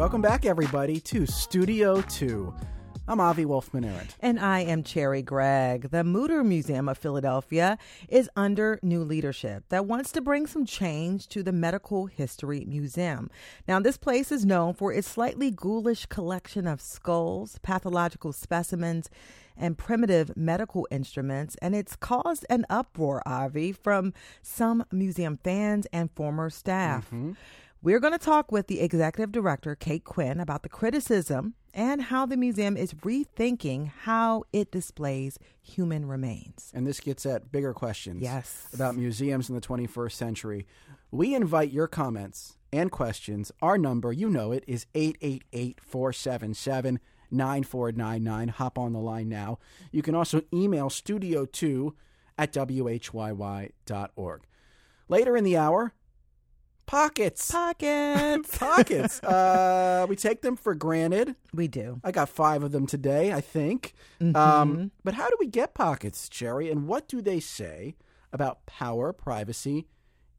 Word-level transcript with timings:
Welcome 0.00 0.22
back, 0.22 0.46
everybody, 0.46 0.98
to 1.00 1.26
Studio 1.26 2.00
2. 2.00 2.54
I'm 3.06 3.20
Avi 3.20 3.44
Wolfman 3.44 3.84
Arent. 3.84 4.16
And 4.20 4.40
I 4.40 4.60
am 4.60 4.82
Cherri 4.82 5.20
Gregg. 5.20 5.90
The 5.90 5.98
Mütter 5.98 6.42
Museum 6.42 6.88
of 6.88 6.96
Philadelphia 6.96 7.76
is 8.08 8.30
under 8.34 8.78
new 8.82 9.04
leadership 9.04 9.64
that 9.68 9.84
wants 9.84 10.10
to 10.12 10.22
bring 10.22 10.46
some 10.46 10.64
change 10.64 11.28
to 11.28 11.42
the 11.42 11.52
Medical 11.52 12.06
History 12.06 12.64
Museum. 12.66 13.28
Now, 13.68 13.78
this 13.78 13.98
place 13.98 14.32
is 14.32 14.46
known 14.46 14.72
for 14.72 14.90
its 14.90 15.06
slightly 15.06 15.50
ghoulish 15.50 16.06
collection 16.06 16.66
of 16.66 16.80
skulls, 16.80 17.58
pathological 17.58 18.32
specimens, 18.32 19.10
and 19.54 19.76
primitive 19.76 20.34
medical 20.34 20.88
instruments, 20.90 21.56
and 21.60 21.74
it's 21.74 21.94
caused 21.94 22.46
an 22.48 22.64
uproar, 22.70 23.22
Avi, 23.26 23.72
from 23.72 24.14
some 24.40 24.82
museum 24.90 25.38
fans 25.44 25.86
and 25.92 26.10
former 26.12 26.48
staff. 26.48 27.04
Mm-hmm. 27.08 27.32
We're 27.82 28.00
going 28.00 28.12
to 28.12 28.18
talk 28.18 28.52
with 28.52 28.66
the 28.66 28.80
executive 28.80 29.32
director, 29.32 29.74
Kate 29.74 30.04
Quinn, 30.04 30.38
about 30.38 30.62
the 30.62 30.68
criticism 30.68 31.54
and 31.72 32.02
how 32.02 32.26
the 32.26 32.36
museum 32.36 32.76
is 32.76 32.92
rethinking 32.94 33.90
how 34.02 34.44
it 34.52 34.70
displays 34.70 35.38
human 35.62 36.04
remains. 36.06 36.70
And 36.74 36.86
this 36.86 37.00
gets 37.00 37.24
at 37.24 37.50
bigger 37.50 37.72
questions 37.72 38.22
Yes. 38.22 38.68
about 38.74 38.96
museums 38.96 39.48
in 39.48 39.54
the 39.54 39.62
21st 39.62 40.12
century. 40.12 40.66
We 41.10 41.34
invite 41.34 41.70
your 41.72 41.86
comments 41.86 42.58
and 42.70 42.90
questions. 42.90 43.50
Our 43.62 43.78
number, 43.78 44.12
you 44.12 44.28
know 44.28 44.52
it, 44.52 44.62
is 44.66 44.84
888 44.94 45.80
477 45.80 47.00
9499. 47.30 48.48
Hop 48.48 48.76
on 48.78 48.92
the 48.92 48.98
line 48.98 49.28
now. 49.30 49.58
You 49.90 50.02
can 50.02 50.14
also 50.14 50.42
email 50.52 50.90
studio2 50.90 51.94
at 52.36 52.52
whyy.org. 52.52 54.42
Later 55.08 55.36
in 55.36 55.44
the 55.44 55.56
hour, 55.56 55.94
pockets. 56.90 57.50
Pockets. 57.52 58.58
pockets. 58.58 59.22
Uh, 59.22 60.06
we 60.08 60.16
take 60.16 60.42
them 60.42 60.56
for 60.56 60.74
granted. 60.74 61.36
we 61.54 61.68
do. 61.68 62.00
I 62.02 62.10
got 62.10 62.28
five 62.28 62.64
of 62.64 62.72
them 62.72 62.86
today, 62.86 63.32
I 63.32 63.40
think. 63.40 63.94
Mm-hmm. 64.20 64.34
Um, 64.34 64.90
but 65.04 65.14
how 65.14 65.28
do 65.30 65.36
we 65.38 65.46
get 65.46 65.72
pockets, 65.72 66.28
Cherri? 66.28 66.68
And 66.70 66.88
what 66.88 67.06
do 67.06 67.22
they 67.22 67.38
say 67.38 67.94
about 68.32 68.66
power, 68.66 69.12
privacy, 69.12 69.86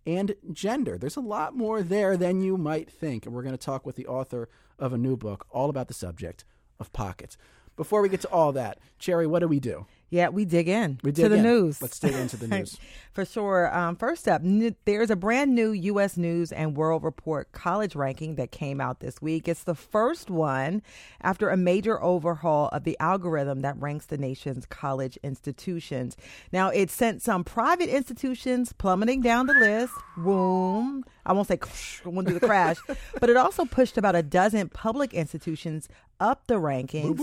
and 0.05 0.35
gender? 0.51 0.97
There's 0.97 1.15
a 1.15 1.21
lot 1.21 1.55
more 1.55 1.81
there 1.81 2.17
than 2.17 2.41
you 2.41 2.57
might 2.57 2.91
think. 2.91 3.25
And 3.25 3.33
we're 3.33 3.43
going 3.43 3.57
to 3.57 3.65
talk 3.65 3.85
with 3.85 3.95
the 3.95 4.07
author 4.07 4.49
of 4.77 4.91
a 4.91 4.97
new 4.97 5.15
book 5.15 5.47
all 5.51 5.69
about 5.69 5.87
the 5.87 5.93
subject 5.93 6.43
of 6.81 6.91
pockets. 6.91 7.37
Before 7.77 8.01
we 8.01 8.09
get 8.09 8.21
to 8.21 8.29
all 8.29 8.51
that, 8.51 8.77
Cherri, 8.99 9.25
what 9.25 9.39
do 9.39 9.47
we 9.47 9.61
do? 9.61 9.85
Yeah, 10.09 10.27
we 10.27 10.43
dig 10.43 10.67
in 10.67 10.99
We 11.03 11.13
to 11.13 11.21
dig 11.21 11.31
the 11.31 11.37
in. 11.37 11.43
news. 11.43 11.81
Let's 11.81 11.97
dig 11.97 12.13
into 12.13 12.35
the 12.35 12.47
news. 12.55 12.77
For 13.13 13.25
sure. 13.25 13.75
Um, 13.75 13.97
first 13.97 14.25
up, 14.27 14.41
n- 14.41 14.75
there's 14.85 15.09
a 15.09 15.17
brand 15.17 15.53
new 15.53 15.71
U.S. 15.71 16.15
News 16.15 16.53
and 16.53 16.77
World 16.77 17.03
Report 17.03 17.51
college 17.51 17.93
ranking 17.93 18.35
that 18.35 18.51
came 18.51 18.79
out 18.79 19.01
this 19.01 19.21
week. 19.21 19.49
It's 19.49 19.63
the 19.63 19.75
first 19.75 20.29
one 20.29 20.81
after 21.19 21.49
a 21.49 21.57
major 21.57 22.01
overhaul 22.01 22.69
of 22.69 22.85
the 22.85 22.97
algorithm 23.01 23.61
that 23.61 23.77
ranks 23.77 24.05
the 24.05 24.17
nation's 24.17 24.65
college 24.65 25.17
institutions. 25.23 26.15
Now, 26.53 26.69
it 26.69 26.89
sent 26.89 27.21
some 27.21 27.43
private 27.43 27.89
institutions 27.89 28.71
plummeting 28.71 29.19
down 29.19 29.47
the 29.47 29.55
list. 29.55 29.93
Boom. 30.15 31.03
I 31.25 31.33
won't 31.33 31.49
say 31.49 31.59
I 32.05 32.09
won't 32.09 32.27
do 32.27 32.33
the 32.33 32.45
crash, 32.45 32.77
but 33.19 33.29
it 33.29 33.37
also 33.37 33.65
pushed 33.65 33.97
about 33.97 34.15
a 34.15 34.23
dozen 34.23 34.69
public 34.69 35.13
institutions 35.13 35.87
up 36.19 36.45
the 36.47 36.55
rankings, 36.55 37.19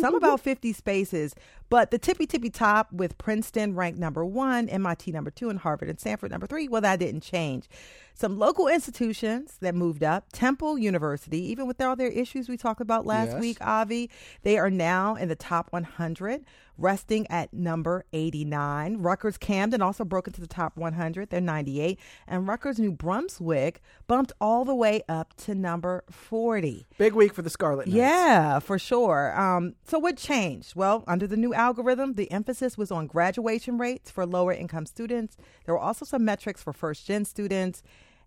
some 0.00 0.14
about 0.14 0.40
50 0.40 0.72
spaces. 0.72 1.34
But 1.68 1.92
the 1.92 1.98
tippy 1.98 2.26
tippy 2.26 2.50
top 2.50 2.92
with 2.92 3.16
Princeton 3.16 3.76
ranked 3.76 3.98
number 3.98 4.24
one, 4.24 4.68
MIT 4.68 5.12
number 5.12 5.29
two, 5.30 5.48
and 5.50 5.58
Harvard 5.60 5.88
and 5.88 5.98
Stanford 6.00 6.30
number 6.30 6.46
three, 6.46 6.68
well, 6.68 6.80
that 6.80 6.98
didn't 6.98 7.22
change. 7.22 7.68
Some 8.14 8.38
local 8.38 8.68
institutions 8.68 9.56
that 9.60 9.74
moved 9.74 10.02
up, 10.02 10.26
Temple 10.32 10.78
University, 10.78 11.38
even 11.50 11.66
with 11.66 11.80
all 11.80 11.96
their 11.96 12.08
issues 12.10 12.48
we 12.48 12.56
talked 12.56 12.80
about 12.80 13.06
last 13.06 13.32
Yes. 13.32 13.40
week, 13.40 13.58
Avi, 13.60 14.10
they 14.42 14.58
are 14.58 14.70
now 14.70 15.14
in 15.14 15.28
the 15.28 15.36
top 15.36 15.72
100, 15.72 16.44
resting 16.78 17.26
at 17.28 17.52
number 17.52 18.04
89. 18.12 18.98
Rutgers 18.98 19.38
Camden 19.38 19.82
also 19.82 20.04
broke 20.04 20.26
into 20.26 20.40
the 20.40 20.46
top 20.46 20.76
100, 20.76 21.30
they're 21.30 21.40
98. 21.40 21.98
And 22.26 22.46
Rutgers 22.48 22.78
New 22.78 22.92
Brunswick 22.92 23.82
bumped 24.06 24.32
all 24.40 24.64
the 24.64 24.74
way 24.74 25.02
up 25.08 25.34
to 25.38 25.54
number 25.54 26.04
40. 26.10 26.86
Big 26.98 27.14
week 27.14 27.34
for 27.34 27.42
the 27.42 27.50
Scarlet 27.50 27.86
Knights. 27.86 27.96
Yeah, 27.96 28.58
for 28.58 28.78
sure. 28.78 29.38
Um, 29.38 29.74
so 29.84 29.98
what 29.98 30.16
changed? 30.16 30.74
Well, 30.74 31.04
under 31.06 31.26
the 31.26 31.36
new 31.36 31.54
algorithm, 31.54 32.14
the 32.14 32.30
emphasis 32.30 32.76
was 32.78 32.90
on 32.90 33.06
graduation 33.06 33.78
rates 33.78 34.10
for 34.10 34.26
lower 34.26 34.52
income 34.52 34.86
students. 34.86 35.36
There 35.64 35.74
were 35.74 35.80
also 35.80 36.04
some 36.04 36.24
metrics 36.24 36.62
for 36.62 36.72
first 36.72 37.06
gen 37.06 37.24
students 37.24 37.82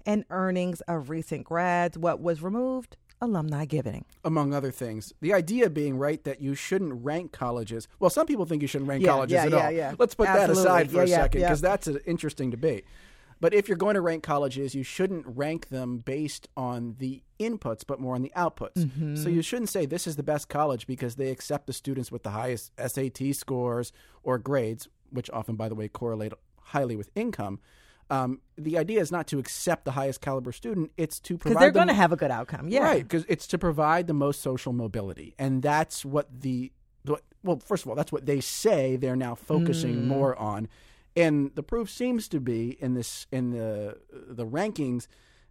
and 0.06 0.26
earnings 0.30 0.82
of 0.82 1.10
recent 1.10 1.46
grads. 1.46 1.98
What 1.98 2.20
was 2.22 2.42
removed? 2.42 2.98
Alumni 3.22 3.66
giving. 3.66 4.06
among 4.26 4.54
other 4.54 4.72
things. 4.72 5.14
The 5.22 5.34
idea 5.34 5.70
being, 5.70 5.98
right, 5.98 6.24
that 6.26 6.42
you 6.42 6.56
shouldn't 6.56 7.04
rank 7.04 7.32
colleges. 7.32 7.88
Well, 8.00 8.10
some 8.10 8.26
people 8.28 8.46
think 8.46 8.62
you 8.62 8.68
shouldn't 8.68 8.90
rank 8.90 9.04
Yeah, 9.04 9.12
colleges 9.12 9.34
yeah, 9.34 9.44
at 9.46 9.52
yeah, 9.52 9.66
all. 9.66 9.72
yeah. 9.72 9.94
Let's 9.98 10.16
put 10.16 10.26
that 10.28 10.50
aside 10.50 10.92
for 10.92 11.04
a 11.04 11.08
second 11.08 11.42
because 11.42 11.62
that's 11.62 11.88
an 11.88 12.00
interesting 12.06 12.50
debate. 12.50 12.86
But 13.40 13.54
if 13.54 13.68
you're 13.68 13.78
going 13.78 13.96
to 13.96 14.02
rank 14.02 14.24
colleges, 14.24 14.74
you 14.74 14.84
shouldn't 14.84 15.26
rank 15.28 15.68
them 15.68 15.98
based 15.98 16.48
on 16.56 16.96
the 17.00 17.22
inputs, 17.42 17.82
but 17.86 18.00
more 18.00 18.16
on 18.16 18.22
the 18.22 18.32
outputs. 18.38 18.76
Mm-hmm. 18.76 19.16
So 19.18 19.28
you 19.28 19.42
shouldn't 19.42 19.70
say 19.70 19.86
this 19.86 20.08
is 20.08 20.16
the 20.16 20.24
best 20.24 20.48
college 20.48 20.88
because 20.88 21.16
they 21.16 21.30
accept 21.30 21.68
the 21.68 21.74
students 21.74 22.10
with 22.12 22.24
the 22.24 22.30
highest 22.30 22.72
SAT 22.78 23.36
scores 23.36 23.92
or 24.24 24.38
grades, 24.38 24.88
which 25.10 25.30
often, 25.32 25.56
by 25.58 25.68
the 25.68 25.76
way, 25.76 25.90
correlate 25.90 26.32
highly 26.62 26.96
with 26.96 27.10
income. 27.16 27.60
Um, 28.10 28.40
the 28.58 28.78
idea 28.78 29.00
is 29.00 29.12
not 29.12 29.28
to 29.28 29.40
accept 29.40 29.86
the 29.86 29.92
highest 29.92 30.22
caliber 30.22 30.52
student; 30.52 30.92
it's 30.98 31.20
to 31.22 31.34
Because 31.34 31.52
provide 31.54 31.62
they're 31.62 31.72
going 31.72 31.88
to 31.88 31.94
have 31.94 32.12
a 32.12 32.16
good 32.16 32.32
outcome. 32.32 32.68
Yeah. 32.68 32.84
Right, 32.84 33.04
because 33.04 33.26
it's 33.28 33.48
to 33.48 33.58
provide 33.58 34.08
the 34.08 34.14
most 34.14 34.42
social 34.42 34.74
mobility, 34.74 35.34
and 35.40 35.62
that's 35.62 36.06
what 36.06 36.28
the, 36.42 36.72
the 37.06 37.18
well, 37.44 37.60
first 37.60 37.84
of 37.84 37.90
all, 37.90 37.96
that's 37.96 38.12
what 38.12 38.26
they 38.26 38.42
say 38.42 38.96
they're 38.96 39.16
now 39.16 39.36
focusing 39.36 40.08
more 40.08 40.38
on, 40.38 40.68
and 41.16 41.52
the 41.56 41.64
proof 41.64 41.90
seems 41.90 42.28
to 42.30 42.40
be 42.40 42.78
in 42.82 42.94
this 42.94 43.26
in 43.32 43.52
the 43.52 43.98
the 44.12 44.46
rankings 44.46 45.08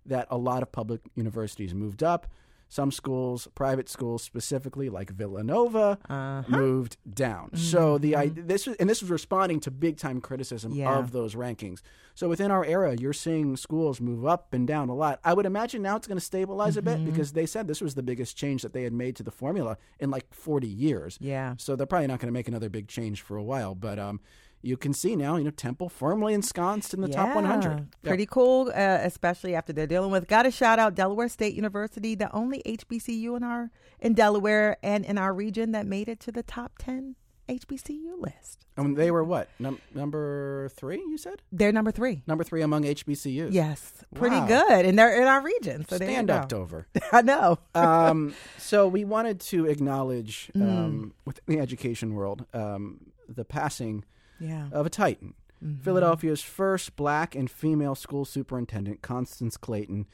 that 0.07 0.27
a 0.31 0.37
lot 0.37 0.63
of 0.63 0.73
public 0.73 1.01
universities 1.15 1.75
moved 1.75 2.03
up. 2.03 2.27
Some 2.73 2.91
schools, 2.91 3.49
private 3.55 3.91
schools 3.91 4.23
specifically, 4.23 4.89
like 4.89 5.11
Villanova, 5.11 5.99
uh-huh. 6.09 6.45
moved 6.49 6.97
down. 7.13 7.55
So 7.55 7.99
the 7.99 8.17
I, 8.17 8.29
mm-hmm. 8.29 8.47
this 8.47 8.67
was, 8.67 8.77
and 8.77 8.89
this 8.89 9.03
was 9.03 9.11
responding 9.11 9.61
to 9.61 9.71
big 9.71 9.99
time 9.99 10.23
criticism 10.23 10.73
Yeah. 10.73 10.97
of 10.99 11.13
those 11.13 11.35
rankings. 11.35 11.83
So 12.15 12.31
within 12.31 12.51
our 12.51 12.65
era, 12.65 12.97
you're 12.99 13.13
seeing 13.13 13.59
schools 13.59 14.01
move 14.01 14.25
up 14.25 14.55
and 14.55 14.67
down 14.67 14.89
a 14.89 14.95
lot. 14.95 15.21
I 15.23 15.35
would 15.35 15.45
imagine 15.45 15.83
now 15.83 15.97
it's 15.97 16.07
going 16.07 16.17
to 16.17 16.25
stabilize 16.25 16.79
a 16.79 16.83
bit 16.83 16.97
mm-hmm. 16.97 17.11
because 17.11 17.33
they 17.33 17.45
said 17.45 17.69
this 17.69 17.83
was 17.83 17.95
the 17.95 18.03
biggest 18.03 18.39
change 18.39 18.63
that 18.63 18.73
they 18.73 18.85
had 18.85 18.95
made 18.95 19.17
to 19.17 19.23
the 19.23 19.31
formula 19.31 19.77
in 20.01 20.11
like 20.11 20.33
40 20.33 20.67
years. 20.67 21.19
Yeah. 21.21 21.57
So 21.59 21.77
they're 21.77 21.87
probably 21.87 22.07
not 22.07 22.21
going 22.21 22.29
to 22.29 22.33
make 22.33 22.49
another 22.49 22.71
big 22.71 22.89
change 22.89 23.21
for 23.21 23.37
a 23.37 23.43
while. 23.43 23.75
But 23.75 23.99
um, 23.99 24.21
you 24.63 24.77
can 24.77 24.93
see 24.93 25.17
now, 25.17 25.37
you 25.37 25.45
know, 25.45 25.51
Temple 25.51 25.89
firmly 25.89 26.35
ensconced 26.35 26.95
in 26.95 27.01
the 27.01 27.09
top 27.09 27.35
100. 27.35 27.69
Yeah, 27.71 27.77
Yeah. 28.03 28.09
Pretty 28.09 28.27
cool, 28.27 28.69
uh, 28.69 28.99
especially 29.03 29.55
after 29.55 29.73
they're 29.73 29.87
dealing 29.87 30.11
with. 30.11 30.29
Got 30.29 30.45
to 30.45 30.51
shout 30.51 30.79
out 30.79 30.95
Delaware 30.95 31.29
State 31.29 31.55
University, 31.55 32.15
the 32.15 32.33
only 32.35 32.63
HBCU 32.65 33.37
in 33.37 33.43
our 33.43 33.71
in 34.01 34.15
Delaware 34.15 34.77
and 34.83 35.05
in 35.05 35.19
our 35.19 35.33
region 35.35 35.73
that 35.73 35.87
made 35.87 36.09
it 36.09 36.21
to 36.21 36.33
the 36.33 36.43
top 36.43 36.73
ten 36.79 37.17
HBCU 37.49 38.19
list. 38.21 38.65
And 38.77 38.97
they 38.97 39.11
were 39.11 39.23
what? 39.25 39.49
Num- 39.59 39.81
number 39.95 40.71
three, 40.75 40.97
you 40.97 41.19
said? 41.19 41.43
They're 41.53 41.73
number 41.73 41.91
three. 41.91 42.23
Number 42.27 42.43
three 42.45 42.63
among 42.63 42.85
HBCUs. 42.85 43.53
Yes, 43.53 44.05
pretty 44.15 44.37
Wow. 44.37 44.47
good, 44.47 44.87
and 44.87 44.99
they're 44.99 45.21
in 45.21 45.29
our 45.29 45.43
region. 45.43 45.85
So 45.87 45.97
Stand 45.97 46.31
up, 46.31 46.49
Dover. 46.49 46.87
I 47.13 47.21
know. 47.23 47.59
um, 47.75 48.35
so 48.59 48.89
we 48.89 49.05
wanted 49.05 49.41
to 49.41 49.67
acknowledge 49.67 50.51
Mm. 50.57 50.63
um, 50.63 51.15
within 51.27 51.43
the 51.47 51.61
education 51.61 52.15
world 52.15 52.47
um, 52.55 53.01
the 53.29 53.45
passing 53.45 54.05
Yeah. 54.43 54.69
of 54.73 54.85
a 54.87 54.91
titan. 54.91 55.35
Mm-hmm. 55.65 55.83
Philadelphia's 55.83 56.43
first 56.43 56.97
black 56.97 57.35
and 57.37 57.49
female 57.51 57.95
school 57.95 58.25
superintendent, 58.25 59.01
Constance 59.01 59.57
Clayton, 59.57 60.07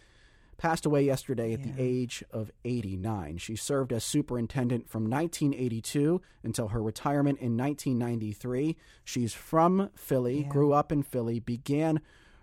passed 0.58 0.84
away 0.84 1.04
yesterday 1.04 1.52
at 1.54 1.62
the 1.62 1.72
age 1.78 2.22
of 2.32 2.50
89. 2.64 3.38
She 3.38 3.54
served 3.56 3.92
as 3.92 4.02
superintendent 4.04 4.88
from 4.90 5.04
1982 5.08 6.20
until 6.42 6.68
her 6.68 6.82
retirement 6.82 7.38
in 7.38 7.56
1993. 7.56 8.76
She's 9.04 9.32
from 9.32 9.90
Philly, 9.94 10.42
Yeah. 10.42 10.48
grew 10.48 10.72
up 10.72 10.90
in 10.92 11.02
Philly, 11.02 11.38
began 11.40 12.00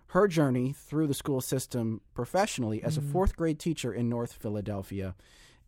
her 0.10 0.28
journey 0.28 0.72
through 0.72 1.08
the 1.08 1.14
school 1.14 1.42
system 1.42 2.02
professionally 2.14 2.82
as 2.82 2.98
a 2.98 3.02
Mm-hmm. 3.02 3.12
fourth 3.12 3.36
grade 3.36 3.60
teacher 3.60 3.94
in 3.94 4.08
North 4.10 4.34
Philadelphia 4.34 5.14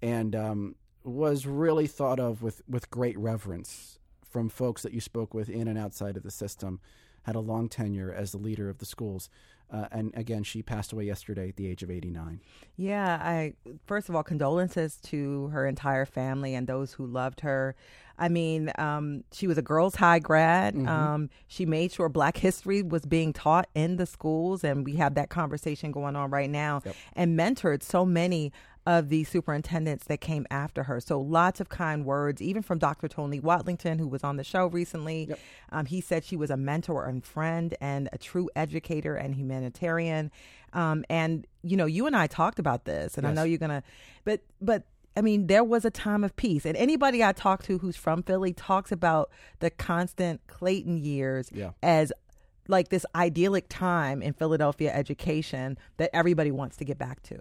and 0.02 0.36
um, 0.36 0.76
was 1.04 1.46
really 1.46 1.86
thought 1.88 2.20
of 2.20 2.42
with, 2.42 2.62
with 2.68 2.90
great 2.90 3.18
reverence 3.20 4.00
from 4.30 4.50
folks 4.50 4.82
that 4.84 4.94
you 4.94 5.02
spoke 5.02 5.34
with 5.34 5.50
in 5.50 5.68
and 5.68 5.78
outside 5.78 6.18
of 6.18 6.24
the 6.24 6.32
system. 6.32 6.80
Had 7.24 7.36
a 7.36 7.42
long 7.42 7.68
tenure 7.68 8.14
as 8.14 8.32
the 8.32 8.38
leader 8.38 8.70
of 8.70 8.78
the 8.78 8.86
schools. 8.86 9.30
Uh, 9.70 9.86
and 9.92 10.14
again, 10.16 10.44
she 10.44 10.62
passed 10.62 10.94
away 10.94 11.04
yesterday 11.04 11.50
at 11.50 11.58
the 11.58 11.68
age 11.68 11.84
of 11.84 11.92
89. 11.92 12.40
Yeah, 12.78 13.20
I 13.22 13.54
first 13.86 14.08
of 14.08 14.16
all 14.16 14.24
condolences 14.24 14.96
to 15.08 15.48
her 15.48 15.66
entire 15.66 16.06
family 16.06 16.56
and 16.56 16.68
those 16.68 16.94
who 16.94 17.06
loved 17.06 17.42
her. 17.42 17.76
I 18.18 18.30
mean, 18.30 18.72
um, 18.78 19.24
she 19.32 19.46
was 19.46 19.58
a 19.58 19.62
girls' 19.62 19.96
high 19.96 20.20
grad. 20.20 20.74
Mm-hmm. 20.74 20.88
Um, 20.88 21.30
she 21.48 21.66
made 21.66 21.92
sure 21.92 22.10
Black 22.10 22.38
history 22.38 22.82
was 22.82 23.06
being 23.06 23.34
taught 23.34 23.68
in 23.76 23.98
the 23.98 24.06
schools, 24.06 24.64
and 24.64 24.86
we 24.86 24.96
have 24.96 25.16
that 25.16 25.30
conversation 25.30 25.92
going 25.92 26.16
on 26.16 26.32
right 26.32 26.50
now. 26.50 26.82
Yep. 26.86 26.96
And 27.14 27.38
mentored 27.38 27.84
so 27.84 28.06
many 28.06 28.54
of 28.88 29.10
the 29.10 29.26
superintendents 29.26 30.06
that 30.06 30.22
came 30.22 30.48
after 30.50 30.84
her. 30.84 31.02
So 31.02 31.20
lots 31.20 31.60
of 31.60 31.68
kind 31.68 32.06
words, 32.06 32.42
even 32.42 32.62
from 32.64 32.80
Dr. 32.80 33.10
Tony 33.10 33.42
Watlington, 33.42 34.00
who 34.00 34.08
was 34.08 34.24
on 34.24 34.38
the 34.38 34.46
show 34.46 34.68
recently. 34.68 35.26
Yep. 35.28 35.40
Um, 35.74 35.86
he 35.86 36.00
said 36.00 36.24
she 36.24 36.38
was 36.38 36.50
a 36.50 36.56
mentor 36.56 37.06
and 37.06 37.22
friend 37.24 37.76
and 37.82 38.08
a 38.14 38.18
true 38.18 38.50
educator 38.56 39.16
and 39.16 39.36
humanitarian. 39.36 40.32
Um, 40.72 41.04
and 41.10 41.46
you 41.64 41.76
know, 41.76 41.86
you 41.86 42.08
and 42.08 42.16
I 42.16 42.28
talked 42.28 42.60
about 42.60 42.86
this, 42.86 43.18
and 43.18 43.28
I 43.28 43.34
know 43.34 43.44
you're 43.44 43.60
gonna, 43.60 43.84
but 44.24 44.42
but. 44.62 44.84
I 45.16 45.22
mean, 45.22 45.48
there 45.48 45.64
was 45.64 45.84
a 45.84 45.90
time 45.90 46.24
of 46.24 46.36
peace, 46.36 46.64
and 46.64 46.78
anybody 46.78 47.24
I 47.24 47.32
talk 47.32 47.64
to 47.64 47.80
who's 47.80 47.96
from 47.96 48.22
Philly 48.22 48.54
talks 48.54 48.92
about 48.92 49.32
the 49.62 49.72
Constance 49.72 50.42
Clayton 50.46 51.00
years 51.00 51.50
Yeah. 51.52 51.72
as 51.82 52.14
like 52.68 52.90
this 52.90 53.04
idyllic 53.16 53.66
time 53.68 54.22
in 54.22 54.34
Philadelphia 54.34 54.94
education 54.94 55.80
that 55.98 56.12
everybody 56.14 56.52
wants 56.52 56.78
to 56.78 56.86
get 56.86 57.00
back 57.00 57.24
to. 57.24 57.40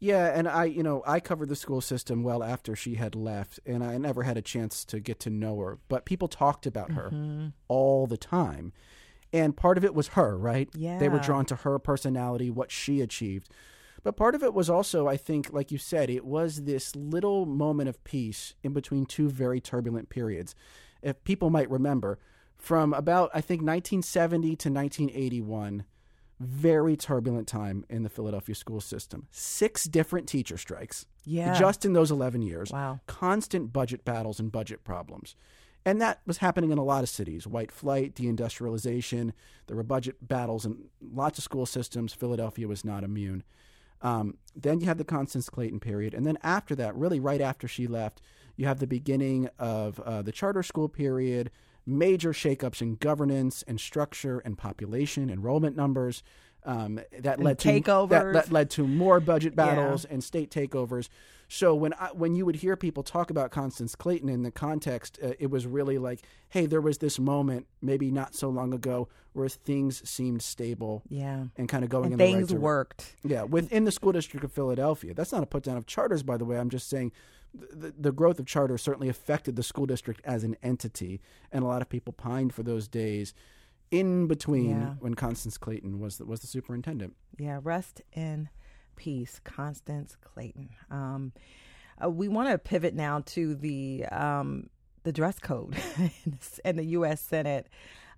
Yeah, 0.00 0.32
and 0.34 0.48
I, 0.48 0.64
you 0.64 0.82
know, 0.82 1.02
I 1.06 1.20
covered 1.20 1.50
the 1.50 1.56
school 1.56 1.82
system 1.82 2.22
well 2.22 2.42
after 2.42 2.74
she 2.74 2.94
had 2.94 3.14
left, 3.14 3.60
and 3.66 3.84
I 3.84 3.98
never 3.98 4.22
had 4.22 4.38
a 4.38 4.42
chance 4.42 4.84
to 4.86 4.98
get 4.98 5.20
to 5.20 5.30
know 5.30 5.58
her. 5.60 5.78
But 5.88 6.06
people 6.06 6.26
talked 6.26 6.66
about 6.66 6.92
her 6.92 7.10
Mm-hmm. 7.12 7.48
all 7.68 8.06
the 8.06 8.16
time, 8.16 8.72
and 9.32 9.56
part 9.56 9.76
of 9.76 9.84
it 9.84 9.94
was 9.94 10.08
her, 10.08 10.36
right? 10.38 10.68
Yeah, 10.74 10.98
they 10.98 11.08
were 11.10 11.18
drawn 11.18 11.44
to 11.46 11.56
her 11.56 11.78
personality, 11.78 12.50
what 12.50 12.70
she 12.70 13.00
achieved. 13.02 13.50
But 14.02 14.16
part 14.16 14.34
of 14.34 14.42
it 14.42 14.54
was 14.54 14.70
also, 14.70 15.06
I 15.06 15.18
think, 15.18 15.52
like 15.52 15.70
you 15.70 15.76
said, 15.76 16.08
it 16.08 16.24
was 16.24 16.64
this 16.64 16.96
little 16.96 17.44
moment 17.44 17.90
of 17.90 18.02
peace 18.02 18.54
in 18.62 18.72
between 18.72 19.04
two 19.04 19.28
very 19.28 19.60
turbulent 19.60 20.08
periods. 20.08 20.54
If 21.02 21.22
people 21.24 21.50
might 21.50 21.70
remember, 21.70 22.18
from 22.56 22.94
about 22.94 23.30
I 23.34 23.42
think 23.42 23.60
1970 23.60 24.56
to 24.56 24.70
1981 24.70 25.84
very 26.40 26.96
turbulent 26.96 27.46
time 27.46 27.84
in 27.90 28.02
the 28.02 28.08
Philadelphia 28.08 28.54
school 28.54 28.80
system. 28.80 29.28
Six 29.30 29.84
different 29.84 30.26
teacher 30.26 30.56
strikes. 30.56 31.06
Yeah. 31.24 31.56
Just 31.58 31.84
in 31.84 31.92
those 31.92 32.10
11 32.10 32.40
years. 32.42 32.72
Wow. 32.72 33.00
Constant 33.06 33.72
budget 33.72 34.04
battles 34.04 34.40
and 34.40 34.50
budget 34.50 34.82
problems. 34.82 35.36
And 35.84 36.00
that 36.00 36.20
was 36.26 36.38
happening 36.38 36.70
in 36.70 36.78
a 36.78 36.84
lot 36.84 37.02
of 37.02 37.08
cities. 37.08 37.46
White 37.46 37.70
flight, 37.70 38.14
deindustrialization, 38.14 39.32
there 39.66 39.76
were 39.76 39.82
budget 39.82 40.16
battles 40.26 40.64
in 40.64 40.84
lots 41.00 41.38
of 41.38 41.44
school 41.44 41.66
systems. 41.66 42.12
Philadelphia 42.12 42.66
was 42.66 42.84
not 42.84 43.04
immune. 43.04 43.44
Um, 44.02 44.38
then 44.56 44.80
you 44.80 44.86
had 44.86 44.98
the 44.98 45.04
Constance 45.04 45.48
Clayton 45.48 45.80
period. 45.80 46.14
And 46.14 46.26
then 46.26 46.38
after 46.42 46.74
that, 46.76 46.96
really 46.96 47.20
right 47.20 47.40
after 47.40 47.68
she 47.68 47.86
left, 47.86 48.22
you 48.56 48.66
have 48.66 48.78
the 48.78 48.86
beginning 48.86 49.48
of 49.58 50.00
uh, 50.00 50.22
the 50.22 50.32
charter 50.32 50.62
school 50.62 50.88
period, 50.88 51.50
major 51.86 52.32
shakeups 52.32 52.80
in 52.82 52.96
governance 52.96 53.64
and 53.66 53.80
structure 53.80 54.38
and 54.40 54.56
population, 54.58 55.30
enrollment 55.30 55.76
numbers. 55.76 56.22
Um, 56.62 57.00
that 57.20 57.40
led 57.40 57.58
to 57.60 57.68
that, 57.68 57.82
takeovers. 57.84 58.32
that 58.34 58.52
led 58.52 58.68
to 58.72 58.86
more 58.86 59.18
budget 59.18 59.56
battles 59.56 60.04
and 60.04 60.22
state 60.22 60.50
takeovers. 60.50 61.08
So 61.48 61.74
when 61.74 61.94
I, 61.94 62.08
when 62.12 62.34
you 62.34 62.44
would 62.44 62.56
hear 62.56 62.76
people 62.76 63.02
talk 63.02 63.30
about 63.30 63.50
Constance 63.50 63.94
Clayton 63.94 64.28
in 64.28 64.42
the 64.42 64.50
context, 64.50 65.18
uh, 65.24 65.32
it 65.38 65.50
was 65.50 65.66
really 65.66 65.96
like, 65.96 66.20
hey, 66.50 66.66
there 66.66 66.82
was 66.82 66.98
this 66.98 67.18
moment 67.18 67.66
maybe 67.80 68.10
not 68.10 68.34
so 68.34 68.50
long 68.50 68.74
ago 68.74 69.08
where 69.32 69.48
things 69.48 70.06
seemed 70.08 70.42
stable 70.42 71.02
Yeah. 71.08 71.44
and 71.56 71.66
kind 71.66 71.82
of 71.82 71.88
going 71.88 72.12
And 72.12 72.12
in 72.12 72.18
the 72.18 72.24
right 72.24 72.30
things 72.30 72.48
direction. 72.48 72.60
worked. 72.62 73.14
Yeah, 73.24 73.42
within 73.44 73.84
the 73.84 73.90
school 73.92 74.12
district 74.12 74.44
of 74.44 74.52
Philadelphia. 74.52 75.14
That's 75.14 75.32
not 75.32 75.42
a 75.42 75.46
put 75.46 75.62
down 75.62 75.78
of 75.78 75.86
charters, 75.86 76.22
by 76.22 76.36
the 76.36 76.44
way. 76.44 76.58
I'm 76.58 76.68
just 76.70 76.90
saying 76.90 77.10
the, 77.52 77.92
the 77.98 78.12
growth 78.12 78.38
of 78.38 78.46
charter 78.46 78.78
certainly 78.78 79.08
affected 79.08 79.56
the 79.56 79.62
school 79.62 79.86
district 79.86 80.20
as 80.24 80.44
an 80.44 80.56
entity, 80.62 81.20
and 81.50 81.64
a 81.64 81.66
lot 81.66 81.82
of 81.82 81.88
people 81.88 82.12
pined 82.12 82.52
for 82.54 82.62
those 82.62 82.86
days 82.88 83.34
in 83.90 84.26
between 84.28 84.70
Yeah. 84.70 84.94
when 85.00 85.14
Constance 85.14 85.58
Clayton 85.58 85.98
was 86.00 86.18
the, 86.18 86.24
was 86.24 86.40
the 86.40 86.46
superintendent. 86.46 87.16
Yeah. 87.38 87.58
Rest 87.62 88.02
in 88.12 88.48
peace, 88.96 89.40
Constance 89.42 90.16
Clayton. 90.20 90.68
Um, 90.90 91.32
uh, 92.02 92.08
we 92.08 92.28
want 92.28 92.48
to 92.50 92.58
pivot 92.58 92.94
now 92.94 93.20
to 93.26 93.54
the 93.54 94.04
um, 94.12 94.70
the 95.02 95.12
dress 95.12 95.38
code 95.38 95.76
in 96.64 96.76
the 96.76 96.84
U.S. 96.84 97.20
Senate. 97.20 97.68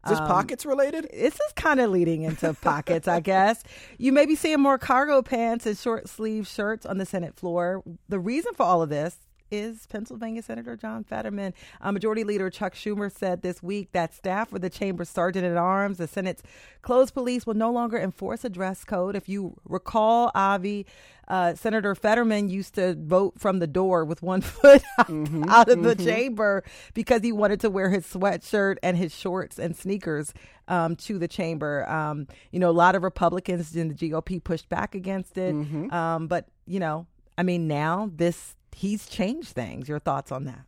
Is 0.04 0.10
this 0.10 0.20
Um, 0.20 0.26
pockets 0.26 0.66
related? 0.66 1.08
This 1.12 1.34
is 1.34 1.52
kind 1.54 1.78
of 1.80 1.90
leading 1.90 2.22
into 2.22 2.54
pockets, 2.54 3.06
I 3.06 3.20
guess. 3.20 3.62
You 3.98 4.12
may 4.12 4.26
be 4.26 4.34
seeing 4.34 4.60
more 4.60 4.78
cargo 4.78 5.22
pants 5.22 5.64
and 5.66 5.76
short 5.78 6.08
sleeve 6.08 6.46
shirts 6.46 6.84
on 6.84 6.98
the 6.98 7.06
Senate 7.06 7.36
floor. 7.36 7.82
The 8.08 8.18
reason 8.18 8.52
for 8.54 8.64
all 8.64 8.82
of 8.82 8.88
this 8.88 9.16
is 9.52 9.86
Pennsylvania 9.86 10.42
Senator 10.42 10.76
John 10.76 11.04
Fetterman. 11.04 11.52
Uh, 11.80 11.92
Majority 11.92 12.24
Leader 12.24 12.48
Chuck 12.50 12.74
Schumer 12.74 13.12
said 13.12 13.42
this 13.42 13.62
week 13.62 13.92
that 13.92 14.14
staff 14.14 14.50
with 14.50 14.62
the 14.62 14.70
chamber's 14.70 15.10
sergeant 15.10 15.44
at 15.44 15.56
arms, 15.56 15.98
the 15.98 16.08
Senate's 16.08 16.42
closed 16.80 17.12
police, 17.12 17.46
will 17.46 17.54
no 17.54 17.70
longer 17.70 17.98
enforce 17.98 18.44
a 18.44 18.48
dress 18.48 18.84
code. 18.84 19.14
If 19.14 19.28
you 19.28 19.56
recall, 19.64 20.30
Avi, 20.34 20.86
uh, 21.28 21.54
Senator 21.54 21.94
Fetterman 21.94 22.48
used 22.48 22.74
to 22.74 22.94
vote 22.94 23.34
from 23.38 23.58
the 23.58 23.66
door 23.66 24.04
with 24.04 24.22
one 24.22 24.40
foot 24.42 24.82
out, 24.98 25.10
out 25.48 25.68
of 25.68 25.82
the 25.82 25.94
chamber 25.94 26.64
because 26.94 27.22
he 27.22 27.30
wanted 27.32 27.60
to 27.60 27.70
wear 27.70 27.90
his 27.90 28.06
sweatshirt 28.06 28.76
and 28.82 28.96
his 28.96 29.14
shorts 29.14 29.58
and 29.58 29.76
sneakers 29.76 30.32
um, 30.68 30.96
to 30.96 31.18
the 31.18 31.28
chamber. 31.28 31.88
Um, 31.88 32.26
you 32.50 32.58
know, 32.58 32.70
a 32.70 32.72
lot 32.72 32.94
of 32.94 33.02
Republicans 33.02 33.76
in 33.76 33.88
the 33.88 33.94
GOP 33.94 34.42
pushed 34.42 34.68
back 34.68 34.94
against 34.94 35.36
it. 35.38 35.54
Um, 35.92 36.26
but, 36.26 36.48
you 36.66 36.80
know, 36.80 37.06
I 37.36 37.42
mean, 37.42 37.68
now 37.68 38.10
this, 38.14 38.56
he's 38.74 39.06
changed 39.08 39.50
things. 39.50 39.88
Your 39.88 39.98
thoughts 39.98 40.32
on 40.32 40.44
that? 40.44 40.60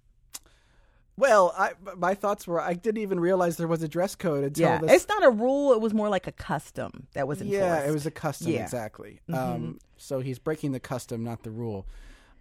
Well, 1.16 1.54
I, 1.56 1.72
my 1.96 2.14
thoughts 2.14 2.46
were 2.46 2.60
I 2.60 2.74
didn't 2.74 3.00
even 3.02 3.20
realize 3.20 3.56
there 3.56 3.68
was 3.68 3.82
a 3.84 3.88
dress 3.88 4.16
code 4.16 4.42
until 4.42 4.66
Yeah. 4.68 4.78
this. 4.78 4.90
It's 4.92 5.08
not 5.08 5.24
a 5.24 5.30
rule. 5.30 5.72
It 5.72 5.80
was 5.80 5.94
more 5.94 6.08
like 6.08 6.26
a 6.26 6.32
custom 6.32 7.06
that 7.14 7.28
was 7.28 7.40
enforced. 7.40 7.60
yeah, 7.60 7.86
it 7.86 7.92
was 7.92 8.04
a 8.04 8.10
custom 8.10 8.48
Yeah. 8.48 8.54
Mm-hmm. 8.56 8.64
exactly. 8.64 9.20
Um, 9.32 9.78
so 9.96 10.18
he's 10.20 10.40
breaking 10.40 10.72
the 10.72 10.80
custom, 10.80 11.22
not 11.22 11.44
the 11.44 11.52
rule. 11.52 11.86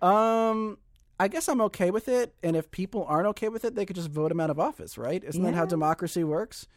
Um, 0.02 0.80
I 1.20 1.28
guess 1.28 1.48
I'm 1.48 1.62
okay 1.62 1.92
with 1.92 2.08
it, 2.08 2.34
and 2.42 2.56
if 2.56 2.72
people 2.72 3.06
aren't 3.08 3.28
okay 3.28 3.48
with 3.48 3.64
it, 3.64 3.76
they 3.76 3.86
could 3.86 3.96
just 3.96 4.10
vote 4.10 4.32
him 4.32 4.40
out 4.40 4.50
of 4.50 4.60
office, 4.60 4.98
right? 4.98 5.24
Isn't 5.24 5.44
that 5.44 5.54
how 5.54 5.66
democracy 5.66 6.24
works? 6.24 6.68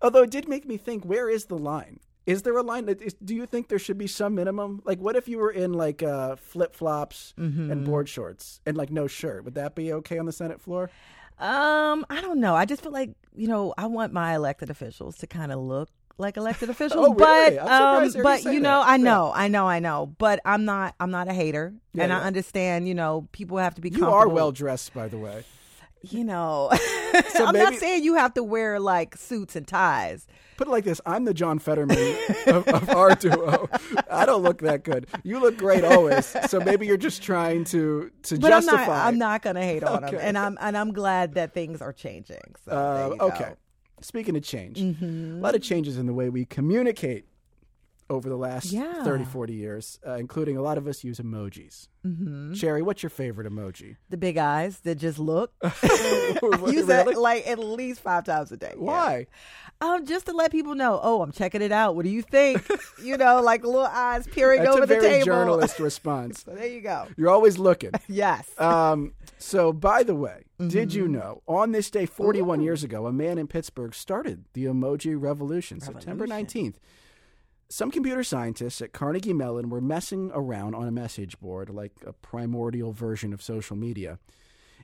Although 0.00 0.22
it 0.22 0.30
did 0.30 0.48
make 0.48 0.66
me 0.66 0.78
think, 0.78 1.04
where 1.04 1.28
is 1.28 1.44
the 1.44 1.58
line? 1.58 2.00
Is 2.26 2.42
there 2.42 2.56
a 2.56 2.62
line? 2.62 2.86
that 2.86 3.02
is- 3.02 3.14
Do 3.14 3.34
you 3.34 3.46
think 3.46 3.68
there 3.68 3.78
should 3.80 3.98
be 3.98 4.06
some 4.06 4.34
minimum? 4.34 4.80
Like, 4.84 5.00
what 5.00 5.16
if 5.16 5.26
you 5.28 5.38
were 5.38 5.50
in 5.50 5.72
like 5.72 6.02
uh, 6.02 6.36
flip 6.36 6.74
flops 6.74 7.34
Mm-hmm. 7.38 7.70
and 7.72 7.84
board 7.84 8.08
shorts 8.08 8.60
and 8.64 8.76
like 8.76 8.90
no 8.90 9.06
shirt? 9.06 9.44
Would 9.44 9.54
that 9.54 9.74
be 9.74 9.92
okay 9.92 10.18
on 10.18 10.26
the 10.26 10.32
Senate 10.32 10.60
floor? 10.60 10.90
Um, 11.38 12.06
I 12.10 12.20
don't 12.20 12.38
know. 12.40 12.54
I 12.54 12.64
just 12.64 12.82
feel 12.82 12.92
like 12.92 13.10
you 13.34 13.48
know 13.48 13.74
I 13.76 13.86
want 13.86 14.12
my 14.12 14.34
elected 14.34 14.70
officials 14.70 15.16
to 15.18 15.26
kind 15.26 15.50
of 15.50 15.58
look 15.58 15.88
like 16.18 16.36
elected 16.36 16.70
officials, 16.74 17.06
Oh, 17.08 17.14
really? 17.14 17.56
but 17.56 17.68
um, 17.68 18.04
you 18.04 18.22
but 18.22 18.44
you 18.44 18.60
know, 18.60 18.80
that. 18.80 18.88
I 18.88 18.96
Yeah. 18.96 19.02
know, 19.04 19.32
I 19.34 19.48
know, 19.48 19.66
I 19.66 19.78
know, 19.80 20.06
but 20.18 20.38
I'm 20.44 20.64
not, 20.64 20.94
I'm 21.00 21.10
not 21.10 21.26
a 21.26 21.32
hater, 21.32 21.72
Yeah, 21.94 22.04
and 22.04 22.12
I 22.12 22.20
understand. 22.22 22.86
You 22.86 22.94
know, 22.94 23.26
people 23.32 23.56
have 23.58 23.74
to 23.74 23.80
be. 23.80 23.88
You 23.88 24.06
are 24.08 24.28
well 24.28 24.52
dressed, 24.52 24.94
by 24.94 25.08
the 25.08 25.18
way. 25.18 25.44
You 26.02 26.24
know, 26.24 26.68
I'm 27.36 27.54
not 27.56 27.74
saying 27.74 28.02
you 28.04 28.14
have 28.16 28.34
to 28.34 28.42
wear 28.42 28.80
like 28.80 29.16
suits 29.16 29.54
and 29.56 29.66
ties. 29.66 30.26
Put 30.56 30.66
it 30.66 30.70
like 30.70 30.84
this: 30.84 31.00
I'm 31.06 31.24
the 31.24 31.34
John 31.34 31.58
Fetterman 31.58 32.16
of, 32.46 32.66
of 32.68 32.88
our 32.90 33.14
duo. 33.14 33.68
I 34.10 34.26
don't 34.26 34.42
look 34.42 34.62
that 34.62 34.82
good. 34.84 35.06
You 35.22 35.38
look 35.40 35.56
great 35.56 35.84
always. 35.84 36.26
So 36.48 36.58
maybe 36.60 36.86
you're 36.86 36.96
just 36.96 37.22
trying 37.22 37.64
to 37.66 38.10
to 38.24 38.38
But 38.38 38.48
justify. 38.48 38.80
I'm 38.82 38.86
not, 38.88 39.06
I'm 39.06 39.18
not 39.18 39.42
going 39.42 39.56
to 39.56 39.62
hate 39.62 39.84
on 39.84 40.04
Okay. 40.04 40.18
and 40.20 40.36
I'm 40.36 40.58
and 40.60 40.76
I'm 40.76 40.92
glad 40.92 41.34
that 41.34 41.54
things 41.54 41.80
are 41.80 41.92
changing. 41.92 42.42
So 42.64 42.72
Uh, 42.72 43.08
you 43.12 43.18
go. 43.18 43.26
okay. 43.28 43.52
Speaking 44.00 44.36
of 44.36 44.42
change, 44.42 44.78
Mm-hmm. 44.80 45.38
a 45.38 45.40
lot 45.40 45.54
of 45.54 45.62
changes 45.62 45.96
in 45.98 46.06
the 46.06 46.14
way 46.14 46.28
we 46.28 46.44
communicate 46.44 47.26
over 48.12 48.28
the 48.28 48.36
last 48.36 48.72
Yeah. 48.72 49.02
30, 49.04 49.24
40 49.24 49.54
years, 49.54 49.98
uh, 50.06 50.14
including 50.14 50.56
a 50.56 50.62
lot 50.62 50.78
of 50.78 50.86
us 50.86 51.02
use 51.02 51.18
emojis. 51.18 51.88
Mm-hmm. 52.06 52.52
Cherri, 52.54 52.82
what's 52.82 53.02
your 53.02 53.10
favorite 53.10 53.46
emoji? 53.50 53.96
the 54.10 54.16
big 54.16 54.36
eyes 54.36 54.80
that 54.80 54.96
just 54.96 55.18
look. 55.18 55.52
Really? 55.82 56.72
Use 56.74 56.86
that 56.86 57.16
like 57.16 57.46
at 57.46 57.58
least 57.58 58.00
five 58.00 58.24
times 58.24 58.50
a 58.52 58.56
day. 58.56 58.72
Yeah. 58.76 58.82
Why? 58.84 59.26
Um, 59.80 60.04
just 60.06 60.26
to 60.26 60.32
let 60.32 60.50
people 60.52 60.74
know, 60.74 61.00
oh, 61.02 61.22
I'm 61.22 61.32
checking 61.32 61.62
it 61.62 61.72
out. 61.72 61.94
What 61.96 62.04
do 62.04 62.10
you 62.10 62.22
think? 62.22 62.68
you 63.02 63.16
know, 63.16 63.40
like 63.40 63.64
little 63.64 63.80
eyes 63.86 64.26
peering 64.26 64.62
That's 64.62 64.74
over 64.74 64.84
a 64.84 64.86
the 64.86 64.94
very 64.94 65.08
table. 65.08 65.24
journalist 65.26 65.78
response. 65.80 66.42
So 66.44 66.52
there 66.54 66.66
you 66.66 66.80
go. 66.80 67.06
You're 67.16 67.30
always 67.30 67.58
looking. 67.58 67.90
Yes. 68.08 68.48
Um, 68.58 69.12
so, 69.38 69.72
by 69.72 70.02
the 70.02 70.14
way, 70.14 70.44
did 70.58 70.90
Mm-hmm. 70.90 70.98
you 70.98 71.08
know 71.08 71.42
on 71.48 71.72
this 71.72 71.90
day 71.90 72.06
41 72.06 72.60
years 72.60 72.84
ago, 72.84 73.06
a 73.06 73.12
man 73.12 73.38
in 73.38 73.46
Pittsburgh 73.48 73.94
started 73.94 74.44
the 74.52 74.64
emoji 74.66 75.14
revolution, 75.20 75.80
September 75.80 76.26
19th? 76.26 76.74
Some 77.72 77.90
computer 77.90 78.22
scientists 78.22 78.82
at 78.82 78.92
Carnegie 78.92 79.32
Mellon 79.32 79.70
were 79.70 79.80
messing 79.80 80.30
around 80.34 80.74
on 80.74 80.86
a 80.86 80.92
message 80.92 81.40
board, 81.40 81.70
like 81.70 81.92
a 82.06 82.12
primordial 82.12 82.92
version 82.92 83.32
of 83.32 83.40
social 83.40 83.76
media. 83.76 84.18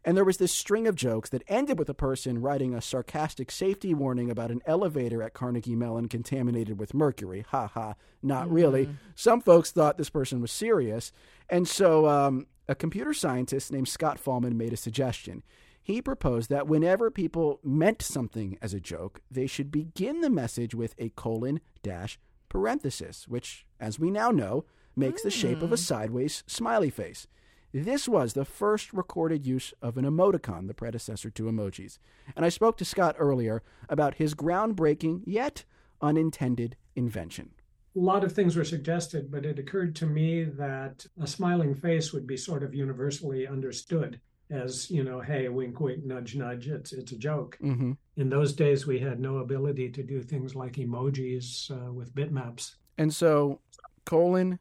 And 0.07 0.16
there 0.16 0.25
was 0.25 0.38
this 0.38 0.52
string 0.52 0.87
of 0.87 0.95
jokes 0.95 1.28
that 1.28 1.42
ended 1.49 1.78
with 1.78 1.90
a 1.90 1.95
person 1.95 2.40
writing 2.40 2.73
a 2.73 2.80
sarcastic 2.80 3.50
safety 3.50 3.92
warning 3.92 4.30
about 4.30 4.50
an 4.50 4.62
elevator 4.64 5.23
at 5.23 5.35
Carnegie 5.35 5.76
Mellon 5.76 6.09
contaminated 6.09 6.80
with 6.80 6.95
mercury. 6.95 7.45
Ha 7.50 7.66
ha, 7.66 7.95
not 8.23 8.50
really. 8.50 8.88
Some 9.14 9.42
folks 9.42 9.71
thought 9.71 9.99
this 9.99 10.09
person 10.09 10.40
was 10.40 10.50
serious. 10.50 11.12
And 11.50 11.68
so 11.68 12.09
um, 12.09 12.47
a 12.68 12.75
computer 12.75 13.12
scientist 13.12 13.71
named 13.71 13.88
Scott 13.88 14.18
Fahlman 14.18 14.54
made 14.54 14.73
a 14.73 14.78
suggestion. 14.78 15.42
He 15.83 16.00
proposed 16.00 16.49
that 16.49 16.68
whenever 16.68 17.11
people 17.11 17.61
meant 17.62 18.00
something 18.00 18.57
as 18.62 18.73
a 18.73 18.80
joke, 18.80 19.21
they 19.30 19.47
should 19.47 19.71
begin 19.71 20.23
the 20.23 20.30
message 20.30 20.75
with 20.75 20.95
a 20.97 21.11
colon 21.11 21.61
dash 21.83 22.18
parenthesis, 22.49 23.26
which, 23.28 23.67
as 23.81 23.99
we 23.99 24.11
now 24.11 24.31
know, 24.31 24.64
makes 24.97 25.23
the 25.23 25.31
shape 25.31 25.62
of 25.62 25.73
a 25.73 25.76
hmm. 25.76 25.83
sideways 25.83 26.43
smiley 26.47 26.90
face. 26.90 27.26
This 27.73 28.09
was 28.09 28.33
the 28.33 28.47
first 28.47 28.93
recorded 28.93 29.47
use 29.47 29.75
of 29.83 29.99
an 29.99 30.07
emoticon, 30.07 30.69
the 30.69 30.75
predecessor 30.75 31.31
to 31.31 31.45
emojis. 31.45 31.99
And 32.35 32.45
I 32.45 32.49
spoke 32.49 32.78
to 32.78 32.85
Scott 32.85 33.14
earlier 33.19 33.62
about 33.90 34.14
his 34.14 34.35
groundbreaking 34.35 35.23
yet 35.26 35.64
unintended 36.00 36.76
invention. 36.97 37.50
A 37.95 38.00
lot 38.00 38.25
of 38.25 38.33
things 38.33 38.57
were 38.57 38.64
suggested, 38.64 39.31
but 39.31 39.45
it 39.45 39.59
occurred 39.59 39.95
to 39.97 40.07
me 40.07 40.45
that 40.45 41.07
a 41.21 41.26
smiling 41.26 41.75
face 41.75 42.12
would 42.12 42.26
be 42.26 42.37
sort 42.37 42.62
of 42.62 42.75
universally 42.75 43.47
understood 43.47 44.21
as, 44.50 44.90
you 44.90 45.05
know, 45.05 45.21
hey, 45.21 45.49
wink, 45.49 45.78
wink, 45.81 46.05
nudge, 46.05 46.35
nudge, 46.37 46.69
it's, 46.69 46.93
it's 46.93 47.12
a 47.12 47.17
joke. 47.17 47.59
Mm-hmm. 47.62 47.93
In 48.17 48.28
those 48.31 48.52
days, 48.52 48.87
we 48.87 48.99
had 48.99 49.21
no 49.21 49.38
ability 49.38 49.90
to 49.90 50.02
do 50.02 50.23
things 50.23 50.55
like 50.55 50.75
emojis 50.75 51.71
uh, 51.71 51.93
with 51.93 52.14
bitmaps. 52.14 52.75
And 52.97 53.14
so, 53.14 53.61
colon, 54.05 54.59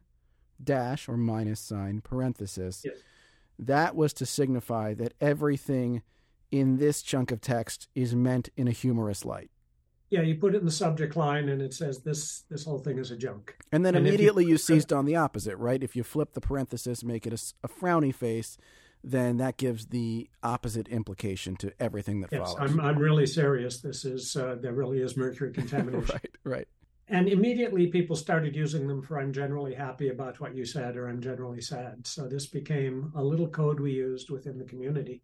dash, 0.64 1.08
or 1.08 1.18
minus 1.18 1.60
sign, 1.60 2.02
parenthesis, 2.02 2.82
Yes. 2.86 2.98
that 3.60 3.96
was 3.96 4.14
to 4.14 4.26
signify 4.26 4.94
that 4.96 5.14
everything 5.22 6.02
in 6.52 6.78
this 6.78 7.02
chunk 7.02 7.32
of 7.32 7.42
text 7.42 7.88
is 7.96 8.16
meant 8.16 8.50
in 8.56 8.68
a 8.68 8.72
humorous 8.72 9.26
light. 9.26 9.50
Yeah, 10.10 10.22
you 10.22 10.36
put 10.36 10.56
it 10.56 10.60
in 10.60 10.66
the 10.66 10.72
subject 10.72 11.18
line 11.18 11.50
and 11.50 11.62
it 11.62 11.74
says 11.74 12.00
this 12.00 12.44
this 12.50 12.64
whole 12.64 12.80
thing 12.80 12.98
is 12.98 13.12
a 13.12 13.18
joke. 13.18 13.58
And 13.74 13.86
then 13.86 13.94
And 13.96 14.08
if 14.08 14.12
you 14.12 14.16
immediately 14.16 14.46
you, 14.46 14.58
seized 14.58 14.94
on 14.94 15.04
the 15.04 15.18
opposite, 15.18 15.58
right? 15.58 15.84
If 15.84 15.98
you 15.98 16.04
flip 16.04 16.32
the 16.32 16.40
parenthesis, 16.40 17.04
make 17.04 17.28
it 17.28 17.34
a 17.34 17.68
frowny 17.68 18.16
face, 18.16 18.58
then 19.12 19.38
that 19.38 19.58
gives 19.58 19.88
the 19.88 20.30
opposite 20.44 20.88
implication 20.90 21.56
to 21.58 21.72
everything 21.80 22.22
that 22.22 22.32
Yes, 22.32 22.54
follows. 22.54 22.72
I'm 22.72 22.80
I'm 22.80 22.98
really 22.98 23.26
serious. 23.26 23.80
This 23.80 24.06
is 24.06 24.36
uh, 24.36 24.58
there 24.60 24.74
really 24.74 25.02
is 25.02 25.16
mercury 25.16 25.52
contamination. 25.52 26.10
right, 26.14 26.38
right. 26.44 26.68
And 27.10 27.30
immediately 27.30 27.88
people 27.88 28.18
started 28.18 28.54
using 28.54 28.86
them 28.86 29.02
for 29.02 29.18
I'm 29.18 29.32
generally 29.32 29.74
happy 29.74 30.10
about 30.10 30.42
what 30.42 30.56
you 30.56 30.66
said 30.66 30.98
or 30.98 31.08
I'm 31.08 31.22
generally 31.22 31.62
sad. 31.62 32.06
So 32.06 32.28
this 32.28 32.48
became 32.48 33.14
a 33.16 33.24
little 33.24 33.48
code 33.48 33.80
we 33.80 33.94
used 33.94 34.30
within 34.30 34.58
the 34.58 34.66
community. 34.66 35.22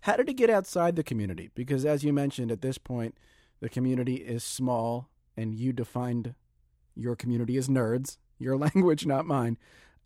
How 0.00 0.16
did 0.16 0.30
it 0.30 0.34
get 0.34 0.48
outside 0.48 0.96
the 0.96 1.02
community? 1.02 1.50
Because 1.54 1.84
as 1.84 2.04
you 2.04 2.12
mentioned, 2.12 2.50
at 2.50 2.62
this 2.62 2.78
point, 2.78 3.18
the 3.60 3.68
community 3.68 4.16
is 4.16 4.44
small, 4.44 5.08
and 5.36 5.54
you 5.54 5.72
defined 5.72 6.34
your 6.94 7.16
community 7.16 7.58
as 7.58 7.68
nerds. 7.68 8.16
Your 8.38 8.56
language, 8.66 9.04
not 9.04 9.26
mine. 9.26 9.58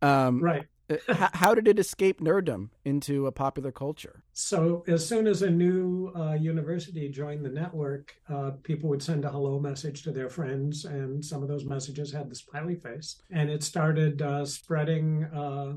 Um, 0.02 0.40
Right. 0.42 0.66
Uh, 0.90 1.28
how 1.34 1.54
did 1.54 1.68
it 1.68 1.78
escape 1.78 2.20
nerddom 2.20 2.70
into 2.84 3.26
a 3.26 3.32
popular 3.32 3.72
culture? 3.72 4.22
So 4.32 4.84
as 4.86 5.06
soon 5.06 5.26
as 5.26 5.42
a 5.42 5.50
new 5.50 6.12
uh, 6.16 6.34
university 6.34 7.08
joined 7.08 7.44
the 7.44 7.50
network, 7.50 8.14
uh, 8.28 8.52
people 8.62 8.88
would 8.90 9.02
send 9.02 9.24
a 9.24 9.30
hello 9.30 9.58
message 9.58 10.02
to 10.02 10.12
their 10.12 10.28
friends, 10.28 10.84
and 10.84 11.24
some 11.24 11.42
of 11.42 11.48
those 11.48 11.64
messages 11.64 12.12
had 12.12 12.30
the 12.30 12.34
smiley 12.34 12.76
face, 12.76 13.22
and 13.30 13.50
it 13.50 13.62
started 13.62 14.22
uh, 14.22 14.44
spreading 14.44 15.24
uh, 15.24 15.74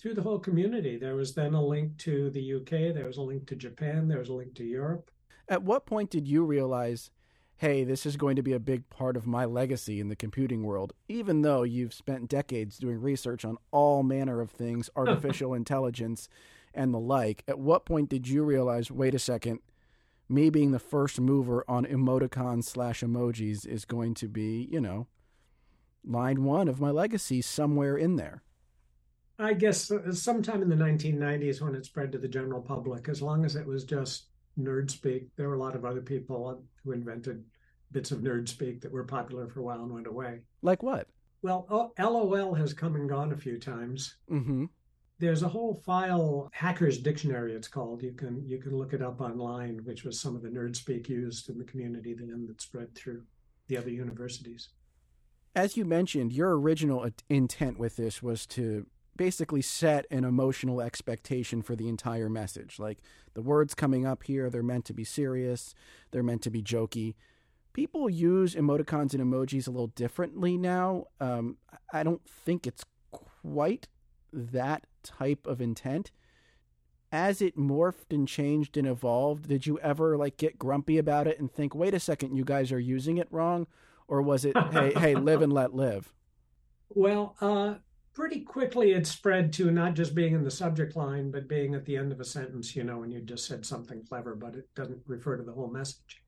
through 0.00 0.14
the 0.14 0.22
whole 0.22 0.38
community. 0.38 0.98
There 0.98 1.16
was 1.16 1.34
then 1.34 1.54
a 1.54 1.64
link 1.64 1.96
to 1.98 2.30
the 2.30 2.54
UK, 2.54 2.94
there 2.94 3.06
was 3.06 3.18
a 3.18 3.22
link 3.22 3.46
to 3.48 3.56
Japan, 3.56 4.08
there 4.08 4.18
was 4.18 4.28
a 4.28 4.34
link 4.34 4.54
to 4.56 4.64
Europe. 4.64 5.10
At 5.48 5.62
what 5.62 5.86
point 5.86 6.10
did 6.10 6.26
you 6.26 6.44
realize, 6.44 7.10
hey, 7.56 7.84
this 7.84 8.04
is 8.06 8.16
going 8.16 8.36
to 8.36 8.42
be 8.42 8.52
a 8.52 8.58
big 8.58 8.88
part 8.90 9.16
of 9.16 9.26
my 9.26 9.44
legacy 9.44 10.00
in 10.00 10.08
the 10.08 10.16
computing 10.16 10.64
world, 10.64 10.92
even 11.08 11.42
though 11.42 11.62
you've 11.62 11.94
spent 11.94 12.28
decades 12.28 12.78
doing 12.78 13.00
research 13.00 13.44
on 13.44 13.56
all 13.70 14.02
manner 14.02 14.40
of 14.40 14.50
things, 14.50 14.90
artificial 14.96 15.54
intelligence 15.54 16.28
and 16.74 16.92
the 16.92 16.98
like? 16.98 17.44
At 17.46 17.58
what 17.58 17.84
point 17.84 18.08
did 18.08 18.28
you 18.28 18.42
realize, 18.42 18.90
wait 18.90 19.14
a 19.14 19.18
second, 19.18 19.60
me 20.28 20.50
being 20.50 20.72
the 20.72 20.78
first 20.78 21.20
mover 21.20 21.64
on 21.68 21.84
emoticons 21.84 22.64
slash 22.64 23.00
emojis 23.00 23.66
is 23.66 23.84
going 23.84 24.14
to 24.14 24.28
be, 24.28 24.68
you 24.70 24.80
know, 24.80 25.06
line 26.04 26.44
one 26.44 26.68
of 26.68 26.80
my 26.80 26.90
legacy 26.90 27.40
somewhere 27.42 27.96
in 27.96 28.16
there? 28.16 28.42
I 29.38 29.54
guess 29.54 29.90
uh, 29.90 30.12
sometime 30.12 30.62
in 30.62 30.68
the 30.68 30.76
1990s 30.76 31.60
when 31.60 31.74
it 31.74 31.84
spread 31.84 32.12
to 32.12 32.18
the 32.18 32.28
general 32.28 32.60
public, 32.60 33.08
as 33.08 33.22
long 33.22 33.44
as 33.44 33.56
it 33.56 33.66
was 33.66 33.84
just 33.84 34.26
nerd 34.58 34.90
speak, 34.90 35.28
there 35.36 35.48
were 35.48 35.54
a 35.54 35.60
lot 35.60 35.74
of 35.74 35.84
other 35.84 36.00
people 36.00 36.62
who 36.84 36.92
invented 36.92 37.44
bits 37.90 38.10
of 38.10 38.20
nerd 38.20 38.48
speak 38.48 38.80
that 38.80 38.92
were 38.92 39.04
popular 39.04 39.48
for 39.48 39.60
a 39.60 39.62
while 39.62 39.82
and 39.82 39.92
went 39.92 40.06
away. 40.06 40.40
Like 40.62 40.82
what? 40.82 41.08
Well, 41.42 41.66
oh, 41.70 41.92
LOL 41.98 42.54
has 42.54 42.72
come 42.72 42.94
and 42.94 43.08
gone 43.08 43.32
a 43.32 43.36
few 43.36 43.58
times. 43.58 44.16
Mm-hmm. 44.30 44.66
There's 45.18 45.42
a 45.42 45.48
whole 45.48 45.82
file, 45.84 46.48
Hackers 46.52 46.98
Dictionary, 46.98 47.54
it's 47.54 47.68
called. 47.68 48.02
You 48.02 48.12
can 48.12 48.44
you 48.46 48.58
can 48.58 48.76
look 48.76 48.92
it 48.92 49.02
up 49.02 49.20
online, 49.20 49.80
which 49.84 50.04
was 50.04 50.18
some 50.18 50.34
of 50.34 50.42
the 50.42 50.48
nerd 50.48 50.74
speak 50.74 51.08
used 51.08 51.48
in 51.48 51.58
the 51.58 51.64
community 51.64 52.14
then 52.14 52.46
that 52.48 52.60
spread 52.60 52.94
through 52.94 53.22
the 53.68 53.76
other 53.76 53.90
universities. 53.90 54.70
As 55.54 55.76
you 55.76 55.84
mentioned, 55.84 56.32
your 56.32 56.58
original 56.58 57.08
intent 57.28 57.78
with 57.78 57.96
this 57.96 58.22
was 58.22 58.46
to 58.46 58.86
basically 59.16 59.62
set 59.62 60.06
an 60.10 60.24
emotional 60.24 60.80
expectation 60.80 61.62
for 61.62 61.76
the 61.76 61.88
entire 61.88 62.28
message. 62.28 62.78
Like 62.78 62.98
the 63.34 63.42
words 63.42 63.74
coming 63.74 64.06
up 64.06 64.24
here, 64.24 64.50
they're 64.50 64.62
meant 64.62 64.84
to 64.86 64.94
be 64.94 65.04
serious, 65.04 65.74
they're 66.10 66.22
meant 66.22 66.42
to 66.42 66.50
be 66.50 66.62
jokey. 66.62 67.14
People 67.72 68.10
use 68.10 68.54
emoticons 68.54 69.14
and 69.14 69.22
emojis 69.22 69.66
a 69.66 69.70
little 69.70 69.86
differently 69.88 70.58
now. 70.58 71.06
Um, 71.20 71.56
I 71.92 72.02
don't 72.02 72.24
think 72.26 72.66
it's 72.66 72.84
quite 73.10 73.88
that 74.32 74.86
type 75.02 75.46
of 75.46 75.60
intent. 75.60 76.10
As 77.10 77.42
it 77.42 77.58
morphed 77.58 78.10
and 78.10 78.26
changed 78.26 78.76
and 78.76 78.86
evolved, 78.86 79.48
did 79.48 79.66
you 79.66 79.78
ever 79.80 80.16
like 80.16 80.36
get 80.38 80.58
grumpy 80.58 80.96
about 80.96 81.26
it 81.26 81.38
and 81.38 81.52
think, 81.52 81.74
"Wait 81.74 81.92
a 81.92 82.00
second, 82.00 82.36
you 82.36 82.44
guys 82.44 82.72
are 82.72 82.80
using 82.80 83.18
it 83.18 83.28
wrong"? 83.30 83.66
or 84.08 84.20
was 84.20 84.44
it 84.44 84.56
hey 84.72 84.92
hey 84.94 85.14
live 85.14 85.42
and 85.42 85.52
let 85.52 85.74
live 85.74 86.12
Well, 86.94 87.36
uh, 87.40 87.76
pretty 88.14 88.40
quickly 88.40 88.92
it 88.92 89.06
spread 89.06 89.52
to 89.54 89.70
not 89.70 89.94
just 89.94 90.14
being 90.14 90.34
in 90.34 90.44
the 90.44 90.50
subject 90.50 90.96
line, 90.96 91.30
but 91.30 91.48
being 91.48 91.74
at 91.74 91.84
the 91.84 91.96
end 91.96 92.12
of 92.12 92.20
a 92.20 92.24
sentence, 92.24 92.74
you 92.76 92.84
know, 92.84 92.98
when 92.98 93.10
you 93.10 93.20
just 93.20 93.46
said 93.46 93.64
something 93.66 94.04
clever, 94.04 94.34
but 94.34 94.54
it 94.54 94.68
doesn't 94.74 95.02
refer 95.06 95.36
to 95.36 95.42
the 95.42 95.52
whole 95.52 95.70
message. 95.70 96.22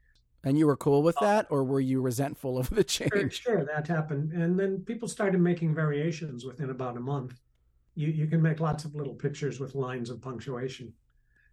and 0.44 0.58
you 0.58 0.66
were 0.66 0.76
cool 0.76 1.02
with 1.02 1.20
uh, 1.20 1.24
that 1.24 1.46
or 1.50 1.64
were 1.64 1.80
you 1.80 2.00
resentful 2.00 2.58
of 2.58 2.70
the 2.70 2.84
Sure, 3.10 3.28
change 3.28 3.32
sure, 3.32 3.64
that 3.64 3.86
happened. 3.88 4.32
And 4.32 4.58
then 4.58 4.84
people 4.84 5.08
started 5.08 5.40
making 5.40 5.74
variations 5.74 6.44
within 6.44 6.70
about 6.70 6.96
a 6.96 7.00
month. 7.00 7.40
You, 7.94 8.08
you 8.08 8.26
can 8.26 8.42
make 8.42 8.60
lots 8.60 8.84
of 8.84 8.94
little 8.94 9.14
pictures 9.14 9.60
with 9.60 9.74
lines 9.74 10.10
of 10.10 10.20
punctuation. 10.22 10.92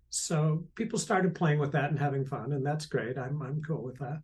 So 0.09 0.67
people 0.75 0.99
started 0.99 1.35
playing 1.35 1.59
with 1.59 1.71
that 1.73 1.89
and 1.91 1.99
having 1.99 2.25
fun, 2.25 2.53
and 2.53 2.65
that's 2.65 2.85
great. 2.85 3.17
I'm, 3.17 3.41
I'm 3.41 3.61
cool 3.63 3.83
with 3.83 3.97
that. 3.99 4.21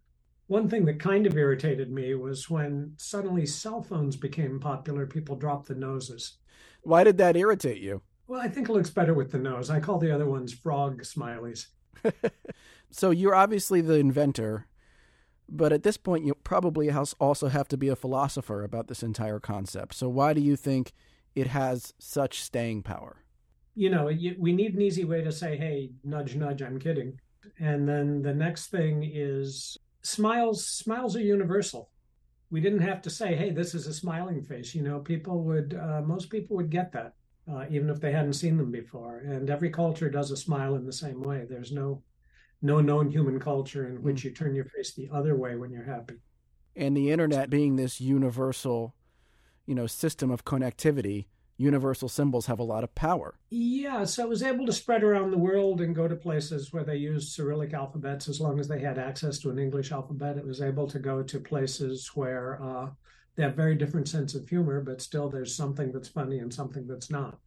One 0.48 0.70
thing 0.70 0.86
that 0.86 1.00
kind 1.00 1.26
of 1.26 1.38
irritated 1.38 1.92
me 1.92 2.16
was 2.16 2.50
when 2.50 2.94
suddenly 2.98 3.46
cell 3.46 3.82
phones 3.84 4.16
became 4.16 4.60
popular, 4.60 5.06
people 5.06 5.36
dropped 5.36 5.68
the 5.68 5.76
noses. 5.76 6.38
why 6.84 7.04
did 7.04 7.18
that 7.18 7.36
irritate 7.36 7.82
you 7.82 8.02
Well, 8.28 8.42
I 8.42 8.48
think 8.48 8.70
it 8.70 8.74
looks 8.74 8.90
better 8.90 9.14
with 9.14 9.32
the 9.32 9.40
nose. 9.40 9.70
I 9.70 9.80
call 9.80 10.00
the 10.00 10.14
other 10.14 10.26
ones 10.26 10.54
frog 10.54 11.04
smileys. 11.04 11.68
so 12.92 13.12
you're 13.12 13.36
obviously 13.36 13.82
the 13.82 13.96
inventor 13.96 14.68
but 15.50 15.72
at 15.72 15.84
this 15.84 15.98
point 15.98 16.26
you 16.26 16.34
probably 16.44 16.92
also 16.92 17.48
have 17.48 17.68
to 17.70 17.78
be 17.78 17.88
a 17.88 17.96
philosopher 17.96 18.64
about 18.64 18.88
this 18.88 19.02
entire 19.04 19.40
concept 19.40 19.96
so 19.96 20.08
why 20.08 20.34
do 20.34 20.42
you 20.42 20.56
think 20.56 20.94
it 21.36 21.48
has 21.48 21.94
such 22.00 22.42
staying 22.42 22.84
power 22.84 23.24
You 23.76 23.92
know, 23.92 24.06
we 24.40 24.54
need 24.54 24.74
an 24.74 24.82
easy 24.82 25.06
way 25.06 25.22
to 25.24 25.32
say, 25.32 25.56
hey, 25.56 25.92
nudge, 26.04 26.36
nudge, 26.36 26.64
I'm 26.64 26.80
kidding. 26.80 27.20
And 27.60 27.88
then 27.88 28.24
the 28.24 28.34
next 28.34 28.72
thing 28.72 29.04
is 29.04 29.78
smiles. 30.08 30.66
Smiles 30.66 31.16
are 31.16 31.22
universal. 31.22 31.90
We 32.50 32.62
didn't 32.62 32.88
have 32.92 33.02
to 33.02 33.10
say, 33.10 33.36
hey, 33.36 33.50
this 33.52 33.76
is 33.76 33.88
a 33.88 33.94
smiling 33.94 34.42
face. 34.42 34.74
You 34.74 34.84
know, 34.84 35.00
people 35.00 35.44
would, 35.44 35.74
uh, 35.74 36.02
most 36.02 36.30
people 36.30 36.56
would 36.58 36.70
get 36.70 36.92
that, 36.94 37.14
uh, 37.52 37.66
even 37.70 37.90
if 37.90 38.00
they 38.00 38.12
hadn't 38.14 38.34
seen 38.34 38.56
them 38.58 38.72
before. 38.72 39.18
And 39.20 39.50
every 39.50 39.70
culture 39.70 40.10
does 40.10 40.32
a 40.32 40.38
smile 40.38 40.76
in 40.76 40.86
the 40.86 40.94
same 40.94 41.22
way. 41.22 41.46
There's 41.50 41.72
no, 41.72 42.02
no 42.62 42.80
known 42.80 43.12
human 43.12 43.40
culture 43.40 43.88
in 43.90 44.02
which 44.02 44.24
you 44.24 44.32
turn 44.32 44.56
your 44.56 44.66
face 44.66 44.94
the 44.94 45.10
other 45.12 45.36
way 45.36 45.56
when 45.56 45.72
you're 45.72 45.84
happy. 45.98 46.16
and 46.76 46.96
the 46.96 47.10
internet 47.12 47.50
being 47.50 47.76
this 47.76 48.00
universal 48.00 48.94
you 49.66 49.76
know 49.76 49.88
system 49.88 50.32
of 50.32 50.46
connectivity 50.46 51.26
universal 51.58 52.08
symbols 52.08 52.46
have 52.46 52.60
a 52.60 52.64
lot 52.64 52.84
of 52.84 52.94
power 52.96 53.36
Yeah, 53.50 54.04
so 54.04 54.24
it 54.24 54.30
was 54.30 54.44
able 54.44 54.66
to 54.66 54.74
spread 54.74 55.04
around 55.04 55.32
the 55.32 55.38
world 55.38 55.82
and 55.82 55.96
go 55.96 56.08
to 56.08 56.16
places 56.16 56.72
where 56.72 56.84
they 56.84 56.98
used 56.98 57.32
Cyrillic 57.32 57.74
alphabets 57.74 58.28
as 58.28 58.40
long 58.40 58.60
as 58.60 58.68
they 58.68 58.80
had 58.80 58.98
access 58.98 59.40
to 59.40 59.50
an 59.50 59.60
English 59.60 59.92
alphabet. 59.92 60.38
It 60.38 60.46
was 60.46 60.62
able 60.62 60.88
to 60.88 61.00
go 61.00 61.24
to 61.24 61.40
places 61.40 62.12
where 62.14 62.62
uh, 62.62 62.90
they 63.36 63.44
have 63.44 63.56
very 63.56 63.76
different 63.76 64.10
sense 64.10 64.36
of 64.36 64.50
humor, 64.50 64.82
but 64.82 65.02
still 65.02 65.30
there's 65.30 65.56
something 65.56 65.92
that's 65.92 66.08
funny 66.08 66.40
and 66.40 66.54
something 66.54 66.88
that's 66.88 67.10
not. 67.10 67.38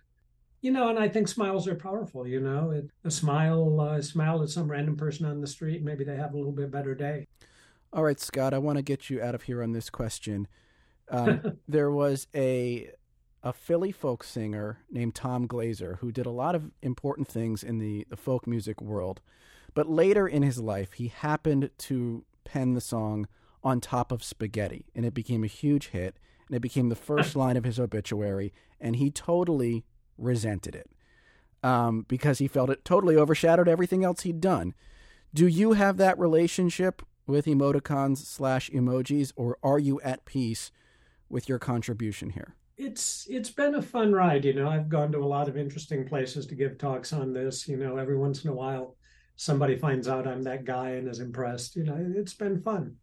You 0.63 0.71
know, 0.71 0.89
and 0.89 0.99
I 0.99 1.09
think 1.09 1.27
smiles 1.27 1.67
are 1.67 1.75
powerful. 1.75 2.27
You 2.27 2.41
know, 2.41 2.71
it, 2.71 2.91
a 3.05 3.11
smile, 3.11 3.81
uh, 3.81 4.01
smile 4.01 4.43
at 4.43 4.51
some 4.51 4.71
random 4.71 4.97
person 4.97 5.27
on 5.27 5.41
the 5.41 5.47
street, 5.47 5.83
maybe 5.83 6.05
they 6.05 6.17
have 6.17 6.33
a 6.33 6.37
little 6.37 6.53
bit 6.53 6.71
better 6.71 6.95
day. 6.95 7.27
All 7.93 8.05
right, 8.05 8.21
Scott, 8.21 8.55
I 8.55 8.59
want 8.59 8.77
to 8.77 8.83
get 8.83 9.11
you 9.11 9.21
out 9.21 9.35
of 9.35 9.43
here 9.43 9.63
on 9.63 9.73
this 9.73 9.91
question. 9.91 10.47
Um, 11.09 11.59
there 11.69 11.91
was 11.91 12.29
a 12.35 12.91
a 13.43 13.53
Philly 13.53 13.93
folk 13.93 14.23
singer 14.23 14.81
named 14.91 15.15
Tom 15.15 15.49
Glazer 15.49 15.99
who 15.99 16.13
did 16.13 16.27
a 16.27 16.31
lot 16.31 16.55
of 16.55 16.71
important 16.83 17.29
things 17.29 17.63
in 17.63 17.79
the, 17.79 18.07
the 18.11 18.17
folk 18.17 18.47
music 18.47 18.81
world. 18.81 19.21
But 19.73 19.89
later 19.89 20.27
in 20.29 20.43
his 20.43 20.59
life, 20.59 20.95
he 20.95 21.09
happened 21.09 21.71
to 21.79 22.25
pen 22.45 22.75
the 22.75 22.81
song 22.81 23.29
On 23.63 23.81
Top 23.81 24.13
of 24.13 24.23
Spaghetti, 24.25 24.87
and 24.95 25.07
it 25.07 25.15
became 25.15 25.45
a 25.45 25.49
huge 25.49 25.89
hit. 25.89 26.17
and 26.51 26.57
it 26.57 26.61
became 26.61 26.89
the 26.89 26.97
first 26.97 27.37
line 27.37 27.57
of 27.57 27.63
his 27.63 27.79
obituary, 27.79 28.53
and 28.81 28.97
he 28.97 29.09
totally 29.09 29.85
resented 30.19 30.75
it 30.75 30.91
um, 31.63 32.05
because 32.09 32.39
he 32.39 32.49
felt 32.49 32.71
it 32.71 32.85
totally 32.85 33.17
overshadowed 33.17 33.69
everything 33.69 34.05
else 34.05 34.23
he'd 34.23 34.41
done. 34.41 34.75
Do 35.33 35.47
you 35.47 35.75
have 35.75 35.97
that 35.99 36.19
relationship 36.19 37.03
with 37.27 37.47
emoticons 37.47 38.19
slash 38.19 38.69
emojis, 38.71 39.33
or 39.37 39.59
are 39.63 39.79
you 39.79 40.01
at 40.01 40.25
peace 40.25 40.73
with 41.29 41.49
your 41.49 41.61
contribution 41.61 42.31
here? 42.31 42.57
It's 42.83 43.27
it's 43.29 43.51
been 43.51 43.75
a 43.75 43.83
fun 43.83 44.11
ride, 44.15 44.47
you 44.47 44.55
know. 44.55 44.67
I've 44.67 44.89
gone 44.89 45.13
to 45.13 45.19
a 45.19 45.33
lot 45.37 45.49
of 45.49 45.59
interesting 45.59 46.09
places 46.09 46.47
to 46.47 46.55
give 46.55 46.79
talks 46.79 47.13
on 47.13 47.35
this. 47.35 47.69
You 47.69 47.77
know, 47.77 47.99
every 47.99 48.17
once 48.17 48.43
in 48.43 48.49
a 48.49 48.55
while, 48.55 48.97
somebody 49.37 49.77
finds 49.77 50.09
out 50.09 50.27
I'm 50.27 50.43
that 50.45 50.65
guy 50.65 50.93
and 50.93 51.07
is 51.07 51.21
impressed. 51.21 51.77
You 51.77 51.85
know, 51.85 52.15
it's 52.17 52.33
been 52.33 52.63
fun, 52.63 52.97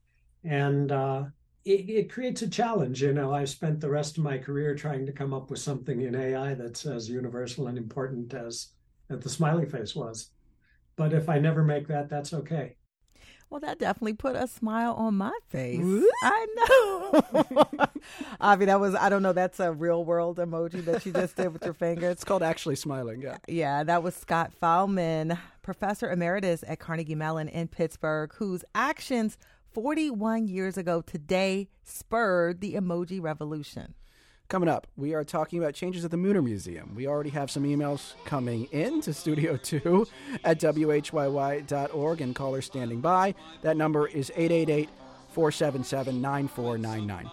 and 0.44 0.92
uh, 0.92 1.26
it, 1.64 1.88
it 1.92 2.12
creates 2.12 2.42
a 2.42 2.50
challenge. 2.50 3.04
You 3.04 3.14
know, 3.14 3.32
I've 3.32 3.50
spent 3.50 3.80
the 3.80 3.92
rest 3.92 4.18
of 4.18 4.24
my 4.24 4.40
career 4.40 4.74
trying 4.74 5.06
to 5.06 5.12
come 5.12 5.32
up 5.32 5.52
with 5.52 5.60
something 5.60 6.02
in 6.02 6.16
AI 6.16 6.56
that's 6.56 6.88
as 6.88 7.08
universal 7.08 7.68
and 7.68 7.78
important 7.78 8.34
as 8.34 8.70
that 9.10 9.22
the 9.22 9.30
smiley 9.30 9.68
face 9.68 9.96
was. 9.96 10.32
But 10.96 11.14
if 11.14 11.30
I 11.30 11.38
never 11.38 11.64
make 11.64 11.88
that, 11.90 12.10
that's 12.10 12.34
okay. 12.34 12.78
Well, 13.50 13.62
that 13.62 13.80
definitely 13.80 14.14
put 14.14 14.36
a 14.36 14.46
smile 14.48 14.94
on 14.94 15.16
my 15.16 15.32
face. 15.48 15.82
I 16.22 16.48
know. 16.56 17.88
Avi, 18.42 18.66
that 18.66 18.80
was, 18.80 18.94
I 18.94 19.08
don't 19.08 19.24
know, 19.24 19.32
that's 19.32 19.60
a 19.62 19.72
real 19.72 20.04
world 20.04 20.38
emoji 20.38 20.84
that 20.86 21.06
you 21.06 21.14
just 21.14 21.38
did 21.38 21.54
with 21.54 21.64
your 21.64 21.74
finger. 21.74 22.10
It's 22.10 22.26
called 22.26 22.44
actually 22.44 22.76
smiling, 22.76 23.22
yeah. 23.22 23.38
Yeah, 23.48 23.84
that 23.86 24.04
was 24.04 24.16
Scott 24.16 24.52
Fahlman, 24.62 25.40
professor 25.62 26.12
emeritus 26.12 26.64
at 26.68 26.80
Carnegie 26.80 27.16
Mellon 27.16 27.48
in 27.48 27.70
Pittsburgh, 27.70 28.34
whose 28.36 28.66
actions 28.76 29.38
41 29.74 30.48
years 30.48 30.78
ago 30.78 31.02
today 31.02 31.70
spurred 31.84 32.60
the 32.60 32.74
emoji 32.74 33.22
revolution. 33.22 33.94
Coming 34.50 34.70
up, 34.70 34.88
we 34.96 35.14
are 35.14 35.26
talking 35.26 35.60
about 35.60 35.74
changes 35.74 36.06
at 36.06 36.12
the 36.12 36.16
Mutter 36.16 36.42
Museum. 36.42 36.94
We 36.96 37.06
already 37.06 37.32
have 37.32 37.52
some 37.52 37.64
emails 37.66 38.14
coming 38.24 38.64
in 38.72 39.02
to 39.02 39.14
Studio 39.14 39.58
2 39.62 40.08
at 40.46 40.60
WHYY.org 40.62 42.22
and 42.22 42.34
callers 42.34 42.66
standing 42.66 43.02
by. 43.02 43.36
That 43.62 43.76
number 43.76 44.08
is 44.08 44.32
888 44.38 44.90
477 45.32 46.22
9499. 46.22 47.32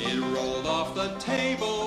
It 0.00 0.20
rolled 0.34 0.66
off 0.66 0.96
the 0.96 1.16
table 1.20 1.81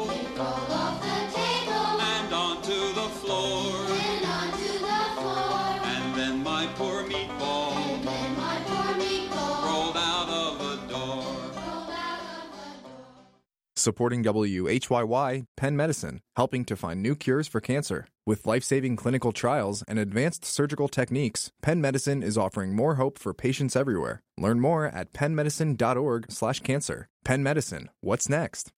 Supporting 13.86 14.24
WHYY, 14.24 15.46
Penn 15.56 15.78
Medicine, 15.78 16.20
helping 16.38 16.66
to 16.66 16.76
find 16.76 17.04
new 17.04 17.16
cures 17.16 17.48
for 17.48 17.62
cancer. 17.62 18.08
With 18.26 18.48
life 18.48 18.64
saving 18.64 18.96
clinical 18.96 19.32
trials 19.32 19.84
and 19.88 20.00
advanced 20.00 20.44
surgical 20.44 20.88
techniques, 20.88 21.52
Penn 21.62 21.82
Medicine 21.82 22.24
is 22.24 22.36
offering 22.36 22.76
more 22.76 22.96
hope 22.96 23.20
for 23.20 23.32
patients 23.32 23.76
everywhere. 23.76 24.24
Learn 24.40 24.60
more 24.60 24.88
at 24.88 25.14
pennmedicine.org/slash 25.14 26.62
cancer. 26.62 27.10
Penn 27.24 27.44
Medicine, 27.44 27.92
what's 28.02 28.28
next? 28.28 28.72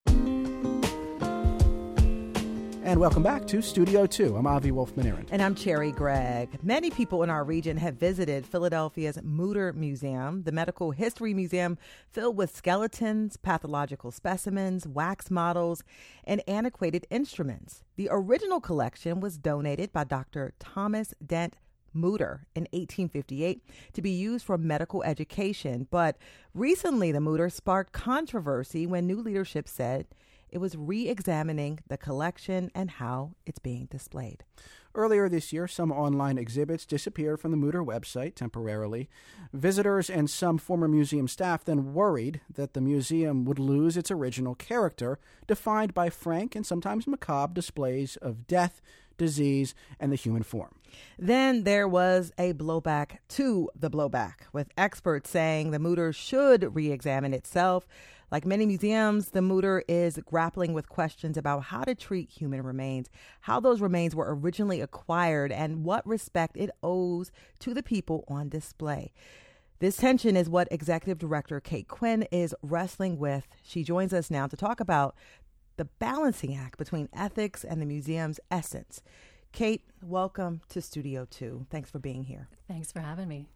And 2.88 3.02
welcome 3.02 3.22
back 3.22 3.46
to 3.48 3.62
Studio 3.62 4.06
2. 4.06 4.38
I'm 4.38 4.48
Avi 4.48 4.72
Wolfman 4.72 5.26
And 5.30 5.42
I'm 5.42 5.56
Cherri 5.56 5.92
Gregg. 5.92 6.58
Many 6.64 6.90
people 6.90 7.22
in 7.22 7.30
our 7.30 7.44
region 7.44 7.76
have 7.76 7.96
visited 7.96 8.46
Philadelphia's 8.46 9.20
Mutter 9.22 9.74
Museum, 9.74 10.44
the 10.44 10.54
medical 10.54 10.92
history 10.92 11.34
museum 11.34 11.78
filled 12.10 12.38
with 12.38 12.56
skeletons, 12.56 13.36
pathological 13.36 14.10
specimens, 14.12 14.88
wax 14.88 15.30
models, 15.30 15.84
and 16.24 16.42
antiquated 16.48 17.06
instruments. 17.10 17.84
The 17.98 18.08
original 18.10 18.62
collection 18.62 19.20
was 19.20 19.38
donated 19.38 19.92
by 19.92 20.06
Dr. 20.06 20.54
Thomas 20.58 21.14
Dent 21.26 21.58
Mutter 21.92 22.48
in 22.56 22.68
1858 22.72 23.64
to 23.92 24.02
be 24.02 24.12
used 24.12 24.46
for 24.46 24.58
medical 24.58 25.04
education. 25.04 25.88
But 25.92 26.18
recently, 26.54 27.12
the 27.12 27.20
Mutter 27.20 27.50
sparked 27.50 27.92
controversy 27.92 28.88
when 28.88 29.06
new 29.06 29.22
leadership 29.22 29.68
said 29.68 30.08
it 30.58 30.60
was 30.60 30.76
re 30.76 31.08
examining 31.08 31.78
the 31.88 32.00
collection 32.00 32.72
and 32.74 32.90
how 32.90 33.34
it's 33.46 33.60
being 33.60 33.86
displayed. 33.92 34.44
Earlier 34.96 35.30
this 35.30 35.54
year, 35.54 35.68
some 35.68 35.92
online 35.92 36.40
exhibits 36.40 36.84
disappeared 36.84 37.40
from 37.40 37.52
the 37.52 37.58
Mutter 37.58 37.84
website 37.84 38.34
temporarily. 38.34 39.08
Visitors 39.54 40.10
and 40.10 40.28
some 40.28 40.58
former 40.58 40.88
museum 40.88 41.28
staff 41.28 41.64
then 41.64 41.94
worried 41.94 42.42
that 42.52 42.74
the 42.74 42.82
museum 42.82 43.46
would 43.46 43.60
lose 43.60 43.98
its 43.98 44.10
original 44.10 44.56
character, 44.56 45.20
defined 45.46 45.94
by 45.94 46.10
frank 46.10 46.56
and 46.56 46.66
sometimes 46.66 47.06
macabre 47.06 47.54
displays 47.54 48.16
of 48.16 48.48
death, 48.48 48.82
disease, 49.20 49.76
and 50.00 50.12
the 50.12 50.16
human 50.16 50.42
form. 50.42 50.74
Then 51.20 51.66
there 51.66 51.88
was 51.88 52.32
a 52.40 52.54
blowback 52.54 53.18
to 53.30 53.70
the 53.76 53.92
blowback, 53.92 54.48
with 54.54 54.70
experts 54.76 55.30
saying 55.30 55.70
the 55.70 55.78
Mutter 55.78 56.12
should 56.12 56.76
re 56.76 56.92
examine 56.92 57.36
itself. 57.36 57.86
Like 58.30 58.46
many 58.46 58.66
museums, 58.66 59.30
the 59.30 59.42
Mutter 59.42 59.84
is 59.88 60.20
grappling 60.26 60.74
with 60.74 60.90
questions 60.90 61.38
about 61.38 61.64
how 61.64 61.84
to 61.84 61.96
treat 61.96 62.30
human 62.30 62.62
remains, 62.62 63.10
how 63.42 63.62
those 63.62 63.80
remains 63.80 64.14
were 64.14 64.36
originally 64.36 64.82
acquired, 64.82 65.50
and 65.50 65.86
what 65.86 66.06
respect 66.06 66.58
it 66.58 66.70
owes 66.84 67.32
to 67.60 67.74
the 67.74 67.82
people 67.82 68.26
on 68.28 68.50
display. 68.50 69.14
This 69.80 69.96
tension 69.96 70.36
is 70.36 70.50
what 70.50 70.68
Executive 70.72 71.20
Director 71.20 71.62
Kate 71.62 71.88
Quinn 71.88 72.28
is 72.30 72.54
wrestling 72.62 73.18
with. 73.18 73.48
She 73.64 73.84
joins 73.84 74.12
us 74.12 74.30
now 74.30 74.46
to 74.48 74.58
talk 74.58 74.82
about 74.82 75.16
the 75.78 75.86
balancing 75.86 76.54
act 76.54 76.78
between 76.78 77.08
ethics 77.14 77.64
and 77.64 77.82
the 77.82 77.86
museum's 77.86 78.42
essence. 78.52 79.02
Kate, 79.54 79.84
welcome 80.04 80.62
to 80.68 80.82
Studio 80.82 81.26
2. 81.30 81.68
Thanks 81.70 81.90
for 81.90 82.00
being 82.00 82.26
here. 82.26 82.50
Thanks 82.68 82.92
for 82.92 83.00
having 83.00 83.30
me. 83.30 83.48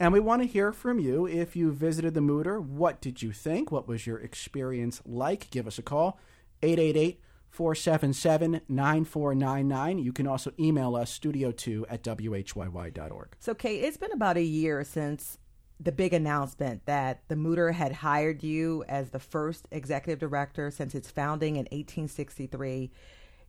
And 0.00 0.12
we 0.12 0.20
want 0.20 0.42
to 0.42 0.48
hear 0.48 0.72
from 0.72 0.98
you. 0.98 1.26
If 1.26 1.54
you 1.54 1.72
visited 1.72 2.14
the 2.14 2.20
Mutter, 2.20 2.60
what 2.60 3.00
did 3.00 3.22
you 3.22 3.32
think? 3.32 3.70
What 3.70 3.86
was 3.86 4.06
your 4.06 4.18
experience 4.18 5.00
like? 5.06 5.50
Give 5.50 5.66
us 5.66 5.78
a 5.78 5.82
call, 5.82 6.18
888 6.62 7.20
477 7.50 8.62
9499. 8.68 9.98
You 9.98 10.12
can 10.12 10.26
also 10.26 10.52
email 10.58 10.96
us, 10.96 11.16
studio2 11.16 11.84
at 11.88 12.02
whyy.org. 12.02 13.36
So, 13.38 13.54
Kate, 13.54 13.84
it's 13.84 13.96
been 13.96 14.10
about 14.10 14.36
a 14.36 14.42
year 14.42 14.82
since 14.82 15.38
the 15.78 15.92
big 15.92 16.12
announcement 16.12 16.84
that 16.86 17.22
the 17.28 17.36
Mutter 17.36 17.70
had 17.70 17.92
hired 17.92 18.42
you 18.42 18.84
as 18.88 19.10
the 19.10 19.20
first 19.20 19.68
executive 19.70 20.18
director 20.18 20.72
since 20.72 20.96
its 20.96 21.10
founding 21.10 21.54
in 21.54 21.66
1863. 21.66 22.90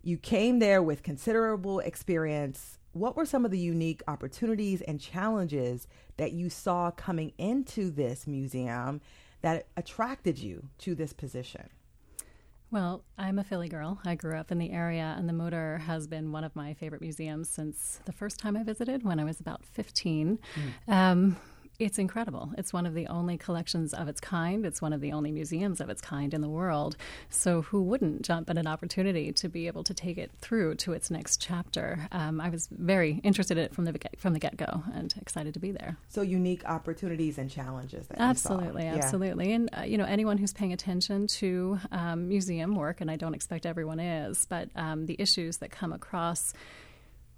You 0.03 0.17
came 0.17 0.59
there 0.59 0.83
with 0.83 1.01
considerable 1.01 1.79
experience. 1.79 2.77
What 2.91 3.15
were 3.15 3.25
some 3.25 3.43
of 3.43 3.51
the 3.51 3.59
unique 3.59 4.03
opportunities 4.07 4.81
and 4.81 4.99
challenges 5.01 5.87
that 6.17 6.31
you 6.31 6.49
saw 6.49 6.91
coming 6.91 7.33
into 7.37 7.91
this 7.91 8.27
museum 8.27 9.01
that 9.41 9.67
attracted 9.77 10.39
you 10.39 10.69
to 10.79 10.95
this 10.95 11.13
position? 11.13 11.69
Well, 12.71 13.03
I'm 13.17 13.39
a 13.39 13.43
Philly 13.43 13.69
girl. 13.69 13.99
I 14.05 14.15
grew 14.15 14.35
up 14.35 14.51
in 14.51 14.57
the 14.57 14.71
area, 14.71 15.15
and 15.17 15.29
the 15.29 15.33
Mütter 15.33 15.79
has 15.81 16.07
been 16.07 16.31
one 16.31 16.43
of 16.43 16.55
my 16.55 16.73
favorite 16.73 17.01
museums 17.01 17.47
since 17.47 18.01
the 18.05 18.11
first 18.11 18.39
time 18.39 18.57
I 18.57 18.63
visited 18.63 19.03
when 19.03 19.19
I 19.19 19.23
was 19.23 19.39
about 19.39 19.65
15. 19.65 20.39
Mm. 20.87 20.93
Um, 20.93 21.37
it's 21.79 21.97
incredible. 21.97 22.51
It's 22.57 22.71
one 22.71 22.85
of 22.85 22.93
the 22.93 23.07
only 23.07 23.37
collections 23.37 23.93
of 23.93 24.07
its 24.07 24.19
kind. 24.19 24.65
It's 24.65 24.81
one 24.81 24.93
of 24.93 25.01
the 25.01 25.11
only 25.11 25.31
museums 25.31 25.81
of 25.81 25.89
its 25.89 26.01
kind 26.01 26.33
in 26.33 26.41
the 26.41 26.49
world. 26.49 26.95
So, 27.29 27.63
who 27.63 27.81
wouldn't 27.83 28.21
jump 28.21 28.49
at 28.49 28.57
an 28.57 28.67
opportunity 28.67 29.31
to 29.33 29.49
be 29.49 29.67
able 29.67 29.83
to 29.83 29.93
take 29.93 30.17
it 30.17 30.31
through 30.39 30.75
to 30.75 30.93
its 30.93 31.11
next 31.11 31.41
chapter? 31.41 32.07
Um, 32.11 32.39
I 32.39 32.49
was 32.49 32.67
very 32.71 33.19
interested 33.23 33.57
in 33.57 33.65
it 33.65 33.73
from 33.73 33.85
the 33.85 33.99
from 34.17 34.33
the 34.33 34.39
get 34.39 34.57
go, 34.57 34.83
and 34.93 35.13
excited 35.21 35.53
to 35.53 35.59
be 35.59 35.71
there. 35.71 35.97
So, 36.07 36.21
unique 36.21 36.63
opportunities 36.65 37.37
and 37.37 37.49
challenges. 37.49 38.07
absolutely, 38.17 38.85
absolutely. 38.85 39.49
Yeah. 39.49 39.55
And 39.55 39.69
uh, 39.77 39.81
you 39.81 39.97
know, 39.97 40.05
anyone 40.05 40.37
who's 40.37 40.53
paying 40.53 40.73
attention 40.73 41.27
to 41.27 41.79
um, 41.91 42.27
museum 42.27 42.75
work, 42.75 43.01
and 43.01 43.11
I 43.11 43.15
don't 43.15 43.33
expect 43.33 43.65
everyone 43.65 43.99
is, 43.99 44.45
but 44.45 44.69
um, 44.75 45.05
the 45.05 45.15
issues 45.19 45.57
that 45.57 45.71
come 45.71 45.91
across 45.91 46.53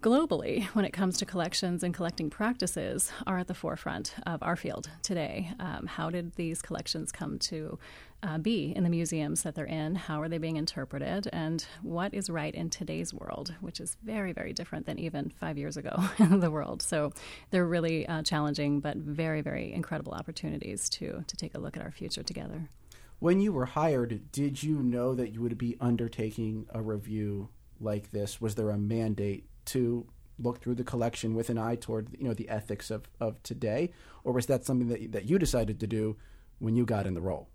globally, 0.01 0.65
when 0.67 0.85
it 0.85 0.91
comes 0.91 1.17
to 1.17 1.25
collections 1.25 1.83
and 1.83 1.93
collecting 1.93 2.29
practices, 2.29 3.11
are 3.25 3.39
at 3.39 3.47
the 3.47 3.53
forefront 3.53 4.15
of 4.25 4.41
our 4.43 4.55
field 4.55 4.89
today. 5.01 5.51
Um, 5.59 5.87
how 5.87 6.09
did 6.09 6.35
these 6.35 6.61
collections 6.61 7.11
come 7.11 7.39
to 7.39 7.79
uh, 8.23 8.37
be 8.37 8.73
in 8.75 8.83
the 8.83 8.89
museums 8.89 9.43
that 9.43 9.55
they're 9.55 9.65
in? 9.65 9.95
How 9.95 10.21
are 10.21 10.29
they 10.29 10.37
being 10.37 10.57
interpreted? 10.57 11.27
And 11.33 11.65
what 11.81 12.13
is 12.13 12.29
right 12.29 12.53
in 12.53 12.69
today's 12.69 13.13
world, 13.13 13.55
which 13.61 13.79
is 13.79 13.97
very, 14.03 14.33
very 14.33 14.53
different 14.53 14.85
than 14.85 14.99
even 14.99 15.31
five 15.39 15.57
years 15.57 15.77
ago 15.77 16.03
in 16.19 16.39
the 16.39 16.51
world. 16.51 16.81
So 16.81 17.13
they're 17.49 17.65
really 17.65 18.07
uh, 18.07 18.23
challenging, 18.23 18.79
but 18.79 18.97
very, 18.97 19.41
very 19.41 19.73
incredible 19.73 20.13
opportunities 20.13 20.89
to 20.89 21.23
to 21.27 21.37
take 21.37 21.55
a 21.55 21.59
look 21.59 21.75
at 21.75 21.83
our 21.83 21.91
future 21.91 22.23
together. 22.23 22.69
When 23.19 23.39
you 23.39 23.51
were 23.51 23.65
hired, 23.65 24.31
did 24.31 24.61
you 24.61 24.83
know 24.83 25.15
that 25.15 25.33
you 25.33 25.41
would 25.41 25.57
be 25.57 25.75
undertaking 25.81 26.67
a 26.69 26.81
review 26.81 27.49
like 27.79 28.11
this? 28.11 28.39
Was 28.39 28.55
there 28.55 28.69
a 28.69 28.77
mandate 28.77 29.47
to 29.67 30.07
look 30.39 30.61
through 30.61 30.75
the 30.75 30.83
collection 30.83 31.33
with 31.33 31.49
an 31.49 31.57
eye 31.57 31.75
toward 31.75 32.09
you 32.17 32.27
know 32.27 32.33
the 32.33 32.49
ethics 32.49 32.91
of, 32.91 33.09
of 33.19 33.41
today, 33.43 33.91
or 34.23 34.33
was 34.33 34.45
that 34.47 34.65
something 34.65 34.87
that 34.89 35.11
that 35.11 35.25
you 35.25 35.39
decided 35.39 35.79
to 35.79 35.87
do 35.87 36.17
when 36.59 36.75
you 36.75 36.85
got 36.85 37.07
in 37.07 37.13
the 37.13 37.21
role? 37.21 37.49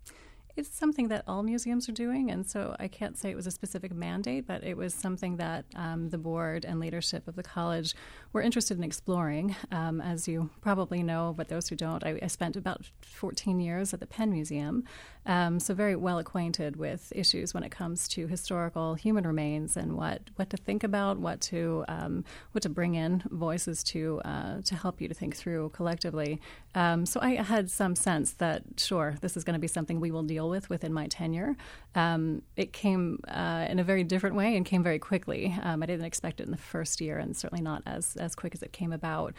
It's 0.54 0.68
something 0.68 1.08
that 1.08 1.24
all 1.26 1.42
museums 1.42 1.88
are 1.88 1.92
doing, 1.92 2.30
and 2.30 2.46
so 2.46 2.76
I 2.78 2.86
can't 2.88 3.16
say 3.16 3.30
it 3.30 3.36
was 3.36 3.46
a 3.46 3.50
specific 3.50 3.94
mandate, 3.94 4.46
but 4.46 4.62
it 4.62 4.76
was 4.76 4.92
something 4.92 5.36
that 5.38 5.64
um, 5.74 6.10
the 6.10 6.18
board 6.18 6.66
and 6.66 6.78
leadership 6.78 7.26
of 7.26 7.36
the 7.36 7.42
college 7.42 7.94
were 8.34 8.42
interested 8.42 8.76
in 8.76 8.84
exploring. 8.84 9.56
Um, 9.70 10.00
as 10.00 10.28
you 10.28 10.50
probably 10.60 11.02
know, 11.02 11.34
but 11.36 11.48
those 11.48 11.68
who 11.68 11.76
don't, 11.76 12.04
I, 12.04 12.18
I, 12.22 12.26
spent 12.26 12.56
about 12.56 12.90
14 13.00 13.60
years 13.60 13.94
at 13.94 14.00
the 14.00 14.06
Penn 14.06 14.30
Museum, 14.30 14.84
um, 15.24 15.58
so 15.58 15.72
very 15.72 15.96
well 15.96 16.18
acquainted 16.18 16.76
with 16.76 17.12
issues 17.14 17.54
when 17.54 17.62
it 17.62 17.70
comes 17.70 18.08
to 18.08 18.26
historical 18.26 18.94
human 18.94 19.26
remains 19.26 19.76
and 19.76 19.96
what, 19.96 20.22
what 20.36 20.50
to 20.50 20.56
think 20.56 20.84
about, 20.84 21.18
what 21.18 21.40
to 21.42 21.84
um, 21.88 22.24
what 22.52 22.62
to 22.62 22.68
bring 22.68 22.94
in 22.94 23.22
voices 23.30 23.82
to 23.84 24.20
uh, 24.24 24.60
to 24.62 24.74
help 24.74 25.00
you 25.00 25.08
to 25.08 25.14
think 25.14 25.36
through 25.36 25.70
collectively. 25.70 26.40
Um, 26.74 27.06
so 27.06 27.20
I 27.20 27.34
had 27.36 27.70
some 27.70 27.94
sense 27.94 28.32
that 28.34 28.62
sure, 28.76 29.16
this 29.20 29.36
is 29.36 29.44
going 29.44 29.54
to 29.54 29.60
be 29.60 29.68
something 29.68 30.00
we 30.00 30.10
will 30.10 30.22
deal 30.22 30.41
deal 30.42 30.50
with 30.50 30.68
within 30.68 30.92
my 30.92 31.06
tenure. 31.06 31.56
Um, 31.94 32.42
it 32.56 32.72
came 32.72 33.20
uh, 33.28 33.66
in 33.68 33.78
a 33.78 33.84
very 33.84 34.04
different 34.04 34.36
way 34.36 34.56
and 34.56 34.66
came 34.66 34.82
very 34.82 34.98
quickly. 34.98 35.56
Um, 35.62 35.82
I 35.82 35.86
didn't 35.86 36.06
expect 36.06 36.40
it 36.40 36.44
in 36.44 36.50
the 36.50 36.56
first 36.56 37.00
year, 37.00 37.18
and 37.18 37.36
certainly 37.36 37.62
not 37.62 37.82
as 37.86 38.16
as 38.16 38.34
quick 38.34 38.54
as 38.54 38.62
it 38.62 38.72
came 38.72 38.92
about. 38.92 39.34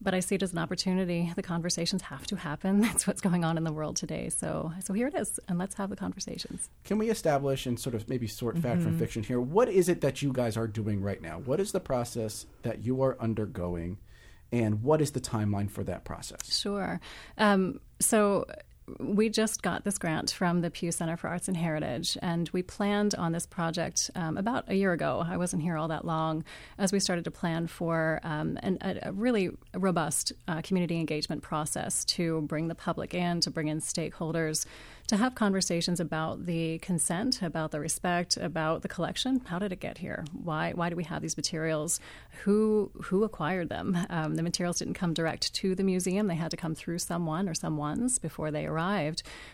But 0.00 0.14
I 0.14 0.20
see 0.20 0.34
it 0.34 0.42
as 0.42 0.50
an 0.50 0.58
opportunity. 0.58 1.32
The 1.36 1.44
conversations 1.44 2.02
have 2.02 2.26
to 2.26 2.36
happen. 2.36 2.80
That's 2.86 3.06
what's 3.06 3.20
going 3.20 3.44
on 3.44 3.56
in 3.56 3.62
the 3.62 3.72
world 3.72 3.94
today. 3.94 4.30
So, 4.30 4.72
so 4.84 4.92
here 4.92 5.06
it 5.06 5.14
is, 5.14 5.38
and 5.48 5.58
let's 5.58 5.76
have 5.76 5.90
the 5.90 5.96
conversations. 5.96 6.70
Can 6.84 6.98
we 6.98 7.08
establish 7.08 7.66
and 7.66 7.78
sort 7.78 7.94
of 7.94 8.08
maybe 8.08 8.26
sort 8.26 8.58
fact 8.58 8.80
mm-hmm. 8.80 8.88
from 8.88 8.98
fiction 8.98 9.22
here? 9.22 9.40
What 9.40 9.68
is 9.68 9.88
it 9.88 10.00
that 10.00 10.20
you 10.20 10.32
guys 10.32 10.56
are 10.56 10.66
doing 10.66 11.00
right 11.00 11.22
now? 11.22 11.38
What 11.38 11.60
is 11.60 11.70
the 11.70 11.80
process 11.80 12.46
that 12.62 12.84
you 12.84 13.02
are 13.02 13.16
undergoing? 13.20 13.98
and 14.54 14.82
what 14.82 15.00
is 15.00 15.12
the 15.12 15.20
timeline 15.20 15.70
for 15.70 15.82
that 15.82 16.04
process? 16.04 16.60
Sure. 16.60 17.00
Um, 17.38 17.80
so 18.00 18.44
we 18.98 19.28
just 19.28 19.62
got 19.62 19.84
this 19.84 19.98
grant 19.98 20.30
from 20.30 20.60
the 20.60 20.70
Pew 20.70 20.92
Center 20.92 21.16
for 21.16 21.28
Arts 21.28 21.48
and 21.48 21.56
Heritage, 21.56 22.18
and 22.22 22.48
we 22.52 22.62
planned 22.62 23.14
on 23.14 23.32
this 23.32 23.46
project 23.46 24.10
um, 24.14 24.36
about 24.36 24.68
a 24.68 24.74
year 24.74 24.92
ago. 24.92 25.24
I 25.26 25.36
wasn't 25.36 25.62
here 25.62 25.76
all 25.76 25.88
that 25.88 26.04
long 26.04 26.44
as 26.78 26.92
we 26.92 27.00
started 27.00 27.24
to 27.24 27.30
plan 27.30 27.66
for 27.66 28.20
um, 28.22 28.58
an, 28.62 28.78
a, 28.80 29.08
a, 29.08 29.12
really 29.12 29.50
robust 29.74 30.32
uh, 30.48 30.62
community 30.62 30.98
engagement 30.98 31.42
process 31.42 32.04
to 32.06 32.42
bring 32.42 32.68
the 32.68 32.74
public 32.74 33.14
in, 33.14 33.40
to 33.40 33.50
bring 33.50 33.68
in 33.68 33.80
stakeholders, 33.80 34.66
to 35.08 35.16
have 35.16 35.34
conversations 35.34 36.00
about 36.00 36.46
the 36.46 36.78
consent, 36.78 37.42
about 37.42 37.70
the 37.70 37.80
respect, 37.80 38.36
about 38.36 38.82
the 38.82 38.88
collection. 38.88 39.40
How 39.46 39.58
did 39.58 39.72
it 39.72 39.80
get 39.80 39.98
here? 39.98 40.24
Why 40.32 40.72
why 40.72 40.90
do 40.90 40.96
we 40.96 41.04
have 41.04 41.22
these 41.22 41.36
materials? 41.36 42.00
Who 42.44 42.90
who 43.04 43.24
acquired 43.24 43.68
them? 43.68 43.98
Um, 44.10 44.36
the 44.36 44.42
materials 44.42 44.78
didn't 44.78 44.94
come 44.94 45.14
direct 45.14 45.54
to 45.54 45.74
the 45.74 45.84
museum; 45.84 46.26
they 46.26 46.34
had 46.34 46.50
to 46.50 46.56
come 46.56 46.74
through 46.74 46.98
someone 46.98 47.48
or 47.48 47.54
someone's 47.54 48.18
before 48.18 48.50
they 48.50 48.66
arrived. 48.66 48.81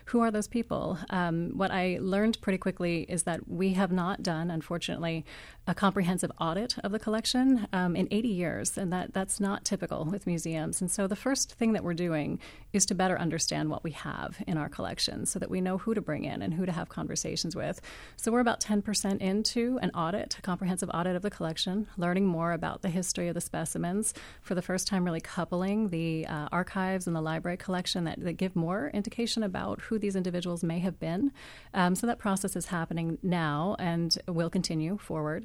Who 0.06 0.20
are 0.20 0.30
those 0.30 0.48
people? 0.48 0.98
Um, 1.10 1.52
what 1.54 1.70
I 1.70 1.98
learned 2.00 2.40
pretty 2.40 2.58
quickly 2.58 3.02
is 3.02 3.24
that 3.24 3.48
we 3.48 3.74
have 3.74 3.92
not 3.92 4.22
done, 4.22 4.50
unfortunately, 4.50 5.24
a 5.68 5.74
comprehensive 5.74 6.32
audit 6.40 6.76
of 6.82 6.92
the 6.92 6.98
collection 6.98 7.68
um, 7.74 7.94
in 7.94 8.08
80 8.10 8.28
years, 8.28 8.78
and 8.78 8.90
that 8.90 9.12
that's 9.12 9.38
not 9.38 9.66
typical 9.66 10.06
with 10.06 10.26
museums. 10.26 10.80
And 10.80 10.90
so 10.90 11.06
the 11.06 11.14
first 11.14 11.52
thing 11.52 11.74
that 11.74 11.84
we're 11.84 11.92
doing 11.92 12.40
is 12.72 12.86
to 12.86 12.94
better 12.94 13.18
understand 13.18 13.68
what 13.68 13.84
we 13.84 13.90
have 13.90 14.42
in 14.46 14.56
our 14.56 14.70
collection 14.70 15.26
so 15.26 15.38
that 15.38 15.50
we 15.50 15.60
know 15.60 15.76
who 15.76 15.92
to 15.92 16.00
bring 16.00 16.24
in 16.24 16.40
and 16.40 16.54
who 16.54 16.64
to 16.64 16.72
have 16.72 16.88
conversations 16.88 17.54
with. 17.54 17.82
So 18.16 18.32
we're 18.32 18.40
about 18.40 18.60
10% 18.60 19.20
into 19.20 19.78
an 19.82 19.90
audit, 19.90 20.38
a 20.38 20.42
comprehensive 20.42 20.90
audit 20.94 21.14
of 21.14 21.22
the 21.22 21.30
collection, 21.30 21.86
learning 21.98 22.24
more 22.24 22.52
about 22.52 22.80
the 22.80 22.88
history 22.88 23.28
of 23.28 23.34
the 23.34 23.40
specimens. 23.42 24.14
For 24.40 24.54
the 24.54 24.62
first 24.62 24.88
time, 24.88 25.04
really 25.04 25.20
coupling 25.20 25.90
the 25.90 26.26
uh, 26.26 26.48
archives 26.50 27.06
and 27.06 27.14
the 27.14 27.20
library 27.20 27.58
collection 27.58 28.04
that, 28.04 28.20
that, 28.20 28.38
give 28.38 28.56
more 28.56 28.90
indication 28.94 29.42
about 29.42 29.80
who 29.82 29.98
these 29.98 30.16
individuals 30.16 30.62
may 30.62 30.78
have 30.78 30.98
been. 30.98 31.32
Um, 31.74 31.94
so 31.94 32.06
that 32.06 32.18
process 32.18 32.56
is 32.56 32.66
happening 32.66 33.18
now 33.22 33.76
and 33.78 34.16
will 34.28 34.48
continue 34.48 34.96
forward. 34.96 35.44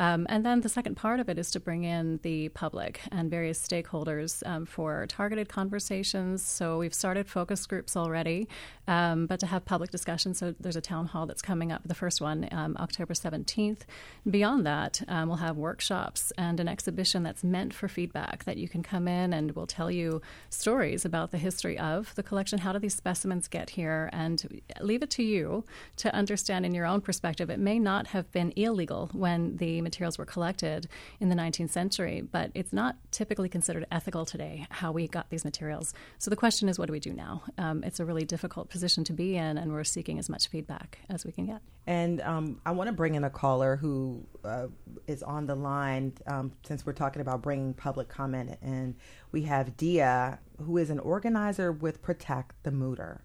Um, 0.00 0.26
and 0.28 0.44
then 0.44 0.60
the 0.60 0.68
second 0.68 0.96
part 0.96 1.20
of 1.20 1.28
it 1.28 1.38
is 1.38 1.50
to 1.52 1.60
bring 1.60 1.84
in 1.84 2.20
the 2.22 2.48
public 2.50 3.00
and 3.10 3.30
various 3.30 3.60
stakeholders 3.60 4.46
um, 4.46 4.64
for 4.64 5.06
targeted 5.06 5.48
conversations. 5.48 6.44
So 6.44 6.78
we've 6.78 6.94
started 6.94 7.26
focus 7.26 7.66
groups 7.66 7.96
already, 7.96 8.48
um, 8.86 9.26
but 9.26 9.40
to 9.40 9.46
have 9.46 9.64
public 9.64 9.90
discussions. 9.90 10.38
So 10.38 10.54
there's 10.60 10.76
a 10.76 10.80
town 10.80 11.06
hall 11.06 11.26
that's 11.26 11.42
coming 11.42 11.72
up, 11.72 11.82
the 11.84 11.94
first 11.94 12.20
one, 12.20 12.48
um, 12.52 12.76
October 12.78 13.14
17th. 13.14 13.80
Beyond 14.28 14.64
that, 14.66 15.02
um, 15.08 15.28
we'll 15.28 15.38
have 15.38 15.56
workshops 15.56 16.32
and 16.38 16.60
an 16.60 16.68
exhibition 16.68 17.22
that's 17.24 17.42
meant 17.42 17.74
for 17.74 17.88
feedback 17.88 18.44
that 18.44 18.56
you 18.56 18.68
can 18.68 18.82
come 18.82 19.08
in 19.08 19.32
and 19.32 19.52
we'll 19.52 19.66
tell 19.66 19.90
you 19.90 20.22
stories 20.48 21.04
about 21.04 21.32
the 21.32 21.38
history 21.38 21.78
of 21.78 22.14
the 22.14 22.22
collection. 22.22 22.60
How 22.60 22.72
do 22.72 22.78
these 22.78 22.94
specimens 22.94 23.48
get 23.48 23.70
here? 23.70 24.10
And 24.12 24.62
leave 24.80 25.02
it 25.02 25.10
to 25.10 25.22
you 25.24 25.64
to 25.96 26.14
understand 26.14 26.64
in 26.64 26.74
your 26.74 26.86
own 26.86 27.00
perspective. 27.00 27.50
It 27.50 27.58
may 27.58 27.78
not 27.78 28.08
have 28.08 28.30
been 28.30 28.52
illegal 28.54 29.10
when 29.12 29.56
the 29.56 29.80
materials 29.88 30.18
were 30.18 30.26
collected 30.26 30.86
in 31.18 31.30
the 31.30 31.34
19th 31.34 31.70
century, 31.70 32.20
but 32.20 32.50
it's 32.54 32.72
not 32.72 32.96
typically 33.10 33.48
considered 33.48 33.86
ethical 33.90 34.26
today 34.26 34.66
how 34.70 34.92
we 34.92 35.08
got 35.08 35.30
these 35.30 35.44
materials. 35.44 35.94
So 36.18 36.28
the 36.28 36.36
question 36.36 36.68
is, 36.68 36.78
what 36.78 36.86
do 36.86 36.92
we 36.92 37.00
do 37.00 37.12
now? 37.12 37.42
Um, 37.56 37.82
it's 37.84 38.00
a 38.00 38.04
really 38.04 38.24
difficult 38.24 38.68
position 38.68 39.02
to 39.04 39.12
be 39.14 39.36
in, 39.36 39.56
and 39.56 39.72
we're 39.72 39.84
seeking 39.84 40.18
as 40.18 40.28
much 40.28 40.48
feedback 40.48 40.98
as 41.08 41.24
we 41.24 41.32
can 41.32 41.46
get. 41.46 41.62
And 41.86 42.20
um, 42.20 42.60
I 42.66 42.72
want 42.72 42.88
to 42.88 42.92
bring 42.92 43.14
in 43.14 43.24
a 43.24 43.30
caller 43.30 43.76
who 43.76 44.26
uh, 44.44 44.66
is 45.06 45.22
on 45.22 45.46
the 45.46 45.54
line 45.54 46.12
um, 46.26 46.52
since 46.66 46.84
we're 46.84 46.92
talking 46.92 47.22
about 47.22 47.40
bringing 47.40 47.72
public 47.72 48.08
comment. 48.08 48.58
And 48.60 48.94
we 49.32 49.42
have 49.42 49.76
Dia, 49.76 50.38
who 50.62 50.76
is 50.76 50.90
an 50.90 50.98
organizer 50.98 51.72
with 51.72 52.02
Protect 52.02 52.62
the 52.62 52.70
Mutter. 52.70 53.24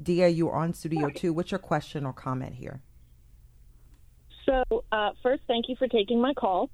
Dia, 0.00 0.28
you're 0.28 0.54
on 0.54 0.74
Studio 0.74 1.08
2. 1.08 1.32
What's 1.32 1.50
your 1.50 1.58
question 1.58 2.06
or 2.06 2.12
comment 2.12 2.54
here? 2.54 2.82
So, 4.46 4.84
uh, 4.92 5.10
first, 5.22 5.42
thank 5.46 5.68
you 5.68 5.76
for 5.76 5.88
taking 5.88 6.20
my 6.20 6.34
call. 6.34 6.70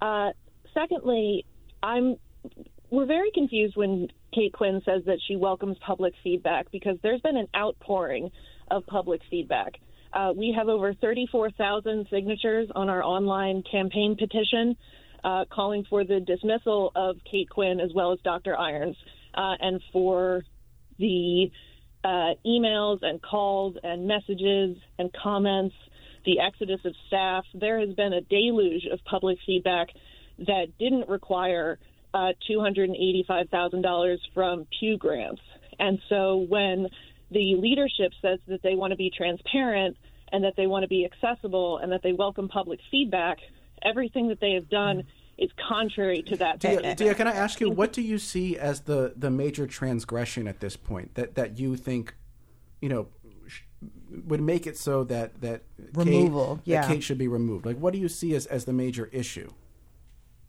Uh, 0.00 0.30
secondly, 0.74 1.44
I'm 1.82 2.16
we're 2.90 3.06
very 3.06 3.30
confused 3.32 3.76
when 3.76 4.08
Kate 4.34 4.52
Quinn 4.52 4.80
says 4.84 5.02
that 5.06 5.18
she 5.26 5.36
welcomes 5.36 5.76
public 5.84 6.14
feedback 6.22 6.70
because 6.70 6.96
there's 7.02 7.20
been 7.20 7.36
an 7.36 7.48
outpouring 7.54 8.30
of 8.70 8.86
public 8.86 9.20
feedback. 9.30 9.74
Uh, 10.12 10.32
we 10.34 10.54
have 10.56 10.68
over 10.68 10.94
34,000 10.94 12.06
signatures 12.10 12.68
on 12.74 12.88
our 12.88 13.02
online 13.02 13.62
campaign 13.70 14.16
petition 14.18 14.74
uh, 15.22 15.44
calling 15.52 15.84
for 15.90 16.04
the 16.04 16.20
dismissal 16.20 16.92
of 16.94 17.16
Kate 17.30 17.48
Quinn 17.50 17.80
as 17.80 17.90
well 17.94 18.12
as 18.12 18.18
Dr. 18.24 18.58
Irons 18.58 18.96
uh, 19.34 19.54
and 19.60 19.82
for 19.92 20.42
the 20.98 21.50
uh, 22.04 22.34
emails 22.46 22.98
and 23.02 23.20
calls 23.20 23.76
and 23.82 24.06
messages 24.06 24.76
and 24.98 25.10
comments 25.12 25.74
the 26.24 26.40
exodus 26.40 26.80
of 26.84 26.94
staff, 27.06 27.44
there 27.54 27.80
has 27.80 27.94
been 27.94 28.12
a 28.12 28.20
deluge 28.20 28.86
of 28.90 29.00
public 29.04 29.38
feedback 29.46 29.88
that 30.38 30.66
didn't 30.78 31.08
require 31.08 31.78
uh, 32.14 32.32
$285,000 32.50 34.18
from 34.34 34.66
Pew 34.78 34.96
grants. 34.96 35.42
And 35.78 35.98
so 36.08 36.46
when 36.48 36.88
the 37.30 37.56
leadership 37.56 38.12
says 38.22 38.38
that 38.48 38.62
they 38.62 38.74
want 38.74 38.92
to 38.92 38.96
be 38.96 39.10
transparent 39.14 39.96
and 40.32 40.44
that 40.44 40.54
they 40.56 40.66
want 40.66 40.82
to 40.82 40.88
be 40.88 41.06
accessible 41.06 41.78
and 41.78 41.92
that 41.92 42.02
they 42.02 42.12
welcome 42.12 42.48
public 42.48 42.80
feedback, 42.90 43.38
everything 43.82 44.28
that 44.28 44.40
they 44.40 44.52
have 44.52 44.68
done 44.68 45.04
is 45.36 45.50
contrary 45.68 46.22
to 46.22 46.36
that. 46.36 46.58
Dia, 46.58 46.94
Dia, 46.94 47.14
can 47.14 47.28
I 47.28 47.32
ask 47.32 47.60
you, 47.60 47.70
what 47.70 47.92
do 47.92 48.02
you 48.02 48.18
see 48.18 48.58
as 48.58 48.80
the, 48.80 49.12
the 49.16 49.30
major 49.30 49.66
transgression 49.66 50.48
at 50.48 50.60
this 50.60 50.76
point 50.76 51.14
that, 51.14 51.36
that 51.36 51.58
you 51.58 51.76
think, 51.76 52.14
you 52.80 52.88
know, 52.88 53.08
would 54.26 54.40
make 54.40 54.66
it 54.66 54.76
so 54.76 55.04
that 55.04 55.40
that 55.40 55.62
removal, 55.92 56.56
Kate, 56.56 56.62
yeah, 56.64 56.80
that 56.82 56.88
Kate 56.88 57.02
should 57.02 57.18
be 57.18 57.28
removed. 57.28 57.66
Like, 57.66 57.78
what 57.78 57.92
do 57.92 57.98
you 57.98 58.08
see 58.08 58.34
as 58.34 58.46
as 58.46 58.64
the 58.64 58.72
major 58.72 59.08
issue? 59.12 59.50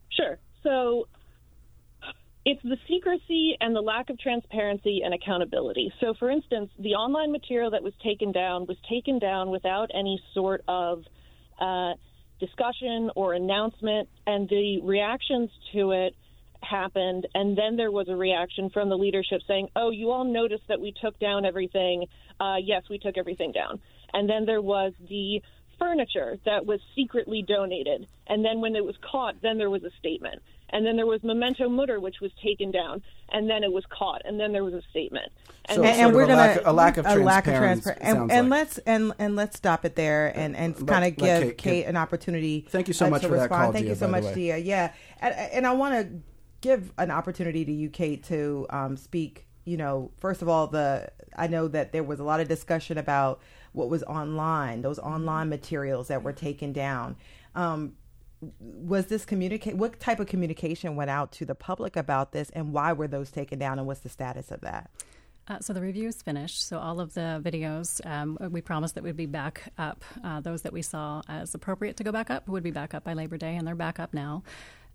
Sure. 0.09 0.37
So 0.63 1.07
it's 2.45 2.61
the 2.63 2.77
secrecy 2.87 3.57
and 3.59 3.75
the 3.75 3.81
lack 3.81 4.09
of 4.09 4.17
transparency 4.19 5.01
and 5.03 5.13
accountability. 5.13 5.93
So, 5.99 6.13
for 6.17 6.31
instance, 6.31 6.71
the 6.79 6.95
online 6.95 7.31
material 7.31 7.71
that 7.71 7.83
was 7.83 7.93
taken 8.03 8.31
down 8.31 8.65
was 8.65 8.77
taken 8.89 9.19
down 9.19 9.49
without 9.49 9.91
any 9.93 10.21
sort 10.33 10.63
of 10.67 11.03
uh, 11.59 11.93
discussion 12.39 13.11
or 13.15 13.33
announcement, 13.33 14.09
and 14.25 14.47
the 14.49 14.79
reactions 14.81 15.49
to 15.73 15.91
it 15.91 16.15
happened, 16.61 17.27
and 17.33 17.57
then 17.57 17.75
there 17.75 17.91
was 17.91 18.07
a 18.09 18.15
reaction 18.15 18.69
from 18.69 18.89
the 18.89 18.97
leadership 18.97 19.41
saying, 19.47 19.69
"Oh, 19.75 19.89
you 19.89 20.11
all 20.11 20.25
noticed 20.25 20.67
that 20.67 20.79
we 20.79 20.91
took 20.91 21.17
down 21.19 21.45
everything. 21.45 22.05
Uh, 22.39 22.57
yes, 22.61 22.83
we 22.89 22.99
took 22.99 23.17
everything 23.17 23.51
down." 23.51 23.79
And 24.13 24.29
then 24.29 24.45
there 24.45 24.61
was 24.61 24.93
the 25.07 25.41
furniture 25.77 26.37
that 26.45 26.65
was 26.65 26.79
secretly 26.95 27.41
donated, 27.41 28.07
and 28.27 28.43
then 28.43 28.61
when 28.61 28.75
it 28.75 28.83
was 28.83 28.95
caught, 28.97 29.41
then 29.41 29.57
there 29.57 29.69
was 29.69 29.83
a 29.83 29.91
statement. 29.99 30.41
And 30.71 30.85
then 30.85 30.97
there 30.97 31.07
was 31.07 31.23
Memento 31.23 31.67
Mutter, 31.67 31.99
which 31.99 32.19
was 32.21 32.31
taken 32.43 32.69
down, 32.69 33.01
and 33.29 33.49
then 33.49 33.63
it 33.63 33.71
was 33.71 33.83
caught, 33.89 34.21
and 34.25 34.39
then 34.39 34.51
there 34.51 34.63
was 34.63 34.73
a 34.73 34.83
statement. 34.91 35.31
And, 35.65 35.77
so, 35.77 35.83
and, 35.83 36.01
and 36.01 36.15
we're 36.15 36.27
gonna 36.27 36.61
a 36.63 36.73
lack 36.73 36.97
of 36.97 37.05
a 37.05 37.15
lack 37.15 37.47
of 37.47 37.55
transparency, 37.55 38.01
and, 38.01 38.31
and 38.31 38.49
like. 38.49 38.59
let's 38.59 38.77
and 38.79 39.13
and 39.17 39.35
let's 39.35 39.57
stop 39.57 39.85
it 39.85 39.95
there, 39.95 40.31
and 40.35 40.55
and 40.55 40.75
kind 40.87 41.05
of 41.05 41.15
give 41.15 41.41
Kate, 41.41 41.57
Kate, 41.57 41.85
an 41.85 41.97
opportunity. 41.97 42.67
Thank 42.69 42.87
you 42.87 42.93
so 42.93 43.07
uh, 43.07 43.09
much 43.09 43.23
for 43.23 43.29
respond. 43.29 43.51
that 43.51 43.55
call. 43.55 43.71
Thank 43.71 43.85
Dia, 43.85 43.93
you 43.93 43.99
so 43.99 44.07
much, 44.07 44.33
Dia. 44.33 44.57
Yeah, 44.57 44.93
and, 45.21 45.33
and 45.33 45.67
I 45.67 45.73
want 45.73 45.95
to 45.95 46.21
give 46.61 46.91
an 46.97 47.11
opportunity 47.11 47.65
to 47.65 47.71
you, 47.71 47.89
Kate, 47.89 48.23
to 48.25 48.65
um, 48.69 48.97
speak 48.97 49.47
you 49.69 49.77
know, 49.77 50.09
first 50.17 50.41
of 50.41 50.49
all, 50.49 50.65
the 50.65 51.11
I 51.37 51.45
know 51.45 51.67
that 51.67 51.91
there 51.91 52.03
was 52.03 52.19
a 52.19 52.23
lot 52.23 52.39
of 52.39 52.47
discussion 52.47 52.97
about 52.97 53.39
what 53.71 53.87
was 53.87 54.01
online, 54.03 54.81
those 54.81 54.97
online 54.97 55.47
materials 55.47 56.07
that 56.07 56.23
were 56.23 56.33
taken 56.33 56.73
down. 56.73 57.15
Um, 57.53 57.93
was 58.59 59.05
this 59.07 59.25
communicate? 59.25 59.75
What 59.75 59.99
type 59.99 60.19
of 60.19 60.25
communication 60.25 60.95
went 60.95 61.11
out 61.11 61.31
to 61.33 61.45
the 61.45 61.53
public 61.53 61.95
about 61.95 62.31
this, 62.31 62.49
and 62.51 62.73
why 62.73 62.93
were 62.93 63.07
those 63.07 63.29
taken 63.29 63.59
down, 63.59 63.77
and 63.77 63.85
what's 63.85 63.99
the 63.99 64.09
status 64.09 64.49
of 64.49 64.61
that? 64.61 64.89
Uh, 65.47 65.59
so 65.59 65.73
the 65.73 65.81
review 65.81 66.07
is 66.07 66.21
finished. 66.21 66.65
So 66.67 66.79
all 66.79 66.99
of 66.99 67.13
the 67.13 67.41
videos, 67.43 68.03
um, 68.05 68.37
we 68.49 68.61
promised 68.61 68.95
that 68.95 69.03
would 69.03 69.17
be 69.17 69.25
back 69.27 69.71
up. 69.77 70.03
Uh, 70.23 70.39
those 70.39 70.63
that 70.63 70.73
we 70.73 70.81
saw 70.81 71.21
as 71.27 71.53
appropriate 71.53 71.97
to 71.97 72.03
go 72.03 72.11
back 72.11 72.31
up 72.31 72.47
would 72.47 72.63
be 72.63 72.71
back 72.71 72.95
up 72.95 73.03
by 73.03 73.13
Labor 73.13 73.37
Day, 73.37 73.55
and 73.55 73.67
they're 73.67 73.75
back 73.75 73.99
up 73.99 74.13
now. 74.13 74.41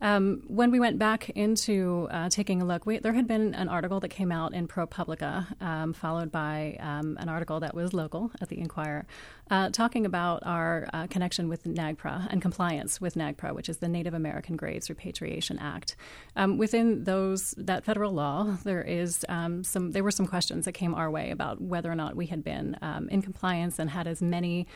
Um, 0.01 0.43
when 0.49 0.71
we 0.71 0.81
went 0.81 0.99
back 0.99 1.31
into 1.31 2.09
uh, 2.11 2.29
taking 2.29 2.61
a 2.61 2.65
look, 2.65 2.85
we, 2.85 2.99
there 2.99 3.13
had 3.13 3.27
been 3.27 3.55
an 3.55 3.69
article 3.69 4.01
that 4.01 4.09
came 4.09 4.33
out 4.33 4.53
in 4.53 4.67
ProPublica, 4.67 5.61
um, 5.63 5.93
followed 5.93 6.33
by 6.33 6.77
um, 6.81 7.17
an 7.21 7.29
article 7.29 7.61
that 7.61 7.75
was 7.75 7.95
local 7.95 8.31
at 8.41 8.49
the 8.49 8.59
Inquirer, 8.59 9.07
uh, 9.51 9.71
talking 9.71 10.05
about 10.05 10.43
our 10.45 10.89
uh, 10.93 11.07
connection 11.07 11.49
with 11.49 11.65
NAGPRA 11.65 12.27
and 12.31 12.43
compliance 12.43 13.01
with 13.01 13.15
NAGPRA, 13.15 13.55
which 13.55 13.69
is 13.69 13.79
the 13.79 13.89
Native 13.89 14.15
American 14.15 14.57
Graves 14.57 14.91
Repatriation 14.91 15.59
Act. 15.59 15.97
Um, 16.35 16.59
within 16.59 17.05
those 17.05 17.55
that 17.57 17.85
federal 17.85 18.13
law, 18.13 18.59
there 18.65 18.83
is 18.83 19.25
um, 19.29 19.63
some. 19.63 19.93
There 19.93 20.03
were 20.03 20.11
some 20.11 20.27
questions 20.27 20.65
that 20.65 20.73
came 20.73 20.95
our 20.95 21.11
way 21.11 21.31
about 21.31 21.61
whether 21.61 21.91
or 21.91 21.95
not 21.95 22.17
we 22.17 22.27
had 22.27 22.43
been 22.43 22.77
um, 22.83 23.09
in 23.11 23.23
compliance 23.23 23.79
and 23.79 23.91
had 23.91 24.07
as 24.07 24.21
many 24.21 24.67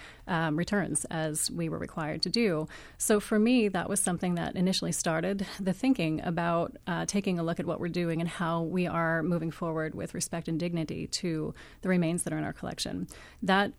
returns 0.52 1.04
as 1.06 1.50
we 1.50 1.68
were 1.68 1.78
required 1.78 2.22
to 2.22 2.30
do. 2.30 2.68
So 2.98 3.18
for 3.18 3.38
me, 3.38 3.68
that 3.68 3.88
was 3.88 3.98
something 4.00 4.34
that 4.34 4.54
initially 4.54 4.92
started 4.92 5.07
started 5.08 5.46
the 5.58 5.72
thinking 5.72 6.20
about 6.22 6.76
uh, 6.86 7.06
taking 7.06 7.38
a 7.38 7.42
look 7.42 7.58
at 7.58 7.64
what 7.64 7.80
we're 7.80 7.88
doing 7.88 8.20
and 8.20 8.28
how 8.28 8.60
we 8.60 8.86
are 8.86 9.22
moving 9.22 9.50
forward 9.50 9.94
with 9.94 10.12
respect 10.12 10.48
and 10.48 10.60
dignity 10.60 11.06
to 11.06 11.54
the 11.80 11.88
remains 11.88 12.24
that 12.24 12.32
are 12.34 12.36
in 12.36 12.44
our 12.44 12.52
collection. 12.52 13.08
That 13.42 13.72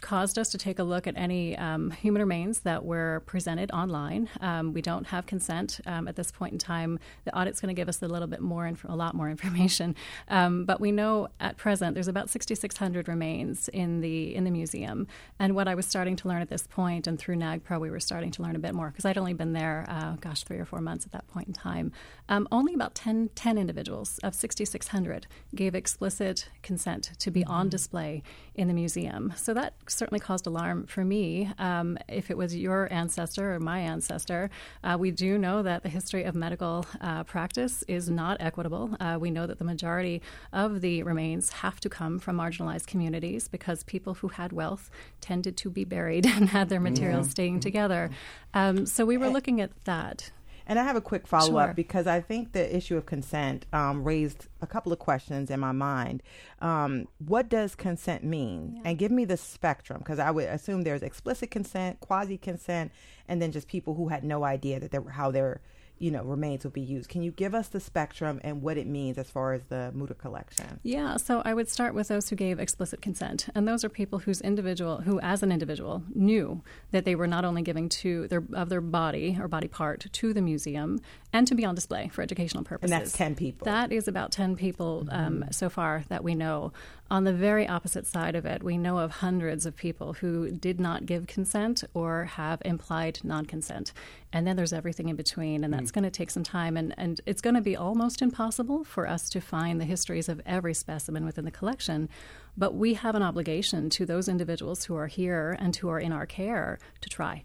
caused 0.00 0.38
us 0.38 0.50
to 0.50 0.58
take 0.58 0.78
a 0.78 0.82
look 0.82 1.06
at 1.06 1.16
any 1.16 1.56
um, 1.56 1.90
human 1.90 2.20
remains 2.20 2.60
that 2.60 2.84
were 2.84 3.22
presented 3.26 3.70
online. 3.70 4.28
Um, 4.40 4.72
we 4.72 4.82
don't 4.82 5.06
have 5.06 5.26
consent 5.26 5.80
um, 5.86 6.08
at 6.08 6.16
this 6.16 6.30
point 6.30 6.52
in 6.52 6.58
time. 6.58 6.98
The 7.24 7.36
audit's 7.36 7.60
going 7.60 7.74
to 7.74 7.78
give 7.78 7.88
us 7.88 8.02
a 8.02 8.08
little 8.08 8.28
bit 8.28 8.40
more, 8.40 8.66
inf- 8.66 8.84
a 8.84 8.96
lot 8.96 9.14
more 9.14 9.30
information. 9.30 9.94
Um, 10.28 10.64
but 10.64 10.80
we 10.80 10.90
know 10.90 11.28
at 11.38 11.56
present 11.56 11.94
there's 11.94 12.08
about 12.08 12.30
6,600 12.30 13.08
remains 13.08 13.68
in 13.68 14.00
the 14.00 14.34
in 14.34 14.44
the 14.44 14.50
museum. 14.50 15.06
And 15.38 15.54
what 15.54 15.68
I 15.68 15.74
was 15.74 15.86
starting 15.86 16.16
to 16.16 16.28
learn 16.28 16.40
at 16.40 16.48
this 16.48 16.66
point, 16.66 17.06
and 17.06 17.18
through 17.18 17.36
NAGPRA, 17.36 17.78
we 17.78 17.90
were 17.90 18.00
starting 18.00 18.30
to 18.32 18.42
learn 18.42 18.56
a 18.56 18.58
bit 18.58 18.74
more 18.74 18.88
because 18.88 19.04
I'd 19.04 19.18
only 19.18 19.34
been 19.34 19.52
there, 19.52 19.84
uh, 19.88 20.16
gosh, 20.20 20.44
three 20.44 20.58
or 20.58 20.64
four 20.64 20.80
months 20.80 21.04
at 21.04 21.12
that 21.12 21.26
point 21.28 21.48
in 21.48 21.54
time. 21.54 21.92
Um, 22.28 22.48
only 22.50 22.74
about 22.74 22.94
10, 22.94 23.30
10 23.34 23.58
individuals 23.58 24.18
of 24.22 24.34
6,600 24.34 25.26
gave 25.54 25.74
explicit 25.74 26.48
consent 26.62 27.12
to 27.18 27.30
be 27.30 27.40
mm-hmm. 27.40 27.50
on 27.50 27.68
display 27.68 28.22
in 28.54 28.68
the 28.68 28.74
museum. 28.74 29.32
So 29.44 29.52
that 29.52 29.74
certainly 29.86 30.20
caused 30.20 30.46
alarm 30.46 30.86
for 30.86 31.04
me. 31.04 31.50
Um, 31.58 31.98
if 32.08 32.30
it 32.30 32.38
was 32.38 32.56
your 32.56 32.90
ancestor 32.90 33.54
or 33.54 33.60
my 33.60 33.78
ancestor, 33.78 34.48
uh, 34.82 34.96
we 34.98 35.10
do 35.10 35.36
know 35.36 35.62
that 35.62 35.82
the 35.82 35.90
history 35.90 36.24
of 36.24 36.34
medical 36.34 36.86
uh, 37.02 37.24
practice 37.24 37.84
is 37.86 38.08
not 38.08 38.38
equitable. 38.40 38.96
Uh, 38.98 39.18
we 39.20 39.30
know 39.30 39.46
that 39.46 39.58
the 39.58 39.64
majority 39.64 40.22
of 40.54 40.80
the 40.80 41.02
remains 41.02 41.50
have 41.50 41.78
to 41.80 41.90
come 41.90 42.18
from 42.18 42.38
marginalized 42.38 42.86
communities 42.86 43.46
because 43.46 43.82
people 43.82 44.14
who 44.14 44.28
had 44.28 44.50
wealth 44.50 44.90
tended 45.20 45.58
to 45.58 45.68
be 45.68 45.84
buried 45.84 46.24
and 46.36 46.48
had 46.48 46.70
their 46.70 46.80
materials 46.80 47.28
staying 47.28 47.60
together. 47.60 48.08
Um, 48.54 48.86
so 48.86 49.04
we 49.04 49.18
were 49.18 49.28
looking 49.28 49.60
at 49.60 49.72
that. 49.84 50.30
And 50.66 50.78
I 50.78 50.84
have 50.84 50.96
a 50.96 51.00
quick 51.00 51.26
follow 51.26 51.58
up 51.58 51.68
Sure. 51.68 51.74
because 51.74 52.06
I 52.06 52.20
think 52.20 52.52
the 52.52 52.74
issue 52.74 52.96
of 52.96 53.04
consent 53.06 53.66
um, 53.72 54.02
raised 54.02 54.46
a 54.62 54.66
couple 54.66 54.92
of 54.92 54.98
questions 54.98 55.50
in 55.50 55.60
my 55.60 55.72
mind. 55.72 56.22
Um, 56.60 57.06
what 57.18 57.48
does 57.48 57.74
consent 57.74 58.24
mean? 58.24 58.80
And 58.84 58.96
give 58.98 59.10
me 59.10 59.24
the 59.26 59.36
spectrum 59.36 59.98
because 59.98 60.18
I 60.18 60.30
would 60.30 60.44
assume 60.48 60.82
there's 60.82 61.02
explicit 61.02 61.50
consent, 61.50 62.00
quasi 62.00 62.38
consent, 62.38 62.92
and 63.28 63.42
then 63.42 63.52
just 63.52 63.68
people 63.68 63.94
who 63.94 64.08
had 64.08 64.24
no 64.24 64.44
idea 64.44 64.80
that 64.80 64.90
they 64.90 64.98
were, 64.98 65.10
how 65.10 65.30
their 65.30 65.60
you 65.98 66.10
know 66.10 66.22
remains 66.22 66.64
would 66.64 66.72
be 66.72 66.80
used. 66.80 67.08
Can 67.08 67.22
you 67.22 67.30
give 67.30 67.54
us 67.54 67.68
the 67.68 67.80
spectrum 67.80 68.40
and 68.42 68.62
what 68.62 68.76
it 68.76 68.86
means 68.86 69.18
as 69.18 69.30
far 69.30 69.52
as 69.52 69.62
the 69.64 69.90
Mutter 69.94 70.14
collection? 70.14 70.80
Yeah, 70.82 71.16
so 71.16 71.42
I 71.44 71.54
would 71.54 71.68
start 71.68 71.94
with 71.94 72.08
those 72.08 72.28
who 72.28 72.36
gave 72.36 72.58
explicit 72.58 73.00
consent, 73.00 73.48
and 73.54 73.66
those 73.66 73.84
are 73.84 73.88
people 73.88 74.20
whose 74.20 74.40
individual, 74.40 75.02
who 75.02 75.20
as 75.20 75.42
an 75.42 75.52
individual 75.52 76.02
knew 76.14 76.62
that 76.90 77.04
they 77.04 77.14
were 77.14 77.26
not 77.26 77.44
only 77.44 77.62
giving 77.62 77.88
to 77.88 78.28
their 78.28 78.42
of 78.52 78.68
their 78.68 78.80
body 78.80 79.38
or 79.40 79.48
body 79.48 79.68
part 79.68 80.06
to 80.12 80.32
the 80.32 80.42
museum 80.42 81.00
and 81.32 81.46
to 81.46 81.54
be 81.54 81.64
on 81.64 81.74
display 81.74 82.08
for 82.08 82.22
educational 82.22 82.64
purposes. 82.64 82.92
And 82.92 83.00
that's 83.00 83.12
ten 83.12 83.34
people. 83.34 83.64
That 83.64 83.92
is 83.92 84.08
about 84.08 84.32
10 84.32 84.56
people 84.56 85.06
um, 85.10 85.44
so 85.50 85.68
far 85.68 86.04
that 86.08 86.24
we 86.24 86.34
know. 86.34 86.72
On 87.10 87.24
the 87.24 87.34
very 87.34 87.68
opposite 87.68 88.06
side 88.06 88.34
of 88.34 88.46
it, 88.46 88.62
we 88.62 88.78
know 88.78 88.98
of 88.98 89.10
hundreds 89.10 89.66
of 89.66 89.76
people 89.76 90.14
who 90.14 90.50
did 90.50 90.80
not 90.80 91.04
give 91.04 91.26
consent 91.26 91.84
or 91.92 92.24
have 92.24 92.62
implied 92.64 93.20
non 93.22 93.44
consent. 93.44 93.92
And 94.32 94.46
then 94.46 94.56
there's 94.56 94.72
everything 94.72 95.10
in 95.10 95.16
between, 95.16 95.64
and 95.64 95.72
that's 95.72 95.90
mm. 95.90 95.94
going 95.94 96.04
to 96.04 96.10
take 96.10 96.30
some 96.30 96.44
time. 96.44 96.78
And, 96.78 96.94
and 96.96 97.20
it's 97.26 97.42
going 97.42 97.56
to 97.56 97.60
be 97.60 97.76
almost 97.76 98.22
impossible 98.22 98.84
for 98.84 99.06
us 99.06 99.28
to 99.30 99.40
find 99.40 99.80
the 99.80 99.84
histories 99.84 100.30
of 100.30 100.40
every 100.46 100.72
specimen 100.72 101.26
within 101.26 101.44
the 101.44 101.50
collection. 101.50 102.08
But 102.56 102.74
we 102.74 102.94
have 102.94 103.14
an 103.14 103.22
obligation 103.22 103.90
to 103.90 104.06
those 104.06 104.26
individuals 104.26 104.84
who 104.84 104.96
are 104.96 105.08
here 105.08 105.56
and 105.60 105.76
who 105.76 105.90
are 105.90 106.00
in 106.00 106.10
our 106.10 106.26
care 106.26 106.78
to 107.02 107.08
try. 107.10 107.44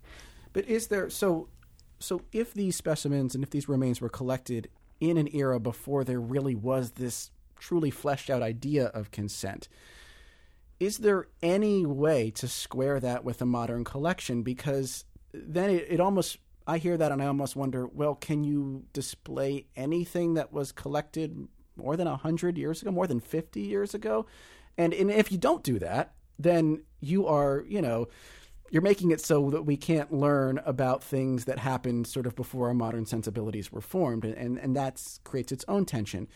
But 0.54 0.68
is 0.68 0.88
there 0.88 1.10
so 1.10 1.50
so 2.00 2.22
if 2.32 2.54
these 2.54 2.78
specimens 2.78 3.36
and 3.36 3.44
if 3.44 3.50
these 3.50 3.68
remains 3.68 4.00
were 4.00 4.10
collected 4.10 4.70
in 5.02 5.18
an 5.18 5.28
era 5.34 5.60
before 5.60 6.06
there 6.06 6.20
really 6.20 6.56
was 6.56 6.92
this 6.92 7.32
truly 7.60 7.92
fleshed 7.92 8.30
out 8.30 8.42
idea 8.42 8.88
of 8.88 9.12
consent, 9.12 9.68
is 10.80 11.00
there 11.00 11.28
any 11.44 11.86
way 11.86 12.32
to 12.32 12.48
square 12.48 13.00
that 13.00 13.24
with 13.24 13.42
a 13.42 13.46
modern 13.46 13.84
collection? 13.84 14.44
Because 14.44 15.06
then 15.34 15.70
it, 15.70 15.88
it 15.90 16.00
almost 16.00 16.38
I 16.66 16.78
hear 16.78 16.98
that 16.98 17.12
and 17.12 17.22
I 17.22 17.26
almost 17.26 17.56
wonder, 17.56 17.88
well, 17.88 18.14
can 18.14 18.44
you 18.44 18.86
display 18.94 19.66
anything 19.76 20.36
that 20.36 20.54
was 20.54 20.72
collected 20.72 21.48
more 21.76 21.98
than 21.98 22.06
hundred 22.06 22.58
years 22.60 22.82
ago, 22.82 22.92
more 22.92 23.08
than 23.08 23.20
fifty 23.20 23.62
years 23.62 23.94
ago? 23.94 24.28
And, 24.78 24.94
and 24.94 25.10
if 25.10 25.32
you 25.32 25.38
don't 25.38 25.64
do 25.64 25.80
that, 25.80 26.14
then 26.38 26.84
you 27.02 27.28
are, 27.28 27.66
you 27.68 27.82
know, 27.82 28.08
you're 28.70 28.84
making 28.84 29.10
it 29.10 29.20
so 29.20 29.50
that 29.50 29.64
we 29.64 29.78
can't 29.78 30.14
learn 30.14 30.60
about 30.64 31.04
things 31.04 31.46
that 31.46 31.58
happened 31.58 32.06
sort 32.06 32.28
of 32.28 32.36
before 32.36 32.68
our 32.68 32.74
modern 32.76 33.06
sensibilities 33.06 33.72
were 33.72 33.82
formed, 33.82 34.24
and 34.24 34.36
and, 34.36 34.60
and 34.60 34.76
that 34.76 35.02
creates 35.24 35.52
its 35.52 35.66
own 35.68 35.86
tension. 35.86 36.28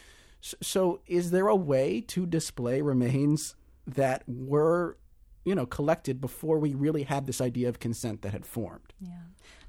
So, 0.43 0.99
is 1.07 1.31
there 1.31 1.47
a 1.47 1.55
way 1.55 2.01
to 2.01 2.25
display 2.25 2.81
remains 2.81 3.55
that 3.87 4.23
were, 4.27 4.97
you 5.45 5.55
know, 5.55 5.65
collected 5.65 6.19
before 6.19 6.59
we 6.59 6.73
really 6.73 7.03
had 7.03 7.27
this 7.27 7.39
idea 7.39 7.69
of 7.69 7.79
consent 7.79 8.23
that 8.23 8.33
had 8.33 8.45
formed? 8.45 8.93
Yeah. 8.99 9.21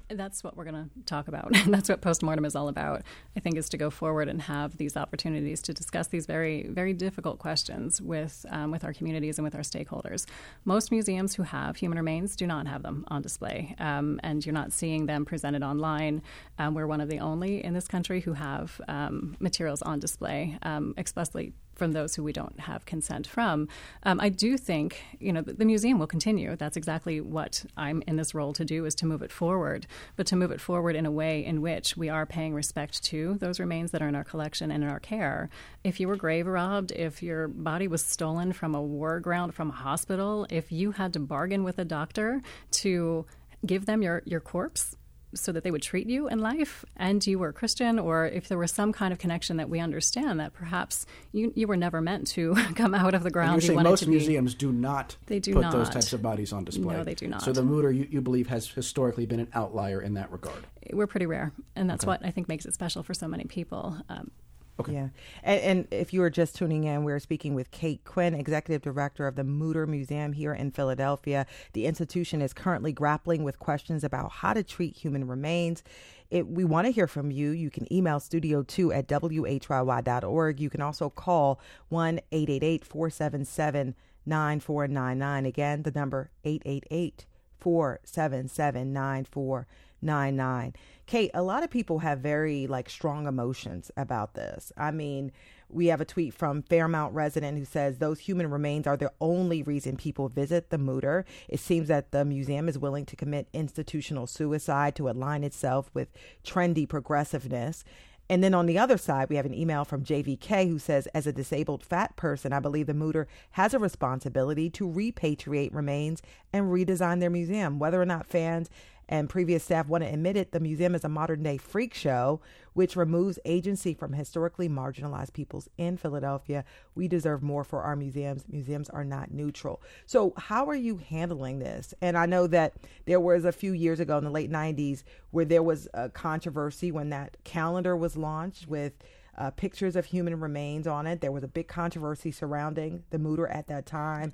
That's 0.09 0.43
what 0.43 0.55
we're 0.55 0.65
going 0.65 0.89
to 0.89 1.05
talk 1.05 1.27
about. 1.27 1.51
That's 1.67 1.89
what 1.89 2.01
postmortem 2.01 2.45
is 2.45 2.55
all 2.55 2.67
about. 2.67 3.01
I 3.35 3.39
think 3.39 3.57
is 3.57 3.69
to 3.69 3.77
go 3.77 3.89
forward 3.89 4.29
and 4.29 4.41
have 4.43 4.77
these 4.77 4.95
opportunities 4.95 5.61
to 5.63 5.73
discuss 5.73 6.07
these 6.07 6.25
very, 6.25 6.67
very 6.67 6.93
difficult 6.93 7.39
questions 7.39 8.01
with 8.01 8.45
um, 8.49 8.71
with 8.71 8.83
our 8.83 8.93
communities 8.93 9.37
and 9.37 9.43
with 9.43 9.55
our 9.55 9.61
stakeholders. 9.61 10.25
Most 10.63 10.91
museums 10.91 11.35
who 11.35 11.43
have 11.43 11.77
human 11.77 11.97
remains 11.97 12.35
do 12.35 12.45
not 12.45 12.67
have 12.67 12.83
them 12.83 13.03
on 13.07 13.21
display, 13.21 13.75
um, 13.79 14.19
and 14.23 14.45
you're 14.45 14.53
not 14.53 14.71
seeing 14.71 15.07
them 15.07 15.25
presented 15.25 15.63
online. 15.63 16.21
Um, 16.59 16.73
we're 16.75 16.87
one 16.87 17.01
of 17.01 17.09
the 17.09 17.19
only 17.19 17.63
in 17.63 17.73
this 17.73 17.87
country 17.87 18.21
who 18.21 18.33
have 18.33 18.79
um, 18.87 19.35
materials 19.39 19.81
on 19.81 19.99
display 19.99 20.57
um, 20.61 20.93
expressly 20.97 21.53
from 21.75 21.91
those 21.91 22.15
who 22.15 22.23
we 22.23 22.33
don't 22.33 22.59
have 22.61 22.85
consent 22.85 23.27
from. 23.27 23.67
Um, 24.03 24.19
I 24.19 24.29
do 24.29 24.57
think, 24.57 25.03
you 25.19 25.31
know, 25.31 25.41
the, 25.41 25.53
the, 25.53 25.65
museum 25.65 25.99
will 25.99 26.07
continue. 26.07 26.55
That's 26.55 26.77
exactly 26.77 27.19
what 27.19 27.65
I'm 27.75 28.01
in 28.07 28.15
this 28.15 28.33
role 28.33 28.53
to 28.53 28.63
do 28.63 28.85
is 28.85 28.95
to 28.95 29.05
move 29.05 29.21
it 29.21 29.31
forward, 29.31 29.87
but 30.15 30.25
to 30.27 30.35
move 30.35 30.51
it 30.51 30.61
forward 30.61 30.95
in 30.95 31.05
a 31.05 31.11
way 31.11 31.43
in 31.43 31.61
which 31.61 31.97
we 31.97 32.07
are 32.09 32.25
paying 32.25 32.53
respect 32.53 33.03
to 33.05 33.35
those 33.35 33.59
remains 33.59 33.91
that 33.91 34.01
are 34.01 34.07
in 34.07 34.15
our 34.15 34.23
collection 34.23 34.71
and 34.71 34.83
in 34.83 34.89
our 34.89 34.99
care. 34.99 35.49
If 35.83 35.99
you 35.99 36.07
were 36.07 36.15
grave 36.15 36.47
robbed, 36.47 36.91
if 36.91 37.21
your 37.21 37.47
body 37.47 37.87
was 37.87 38.03
stolen 38.03 38.53
from 38.53 38.73
a 38.73 38.81
war 38.81 39.19
ground, 39.19 39.53
from 39.53 39.69
a 39.69 39.73
hospital, 39.73 40.47
if 40.49 40.71
you 40.71 40.91
had 40.91 41.13
to 41.13 41.19
bargain 41.19 41.63
with 41.63 41.79
a 41.79 41.85
doctor 41.85 42.41
to 42.71 43.25
give 43.65 43.85
them 43.85 44.01
your, 44.01 44.21
your 44.25 44.39
corpse, 44.39 44.95
so 45.35 45.51
that 45.51 45.63
they 45.63 45.71
would 45.71 45.81
treat 45.81 46.07
you 46.07 46.27
in 46.27 46.39
life 46.39 46.83
and 46.97 47.25
you 47.27 47.37
were 47.39 47.49
a 47.49 47.53
Christian, 47.53 47.99
or 47.99 48.25
if 48.25 48.47
there 48.47 48.57
was 48.57 48.71
some 48.71 48.91
kind 48.93 49.11
of 49.11 49.19
connection 49.19 49.57
that 49.57 49.69
we 49.69 49.79
understand 49.79 50.39
that 50.39 50.53
perhaps 50.53 51.05
you, 51.31 51.51
you 51.55 51.67
were 51.67 51.77
never 51.77 52.01
meant 52.01 52.27
to 52.27 52.53
come 52.75 52.95
out 52.95 53.13
of 53.13 53.23
the 53.23 53.29
ground. 53.31 53.53
And 53.53 53.61
you're 53.63 53.67
saying 53.75 53.83
most 53.83 54.07
museums 54.07 54.55
do 54.55 54.71
not 54.71 55.17
They 55.27 55.39
do 55.39 55.53
put 55.53 55.61
not. 55.61 55.71
those 55.73 55.89
types 55.89 56.13
of 56.13 56.21
bodies 56.21 56.51
on 56.53 56.63
display. 56.65 56.95
No, 56.95 57.03
they 57.03 57.15
do 57.15 57.27
not. 57.27 57.41
So 57.41 57.51
the 57.51 57.63
Mutter, 57.63 57.91
you, 57.91 58.07
you 58.09 58.21
believe, 58.21 58.47
has 58.47 58.67
historically 58.69 59.25
been 59.25 59.39
an 59.39 59.49
outlier 59.53 60.01
in 60.01 60.13
that 60.15 60.31
regard. 60.31 60.65
We're 60.93 61.07
pretty 61.07 61.25
rare, 61.25 61.51
and 61.75 61.89
that's 61.89 62.03
Okay. 62.03 62.07
what 62.09 62.25
I 62.25 62.31
think 62.31 62.47
makes 62.47 62.65
it 62.65 62.73
special 62.73 63.03
for 63.03 63.13
so 63.13 63.27
many 63.27 63.43
people. 63.45 63.97
Um, 64.09 64.31
Okay. 64.79 64.93
Yeah. 64.93 65.07
And, 65.43 65.61
and 65.61 65.87
if 65.91 66.13
you 66.13 66.21
are 66.21 66.29
just 66.29 66.55
tuning 66.55 66.83
in, 66.83 67.03
we're 67.03 67.19
speaking 67.19 67.55
with 67.55 67.71
Kate 67.71 68.03
Quinn, 68.03 68.33
Executive 68.33 68.81
Director 68.81 69.25
of 69.25 69.35
the 69.35 69.43
Mutter 69.43 69.87
Museum 69.87 70.33
here 70.33 70.53
in 70.53 70.71
Philadelphia. 70.71 71.45
The 71.73 71.85
institution 71.85 72.41
is 72.41 72.53
currently 72.53 72.91
grappling 72.91 73.43
with 73.43 73.57
questions 73.59 74.03
about 74.03 74.31
how 74.31 74.53
to 74.53 74.63
treat 74.63 74.97
human 74.97 75.27
remains. 75.27 75.81
It, 76.29 76.47
we 76.47 76.65
want 76.65 76.87
to 76.87 76.91
hear 76.91 77.07
from 77.07 77.31
you. 77.31 77.51
You 77.51 77.69
can 77.69 77.91
email 77.93 78.19
studio2 78.19 78.93
at 78.95 79.07
whyy.org. 79.07 80.59
You 80.59 80.69
can 80.69 80.81
also 80.81 81.09
call 81.09 81.61
1 81.89 82.19
888 82.31 82.83
477 82.83 83.95
9499. 84.25 85.45
Again, 85.45 85.83
the 85.83 85.91
number 85.91 86.31
888 86.43 87.25
477 87.59 88.91
9499. 88.91 90.73
Kate, 91.05 91.31
a 91.33 91.43
lot 91.43 91.63
of 91.63 91.69
people 91.69 91.99
have 91.99 92.19
very 92.19 92.67
like 92.67 92.89
strong 92.89 93.27
emotions 93.27 93.91
about 93.95 94.33
this. 94.33 94.71
I 94.75 94.91
mean, 94.91 95.31
we 95.69 95.87
have 95.87 96.01
a 96.01 96.05
tweet 96.05 96.33
from 96.33 96.63
Fairmount 96.63 97.13
resident 97.13 97.57
who 97.57 97.65
says 97.65 97.97
those 97.97 98.19
human 98.19 98.49
remains 98.49 98.87
are 98.87 98.97
the 98.97 99.11
only 99.19 99.61
reason 99.61 99.97
people 99.97 100.29
visit 100.29 100.69
the 100.69 100.77
Mütter. 100.77 101.23
It 101.47 101.59
seems 101.59 101.87
that 101.89 102.11
the 102.11 102.25
museum 102.25 102.67
is 102.69 102.77
willing 102.77 103.05
to 103.07 103.15
commit 103.15 103.47
institutional 103.53 104.27
suicide 104.27 104.95
to 104.95 105.09
align 105.09 105.43
itself 105.43 105.89
with 105.93 106.09
trendy 106.43 106.87
progressiveness. 106.87 107.83
And 108.27 108.43
then 108.43 108.55
on 108.55 108.65
the 108.65 108.79
other 108.79 108.97
side, 108.97 109.29
we 109.29 109.35
have 109.35 109.45
an 109.45 109.53
email 109.53 109.85
from 109.85 110.03
JVK 110.03 110.67
who 110.67 110.79
says, 110.79 111.07
as 111.07 111.27
a 111.27 111.33
disabled 111.33 111.83
fat 111.83 112.15
person, 112.15 112.53
I 112.53 112.59
believe 112.59 112.87
the 112.87 112.93
Mütter 112.93 113.27
has 113.51 113.75
a 113.75 113.79
responsibility 113.79 114.67
to 114.71 114.87
repatriate 114.87 115.75
remains 115.75 116.23
and 116.51 116.65
redesign 116.65 117.19
their 117.19 117.29
museum. 117.29 117.77
Whether 117.77 118.01
or 118.01 118.05
not 118.05 118.25
fans 118.25 118.69
and 119.07 119.29
previous 119.29 119.63
staff 119.63 119.87
want 119.87 120.03
to 120.03 120.11
admit 120.11 120.37
it, 120.37 120.51
the 120.51 120.59
museum 120.59 120.95
is 120.95 121.03
a 121.03 121.09
modern 121.09 121.43
day 121.43 121.57
freak 121.57 121.93
show 121.93 122.41
which 122.73 122.95
removes 122.95 123.39
agency 123.45 123.93
from 123.93 124.13
historically 124.13 124.67
marginalized 124.67 125.31
peoples 125.31 125.69
in 125.77 125.95
Philadelphia. 125.95 126.65
We 126.93 127.07
deserve 127.07 127.41
more 127.41 127.63
for 127.63 127.81
our 127.81 127.95
museums. 127.95 128.43
Museums 128.49 128.89
are 128.89 129.05
not 129.05 129.31
neutral. 129.31 129.81
So, 130.05 130.33
how 130.35 130.65
are 130.67 130.75
you 130.75 130.97
handling 130.97 131.59
this? 131.59 131.93
And 132.01 132.17
I 132.17 132.25
know 132.25 132.47
that 132.47 132.73
there 133.05 133.19
was 133.19 133.45
a 133.45 133.51
few 133.51 133.71
years 133.71 133.99
ago 133.99 134.17
in 134.17 134.25
the 134.25 134.29
late 134.29 134.51
90s 134.51 135.03
where 135.31 135.45
there 135.45 135.63
was 135.63 135.87
a 135.93 136.09
controversy 136.09 136.91
when 136.91 137.09
that 137.11 137.37
calendar 137.45 137.95
was 137.95 138.17
launched 138.17 138.67
with 138.67 138.93
uh, 139.37 139.51
pictures 139.51 139.95
of 139.95 140.05
human 140.05 140.39
remains 140.39 140.87
on 140.87 141.07
it. 141.07 141.21
There 141.21 141.31
was 141.31 141.43
a 141.43 141.47
big 141.47 141.67
controversy 141.67 142.31
surrounding 142.31 143.03
the 143.09 143.17
Mütter 143.17 143.53
at 143.53 143.67
that 143.67 143.85
time. 143.85 144.33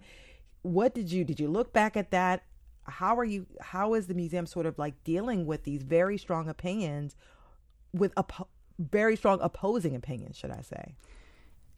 What 0.64 0.94
did 0.94 1.12
you 1.12 1.24
did 1.24 1.40
you 1.40 1.48
look 1.48 1.74
back 1.74 1.98
at 1.98 2.12
that 2.12 2.44
how 2.92 3.18
are 3.18 3.26
you 3.26 3.46
how 3.62 3.94
is 3.94 4.08
the 4.08 4.14
museum 4.14 4.46
sort 4.46 4.66
of 4.66 4.78
like 4.78 5.04
dealing 5.04 5.46
with 5.46 5.64
these 5.64 5.82
very 5.82 6.18
strong 6.18 6.50
opinions 6.50 7.16
with 7.94 8.14
a 8.18 8.26
very 8.80 9.16
strong 9.16 9.40
opposing 9.42 9.96
opinions 9.96 10.38
should 10.38 10.52
i 10.52 10.62
say 10.62 10.96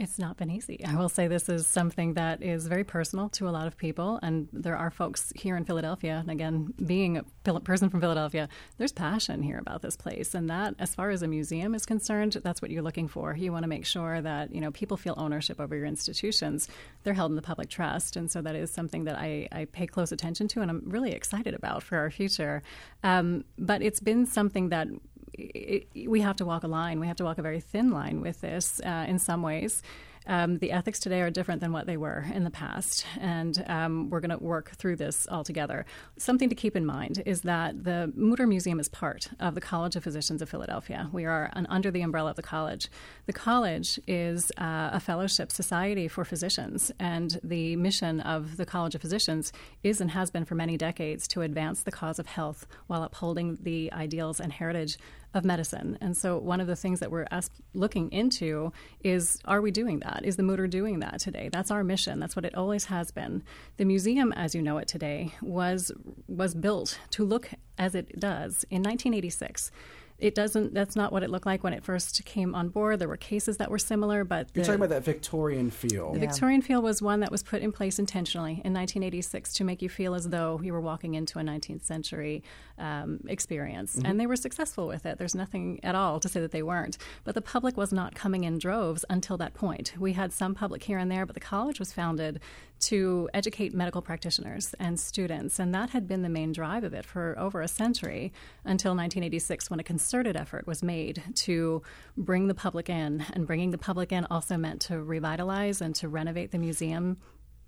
it's 0.03 0.19
not 0.19 0.37
been 0.37 0.51
easy. 0.51 0.83
I 0.85 0.95
will 0.95 1.09
say 1.09 1.27
this 1.27 1.47
is 1.47 1.65
something 1.65 2.13
that 2.15 2.43
is 2.43 2.67
very 2.67 2.83
personal 2.83 3.29
to 3.29 3.47
a 3.47 3.51
lot 3.51 3.67
of 3.67 3.77
people, 3.77 4.19
and 4.21 4.49
there 4.51 4.75
are 4.75 4.91
folks 4.91 5.31
here 5.35 5.55
in 5.55 5.63
Philadelphia. 5.63 6.19
And 6.19 6.29
again, 6.29 6.73
being 6.85 7.17
a 7.17 7.59
person 7.61 7.89
from 7.89 8.01
Philadelphia, 8.01 8.49
there's 8.77 8.91
passion 8.91 9.41
here 9.41 9.57
about 9.57 9.81
this 9.81 9.95
place, 9.95 10.35
and 10.35 10.49
that, 10.49 10.75
as 10.77 10.93
far 10.93 11.09
as 11.09 11.23
a 11.23 11.27
museum 11.27 11.73
is 11.73 11.85
concerned, 11.85 12.37
that's 12.43 12.61
what 12.61 12.69
you're 12.69 12.83
looking 12.83 13.07
for. 13.07 13.35
You 13.35 13.51
want 13.51 13.63
to 13.63 13.69
make 13.69 13.85
sure 13.85 14.21
that 14.21 14.53
you 14.53 14.59
know 14.59 14.71
people 14.71 14.97
feel 14.97 15.15
ownership 15.17 15.59
over 15.59 15.75
your 15.75 15.85
institutions. 15.85 16.67
They're 17.03 17.13
held 17.13 17.31
in 17.31 17.35
the 17.35 17.41
public 17.41 17.69
trust, 17.69 18.17
and 18.17 18.29
so 18.29 18.41
that 18.41 18.55
is 18.55 18.71
something 18.71 19.05
that 19.05 19.17
I, 19.17 19.47
I 19.51 19.65
pay 19.65 19.87
close 19.87 20.11
attention 20.11 20.47
to, 20.49 20.61
and 20.61 20.69
I'm 20.69 20.83
really 20.85 21.13
excited 21.13 21.53
about 21.53 21.81
for 21.81 21.97
our 21.97 22.11
future. 22.11 22.61
Um, 23.03 23.45
but 23.57 23.81
it's 23.81 24.01
been 24.01 24.25
something 24.25 24.69
that 24.69 24.87
it, 25.33 25.87
we 26.07 26.21
have 26.21 26.37
to 26.37 26.45
walk 26.45 26.63
a 26.63 26.67
line. 26.67 26.99
We 26.99 27.07
have 27.07 27.17
to 27.17 27.23
walk 27.23 27.37
a 27.37 27.41
very 27.41 27.59
thin 27.59 27.91
line 27.91 28.21
with 28.21 28.41
this 28.41 28.79
uh, 28.85 29.05
in 29.07 29.19
some 29.19 29.41
ways. 29.41 29.81
Um, 30.25 30.59
the 30.59 30.71
ethics 30.71 30.99
today 30.99 31.21
are 31.21 31.29
different 31.29 31.59
than 31.59 31.73
what 31.73 31.85
they 31.85 31.97
were 31.97 32.25
in 32.33 32.43
the 32.43 32.49
past, 32.49 33.05
and 33.19 33.63
um, 33.67 34.09
we're 34.09 34.21
going 34.21 34.37
to 34.37 34.43
work 34.43 34.71
through 34.71 34.95
this 34.95 35.27
all 35.27 35.43
together. 35.43 35.85
Something 36.17 36.49
to 36.49 36.55
keep 36.55 36.75
in 36.75 36.85
mind 36.85 37.21
is 37.25 37.41
that 37.41 37.83
the 37.83 38.11
Mütter 38.17 38.47
Museum 38.47 38.79
is 38.79 38.87
part 38.87 39.29
of 39.39 39.55
the 39.55 39.61
College 39.61 39.95
of 39.95 40.03
Physicians 40.03 40.41
of 40.41 40.49
Philadelphia. 40.49 41.09
We 41.11 41.25
are 41.25 41.49
an, 41.53 41.67
under 41.69 41.91
the 41.91 42.01
umbrella 42.01 42.31
of 42.31 42.35
the 42.37 42.41
college. 42.41 42.89
The 43.25 43.33
college 43.33 43.99
is 44.07 44.51
uh, 44.57 44.91
a 44.93 44.99
fellowship 44.99 45.51
society 45.51 46.07
for 46.07 46.23
physicians, 46.23 46.91
and 46.99 47.39
the 47.43 47.75
mission 47.75 48.21
of 48.21 48.57
the 48.57 48.65
College 48.65 48.95
of 48.95 49.01
Physicians 49.01 49.51
is 49.83 49.99
and 49.99 50.11
has 50.11 50.31
been 50.31 50.45
for 50.45 50.55
many 50.55 50.77
decades 50.77 51.27
to 51.29 51.41
advance 51.41 51.83
the 51.83 51.91
cause 51.91 52.17
of 52.17 52.27
health 52.27 52.65
while 52.87 53.03
upholding 53.03 53.57
the 53.61 53.91
ideals 53.91 54.39
and 54.39 54.53
heritage 54.53 54.97
of 55.33 55.43
medicine. 55.43 55.97
And 56.01 56.15
so, 56.15 56.37
one 56.37 56.61
of 56.61 56.67
the 56.67 56.75
things 56.75 56.99
that 56.99 57.11
we're 57.11 57.27
ask, 57.31 57.51
looking 57.73 58.11
into 58.11 58.71
is 59.03 59.39
are 59.45 59.61
we 59.61 59.71
doing 59.71 59.99
that? 59.99 60.21
Is 60.23 60.35
the 60.35 60.43
Mütter 60.43 60.69
doing 60.69 60.99
that 60.99 61.19
today? 61.19 61.49
That's 61.51 61.71
our 61.71 61.83
mission. 61.83 62.19
That's 62.19 62.35
what 62.35 62.45
it 62.45 62.55
always 62.55 62.85
has 62.85 63.11
been. 63.11 63.43
The 63.77 63.85
museum, 63.85 64.31
as 64.33 64.53
you 64.55 64.61
know 64.61 64.77
it 64.77 64.87
today, 64.87 65.33
was 65.41 65.91
was 66.27 66.53
built 66.53 66.99
to 67.11 67.23
look 67.23 67.49
as 67.77 67.95
it 67.95 68.19
does 68.19 68.65
in 68.69 68.83
1986 68.83 69.71
it 70.19 70.35
doesn't 70.35 70.73
that's 70.73 70.95
not 70.95 71.11
what 71.11 71.23
it 71.23 71.29
looked 71.29 71.45
like 71.45 71.63
when 71.63 71.73
it 71.73 71.83
first 71.83 72.23
came 72.25 72.55
on 72.55 72.69
board 72.69 72.99
there 72.99 73.07
were 73.07 73.17
cases 73.17 73.57
that 73.57 73.69
were 73.69 73.77
similar 73.77 74.23
but 74.23 74.47
you're 74.53 74.63
talking 74.63 74.79
about 74.79 74.89
that 74.89 75.03
victorian 75.03 75.69
feel 75.69 76.13
the 76.13 76.19
yeah. 76.19 76.27
victorian 76.27 76.61
feel 76.61 76.81
was 76.81 77.01
one 77.01 77.19
that 77.19 77.31
was 77.31 77.43
put 77.43 77.61
in 77.61 77.71
place 77.71 77.99
intentionally 77.99 78.53
in 78.63 78.73
1986 78.73 79.53
to 79.53 79.63
make 79.63 79.81
you 79.81 79.89
feel 79.89 80.13
as 80.13 80.29
though 80.29 80.59
you 80.63 80.71
were 80.71 80.81
walking 80.81 81.15
into 81.15 81.39
a 81.39 81.41
19th 81.41 81.83
century 81.83 82.43
um, 82.77 83.19
experience 83.27 83.95
mm-hmm. 83.95 84.05
and 84.05 84.19
they 84.19 84.27
were 84.27 84.35
successful 84.35 84.87
with 84.87 85.05
it 85.05 85.17
there's 85.17 85.35
nothing 85.35 85.79
at 85.83 85.95
all 85.95 86.19
to 86.19 86.27
say 86.27 86.39
that 86.39 86.51
they 86.51 86.63
weren't 86.63 86.97
but 87.23 87.35
the 87.35 87.41
public 87.41 87.77
was 87.77 87.93
not 87.93 88.15
coming 88.15 88.43
in 88.43 88.57
droves 88.57 89.05
until 89.09 89.37
that 89.37 89.53
point 89.53 89.93
we 89.99 90.13
had 90.13 90.33
some 90.33 90.55
public 90.55 90.83
here 90.83 90.97
and 90.97 91.11
there 91.11 91.25
but 91.25 91.33
the 91.33 91.39
college 91.39 91.79
was 91.79 91.93
founded 91.93 92.39
to 92.79 93.29
educate 93.33 93.73
medical 93.73 94.01
practitioners 94.01 94.73
and 94.79 94.99
students 94.99 95.59
and 95.59 95.73
that 95.73 95.91
had 95.91 96.07
been 96.07 96.21
the 96.21 96.29
main 96.29 96.51
drive 96.51 96.83
of 96.83 96.93
it 96.93 97.05
for 97.05 97.37
over 97.39 97.61
a 97.61 97.67
century 97.67 98.33
until 98.65 98.91
1986 98.91 99.69
when 99.69 99.79
a 99.79 99.83
concerted 99.83 100.35
effort 100.35 100.67
was 100.67 100.83
made 100.83 101.21
to 101.35 101.81
bring 102.17 102.47
the 102.47 102.53
public 102.53 102.89
in. 102.89 103.25
And 103.33 103.47
bringing 103.47 103.71
the 103.71 103.77
public 103.77 104.11
in 104.11 104.25
also 104.29 104.57
meant 104.57 104.81
to 104.83 105.01
revitalize 105.01 105.81
and 105.81 105.95
to 105.95 106.07
renovate 106.07 106.51
the 106.51 106.57
museum. 106.57 107.17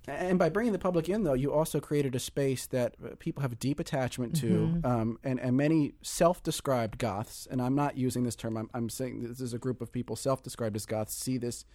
And 0.08 0.38
by 0.38 0.50
bringing 0.50 0.74
the 0.74 0.80
public 0.80 1.10
in, 1.10 1.24
though, 1.24 1.34
you 1.34 1.52
also 1.52 1.80
created 1.80 2.16
a 2.16 2.20
space 2.20 2.68
that 2.68 2.96
uh, 3.04 3.16
people 3.18 3.42
have 3.42 3.52
a 3.52 3.56
deep 3.56 3.80
attachment 3.80 4.36
to, 4.38 4.48
mm-hmm. 4.48 4.86
um, 4.86 5.20
and, 5.24 5.40
and 5.40 5.58
many 5.58 5.94
self-described 6.02 6.98
goths. 6.98 7.48
And 7.50 7.62
I'm 7.62 7.76
not 7.76 7.98
using 7.98 8.24
this 8.24 8.36
term. 8.36 8.58
I'm, 8.58 8.70
I'm 8.74 8.90
saying 8.90 9.24
this 9.24 9.42
is 9.42 9.54
a 9.54 9.60
group 9.60 9.82
of 9.82 9.92
people 9.92 10.16
self-described 10.16 10.76
as 10.76 10.86
goths 10.86 11.16
see 11.16 11.38
this 11.38 11.66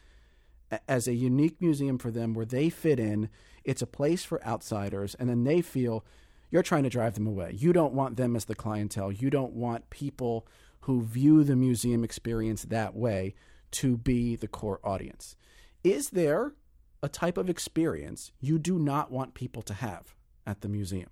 as 0.86 1.08
a 1.08 1.14
unique 1.14 1.60
museum 1.60 1.98
for 1.98 2.10
them 2.10 2.32
where 2.34 2.46
they 2.46 2.70
fit 2.70 3.00
in. 3.00 3.28
It's 3.64 3.82
a 3.82 3.86
place 3.86 4.22
for 4.22 4.44
outsiders, 4.46 5.16
and 5.16 5.28
then 5.28 5.44
they 5.44 5.60
feel 5.60 6.04
you're 6.50 6.62
trying 6.62 6.84
to 6.84 6.90
drive 6.90 7.14
them 7.14 7.26
away. 7.26 7.54
You 7.56 7.72
don't 7.72 7.94
want 7.94 8.16
them 8.16 8.36
as 8.36 8.44
the 8.44 8.54
clientele. 8.54 9.12
You 9.12 9.30
don't 9.30 9.52
want 9.52 9.90
people 9.90 10.46
who 10.80 11.02
view 11.02 11.44
the 11.44 11.56
museum 11.56 12.04
experience 12.04 12.62
that 12.64 12.94
way 12.94 13.34
to 13.72 13.96
be 13.96 14.36
the 14.36 14.48
core 14.48 14.80
audience. 14.84 15.36
Is 15.82 16.10
there 16.10 16.54
a 17.02 17.08
type 17.08 17.38
of 17.38 17.48
experience 17.48 18.32
you 18.40 18.58
do 18.58 18.78
not 18.78 19.10
want 19.10 19.34
people 19.34 19.62
to 19.62 19.74
have 19.74 20.14
at 20.46 20.60
the 20.60 20.68
museum? 20.68 21.10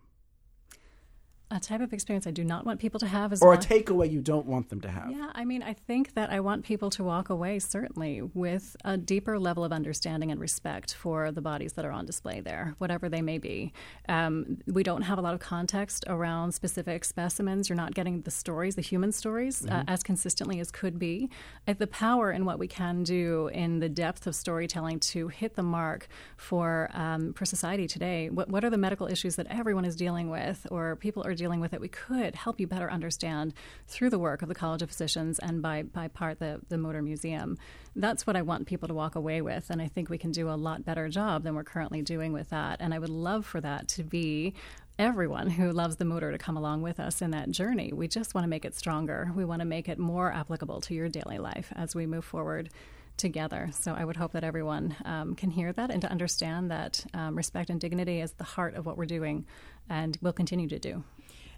A 1.50 1.58
type 1.58 1.80
of 1.80 1.92
experience 1.94 2.26
I 2.26 2.30
do 2.30 2.44
not 2.44 2.66
want 2.66 2.78
people 2.78 3.00
to 3.00 3.06
have 3.06 3.32
is 3.32 3.40
or 3.40 3.54
a 3.54 3.58
takeaway 3.58 4.10
you 4.10 4.20
don't 4.20 4.44
want 4.44 4.68
them 4.68 4.80
to 4.82 4.90
have. 4.90 5.10
Yeah, 5.10 5.30
I 5.34 5.46
mean, 5.46 5.62
I 5.62 5.72
think 5.72 6.12
that 6.14 6.30
I 6.30 6.40
want 6.40 6.64
people 6.64 6.90
to 6.90 7.04
walk 7.04 7.30
away 7.30 7.58
certainly 7.58 8.20
with 8.20 8.76
a 8.84 8.98
deeper 8.98 9.38
level 9.38 9.64
of 9.64 9.72
understanding 9.72 10.30
and 10.30 10.38
respect 10.38 10.94
for 10.94 11.32
the 11.32 11.40
bodies 11.40 11.72
that 11.74 11.86
are 11.86 11.90
on 11.90 12.04
display 12.04 12.40
there, 12.40 12.74
whatever 12.78 13.08
they 13.08 13.22
may 13.22 13.38
be. 13.38 13.72
Um, 14.10 14.58
we 14.66 14.82
don't 14.82 15.02
have 15.02 15.16
a 15.18 15.22
lot 15.22 15.32
of 15.32 15.40
context 15.40 16.04
around 16.06 16.52
specific 16.52 17.04
specimens. 17.04 17.70
You're 17.70 17.76
not 17.76 17.94
getting 17.94 18.20
the 18.22 18.30
stories, 18.30 18.74
the 18.74 18.82
human 18.82 19.12
stories, 19.12 19.64
uh, 19.64 19.68
mm-hmm. 19.68 19.78
uh, 19.78 19.84
as 19.88 20.02
consistently 20.02 20.60
as 20.60 20.70
could 20.70 20.98
be. 20.98 21.30
Uh, 21.66 21.74
the 21.78 21.86
power 21.86 22.30
in 22.30 22.44
what 22.44 22.58
we 22.58 22.68
can 22.68 23.04
do 23.04 23.48
in 23.54 23.78
the 23.78 23.88
depth 23.88 24.26
of 24.26 24.34
storytelling 24.34 25.00
to 25.00 25.28
hit 25.28 25.54
the 25.54 25.62
mark 25.62 26.08
for 26.36 26.90
um, 26.92 27.32
for 27.32 27.46
society 27.46 27.86
today. 27.86 28.28
What, 28.28 28.48
what 28.48 28.64
are 28.64 28.70
the 28.70 28.78
medical 28.78 29.06
issues 29.06 29.36
that 29.36 29.46
everyone 29.48 29.86
is 29.86 29.96
dealing 29.96 30.28
with, 30.28 30.66
or 30.70 30.96
people 30.96 31.24
are 31.24 31.37
dealing 31.38 31.60
with 31.60 31.72
it, 31.72 31.80
we 31.80 31.88
could 31.88 32.34
help 32.34 32.60
you 32.60 32.66
better 32.66 32.90
understand 32.90 33.54
through 33.86 34.10
the 34.10 34.18
work 34.18 34.42
of 34.42 34.48
the 34.48 34.54
College 34.54 34.82
of 34.82 34.90
Physicians 34.90 35.38
and 35.38 35.62
by, 35.62 35.82
by 35.82 36.08
part 36.08 36.38
the, 36.38 36.60
the 36.68 36.76
Mütter 36.76 37.02
Museum. 37.02 37.56
That's 37.96 38.26
what 38.26 38.36
I 38.36 38.42
want 38.42 38.66
people 38.66 38.88
to 38.88 38.94
walk 38.94 39.14
away 39.14 39.40
with, 39.40 39.70
and 39.70 39.80
I 39.80 39.88
think 39.88 40.10
we 40.10 40.18
can 40.18 40.32
do 40.32 40.50
a 40.50 40.52
lot 40.52 40.84
better 40.84 41.08
job 41.08 41.44
than 41.44 41.54
we're 41.54 41.64
currently 41.64 42.02
doing 42.02 42.32
with 42.32 42.50
that. 42.50 42.76
And 42.80 42.92
I 42.92 42.98
would 42.98 43.08
love 43.08 43.46
for 43.46 43.60
that 43.60 43.88
to 43.88 44.02
be 44.02 44.52
everyone 44.98 45.48
who 45.48 45.70
loves 45.70 45.96
the 45.96 46.04
Mütter 46.04 46.32
to 46.32 46.38
come 46.38 46.56
along 46.56 46.82
with 46.82 46.98
us 46.98 47.22
in 47.22 47.30
that 47.30 47.50
journey. 47.50 47.92
We 47.92 48.08
just 48.08 48.34
want 48.34 48.44
to 48.44 48.48
make 48.48 48.64
it 48.64 48.74
stronger. 48.74 49.30
We 49.34 49.44
want 49.44 49.60
to 49.60 49.66
make 49.66 49.88
it 49.88 49.98
more 49.98 50.32
applicable 50.32 50.80
to 50.82 50.94
your 50.94 51.08
daily 51.08 51.38
life 51.38 51.72
as 51.76 51.94
we 51.94 52.04
move 52.04 52.24
forward 52.24 52.70
together. 53.16 53.68
So 53.72 53.94
I 53.94 54.04
would 54.04 54.16
hope 54.16 54.32
that 54.32 54.44
everyone 54.44 54.96
um, 55.04 55.34
can 55.34 55.50
hear 55.50 55.72
that 55.72 55.90
and 55.90 56.00
to 56.02 56.10
understand 56.10 56.70
that 56.70 57.04
um, 57.12 57.36
respect 57.36 57.68
and 57.68 57.80
dignity 57.80 58.20
is 58.20 58.32
the 58.32 58.44
heart 58.44 58.74
of 58.74 58.86
what 58.86 58.96
we're 58.96 59.06
doing 59.06 59.44
and 59.90 60.16
will 60.22 60.32
continue 60.32 60.68
to 60.68 60.78
do. 60.78 61.04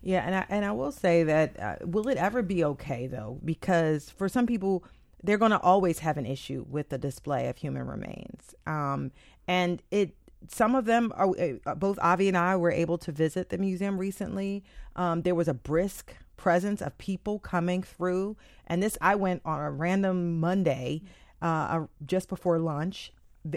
Yeah, 0.03 0.25
and 0.25 0.35
I, 0.35 0.47
and 0.49 0.65
I 0.65 0.73
will 0.73 0.93
say 0.93 1.25
that 1.25 1.61
uh, 1.61 1.77
will 1.85 2.09
it 2.09 2.17
ever 2.17 2.43
be 2.43 2.65
okay 2.65 3.07
though? 3.07 3.39
Because 3.45 4.11
for 4.11 4.29
some 4.29 4.47
people, 4.47 4.85
they're 5.23 5.39
going 5.39 5.51
to 5.51 5.61
always 5.61 5.99
have 5.99 6.17
an 6.17 6.25
issue 6.27 6.65
with 6.69 6.89
the 6.89 6.99
display 6.99 7.49
of 7.49 7.59
human 7.59 7.87
remains. 7.87 8.55
Um, 8.67 9.13
and 9.47 9.83
it 9.91 10.15
some 10.49 10.75
of 10.75 10.87
them 10.87 11.13
are 11.17 11.31
uh, 11.67 11.75
both 11.75 11.99
Avi 12.01 12.29
and 12.29 12.37
I 12.37 12.57
were 12.57 12.71
able 12.71 12.97
to 12.99 13.13
visit 13.13 13.51
the 13.51 13.59
museum 13.59 13.99
recently. 13.99 14.65
Um, 14.97 15.23
there 15.23 15.35
was 15.35 15.49
a 15.49 15.55
brisk 15.55 16.15
presence 16.39 16.81
of 16.81 16.97
people 16.97 17.39
coming 17.39 17.83
through, 17.83 18.39
and 18.67 18.83
this 18.83 18.97
I 19.03 19.17
went 19.17 19.43
on 19.45 19.61
a 19.61 19.71
random 19.71 20.41
Monday, 20.41 21.03
uh, 21.43 21.85
just 22.07 22.31
before 22.31 22.59
lunch. 22.59 23.13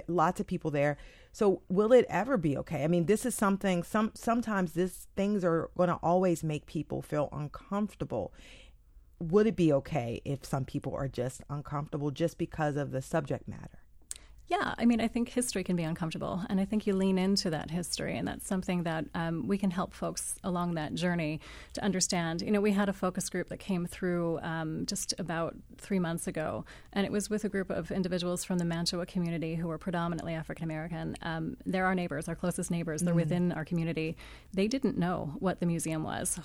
Lots 0.07 0.39
of 0.39 0.47
people 0.47 0.71
there. 0.71 0.97
So 1.31 1.61
will 1.67 1.91
it 1.91 2.05
ever 2.09 2.37
be 2.37 2.57
okay? 2.57 2.83
I 2.83 2.87
mean, 2.87 3.05
this 3.05 3.25
is 3.25 3.35
something. 3.35 3.83
Some 3.83 4.11
sometimes 4.13 4.73
this 4.73 5.07
things 5.15 5.43
are 5.43 5.69
going 5.75 5.89
to 5.89 5.95
always 5.95 6.43
make 6.43 6.65
people 6.65 7.01
feel 7.01 7.29
uncomfortable. 7.31 8.33
Would 9.19 9.47
it 9.47 9.55
be 9.55 9.71
okay 9.73 10.21
if 10.25 10.45
some 10.45 10.65
people 10.65 10.93
are 10.95 11.07
just 11.07 11.41
uncomfortable 11.49 12.11
just 12.11 12.37
because 12.37 12.75
of 12.75 12.91
the 12.91 13.01
subject 13.01 13.47
matter? 13.47 13.82
Yeah, 14.47 14.75
I 14.77 14.85
mean, 14.85 14.99
I 14.99 15.07
think 15.07 15.29
history 15.29 15.63
can 15.63 15.77
be 15.77 15.83
uncomfortable, 15.83 16.41
and 16.49 16.59
I 16.59 16.65
think 16.65 16.85
you 16.85 16.93
lean 16.93 17.17
into 17.17 17.49
that 17.51 17.71
history, 17.71 18.17
and 18.17 18.27
that's 18.27 18.45
something 18.45 18.83
that 18.83 19.05
um, 19.15 19.47
we 19.47 19.57
can 19.57 19.71
help 19.71 19.93
folks 19.93 20.35
along 20.43 20.73
that 20.75 20.93
journey 20.95 21.39
to 21.73 21.83
understand. 21.83 22.41
You 22.41 22.51
know, 22.51 22.59
we 22.59 22.71
had 22.71 22.89
a 22.89 22.93
focus 22.93 23.29
group 23.29 23.47
that 23.49 23.59
came 23.59 23.85
through 23.85 24.39
um, 24.41 24.85
just 24.85 25.13
about 25.17 25.55
three 25.77 25.97
months 25.97 26.27
ago, 26.27 26.65
and 26.91 27.05
it 27.05 27.11
was 27.11 27.29
with 27.29 27.45
a 27.45 27.49
group 27.49 27.69
of 27.69 27.89
individuals 27.89 28.43
from 28.43 28.57
the 28.57 28.65
Mantua 28.65 29.05
community 29.05 29.55
who 29.55 29.69
were 29.69 29.77
predominantly 29.77 30.33
African 30.33 30.65
American. 30.65 31.15
Um, 31.21 31.55
they're 31.65 31.85
our 31.85 31.95
neighbors, 31.95 32.27
our 32.27 32.35
closest 32.35 32.69
neighbors. 32.69 33.01
They're 33.01 33.13
mm. 33.13 33.17
within 33.17 33.53
our 33.53 33.63
community. 33.63 34.17
They 34.53 34.67
didn't 34.67 34.97
know 34.97 35.35
what 35.39 35.61
the 35.61 35.65
museum 35.65 36.03
was. 36.03 36.37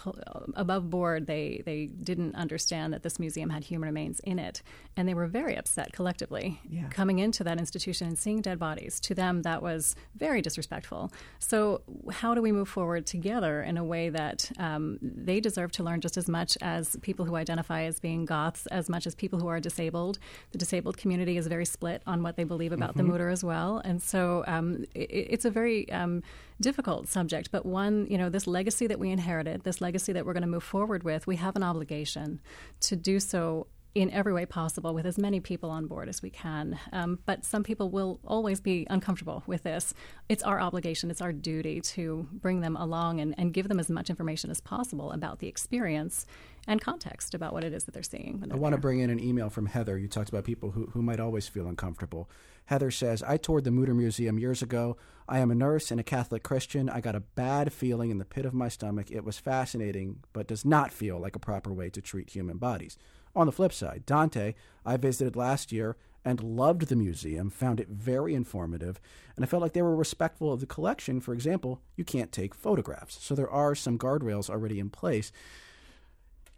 Above 0.55 0.89
board, 0.89 1.27
they 1.27 1.63
they 1.67 1.87
didn't 1.87 2.37
understand 2.37 2.93
that 2.93 3.03
this 3.03 3.19
museum 3.19 3.51
had 3.51 3.65
human 3.65 3.89
remains 3.89 4.21
in 4.21 4.39
it, 4.39 4.63
and 4.97 5.09
they 5.09 5.15
were 5.15 5.27
very 5.27 5.57
upset 5.57 5.93
collectively 5.93 6.61
yeah. 6.71 6.89
coming 6.91 7.19
into 7.19 7.43
that 7.43 7.59
institution 7.59 7.98
and 8.01 8.19
seeing 8.19 8.41
dead 8.41 8.59
bodies. 8.59 9.01
To 9.01 9.15
them, 9.15 9.43
that 9.43 9.63
was 9.63 9.95
very 10.17 10.43
disrespectful. 10.43 11.13
So, 11.39 11.83
how 12.11 12.35
do 12.35 12.43
we 12.43 12.53
move 12.53 12.69
forward 12.69 13.07
together 13.07 13.63
in 13.63 13.77
a 13.77 13.85
way 13.85 14.09
that 14.09 14.51
um, 14.59 14.99
they 15.03 15.41
deserve 15.41 15.73
to 15.73 15.83
learn 15.83 16.01
just 16.01 16.17
as 16.17 16.29
much 16.29 16.57
as 16.61 16.97
people 17.03 17.25
who 17.25 17.37
identify 17.37 17.83
as 17.83 18.01
being 18.01 18.25
Goths, 18.25 18.67
as 18.67 18.89
much 18.89 19.07
as 19.07 19.15
people 19.15 19.39
who 19.39 19.49
are 19.49 19.61
disabled? 19.61 20.19
The 20.53 20.59
disabled 20.59 20.97
community 20.97 21.37
is 21.37 21.47
very 21.47 21.65
split 21.65 22.03
on 22.07 22.23
what 22.23 22.37
they 22.37 22.45
believe 22.45 22.73
about 22.73 22.97
mm-hmm. 22.97 23.11
the 23.11 23.19
Mütter 23.19 23.33
as 23.33 23.45
well. 23.45 23.79
And 23.79 24.03
so, 24.03 24.45
um, 24.47 24.85
it, 24.95 25.11
it's 25.11 25.45
a 25.45 25.51
very 25.51 25.91
um, 25.93 26.23
difficult 26.61 27.09
subject, 27.09 27.51
but 27.51 27.65
one, 27.65 28.07
you 28.11 28.19
know, 28.19 28.29
this 28.29 28.47
legacy 28.47 28.87
that 28.87 28.99
we 28.99 29.11
inherited, 29.11 29.63
this 29.65 29.81
legacy 29.81 30.13
that 30.13 30.27
we're 30.27 30.33
going 30.33 30.43
to 30.43 30.49
move 30.49 30.65
forward 30.65 31.03
with, 31.03 31.27
we 31.27 31.37
have 31.37 31.57
an 31.57 31.63
obligation 31.63 32.41
to 32.81 32.97
do 32.97 33.21
so 33.21 33.67
in 33.99 34.11
every 34.11 34.33
way 34.33 34.47
possible 34.47 34.95
with 34.95 35.05
as 35.05 35.19
many 35.19 35.41
people 35.41 35.71
on 35.71 35.87
board 35.87 36.09
as 36.09 36.23
we 36.23 36.31
can. 36.31 36.79
Um, 36.93 37.19
but 37.27 37.45
some 37.45 37.65
people 37.65 37.91
will 37.91 38.21
always 38.25 38.61
be 38.61 38.87
uncomfortable 38.89 39.43
with 39.49 39.65
this. 39.65 39.93
It's 40.29 40.45
our 40.45 40.61
obligation, 40.61 41.11
it's 41.11 41.21
our 41.21 41.33
duty 41.33 41.81
to 41.81 42.29
bring 42.33 42.61
them 42.61 42.77
along 42.77 43.21
and, 43.21 43.35
and 43.37 43.53
give 43.53 43.67
them 43.67 43.81
as 43.81 43.91
much 43.91 44.09
information 44.09 44.53
as 44.53 44.61
possible 44.61 45.11
about 45.11 45.41
the 45.41 45.49
experience 45.49 46.27
and 46.69 46.81
context 46.81 47.35
about 47.35 47.53
what 47.53 47.65
it 47.65 47.73
is 47.73 47.85
that 47.85 47.93
they're 47.93 48.03
seeing. 48.05 48.45
I 48.53 48.55
want 48.55 48.75
to 48.75 48.81
bring 48.81 49.01
in 49.01 49.11
an 49.11 49.19
email 49.19 49.51
from 49.51 49.67
Heather. 49.67 49.99
You 49.99 50.07
talked 50.07 50.29
about 50.29 50.45
people 50.45 50.71
who, 50.71 50.87
who 50.93 51.03
might 51.03 51.19
always 51.19 51.49
feel 51.49 51.67
uncomfortable. 51.67 52.31
Heather 52.67 52.91
says, 52.91 53.23
I 53.23 53.37
toured 53.39 53.65
the 53.65 53.71
Mütter 53.71 53.97
Museum 53.97 54.39
years 54.39 54.63
ago. 54.63 54.97
I 55.27 55.41
am 55.41 55.51
a 55.51 55.55
nurse 55.55 55.91
and 55.91 55.99
a 55.99 56.05
Catholic 56.05 56.43
Christian. 56.43 56.89
I 56.89 57.01
got 57.01 57.17
a 57.17 57.21
bad 57.21 57.73
feeling 57.73 58.11
in 58.11 58.19
the 58.19 58.25
pit 58.25 58.45
of 58.45 58.55
my 58.55 58.69
stomach. 58.69 59.11
It 59.11 59.25
was 59.25 59.39
fascinating, 59.39 60.21
but 60.33 60.47
does 60.47 60.65
not 60.65 60.93
feel 60.93 61.19
like 61.19 61.35
a 61.35 61.41
proper 61.41 61.73
way 61.73 61.89
to 61.91 62.03
treat 62.03 62.31
human 62.31 62.59
bodies. 62.59 62.99
On 63.39 63.47
the 63.47 63.53
flip 63.53 63.73
side, 63.73 64.05
Dante, 64.05 64.55
I 64.85 64.97
visited 64.97 65.37
last 65.37 65.71
year 65.71 65.97
and 66.25 66.43
loved 66.43 66.89
the 66.89 66.97
museum, 66.97 67.51
found 67.51 67.79
it 67.79 67.87
very 67.87 68.35
informative, 68.35 69.01
and 69.37 69.45
I 69.45 69.47
felt 69.47 69.63
like 69.63 69.75
they 69.75 69.83
were 69.83 69.95
respectful 69.95 70.53
of 70.53 70.59
the 70.59 70.67
collection. 70.67 71.21
For 71.21 71.33
example, 71.35 71.81
you 71.95 72.03
can't 72.03 72.33
take 72.33 72.53
photographs, 72.53 73.23
so 73.23 73.37
there 73.37 73.49
are 73.49 73.77
some 73.77 73.97
guardrails 73.97 74.51
already 74.51 74.81
in 74.81 74.91
place. 74.91 75.31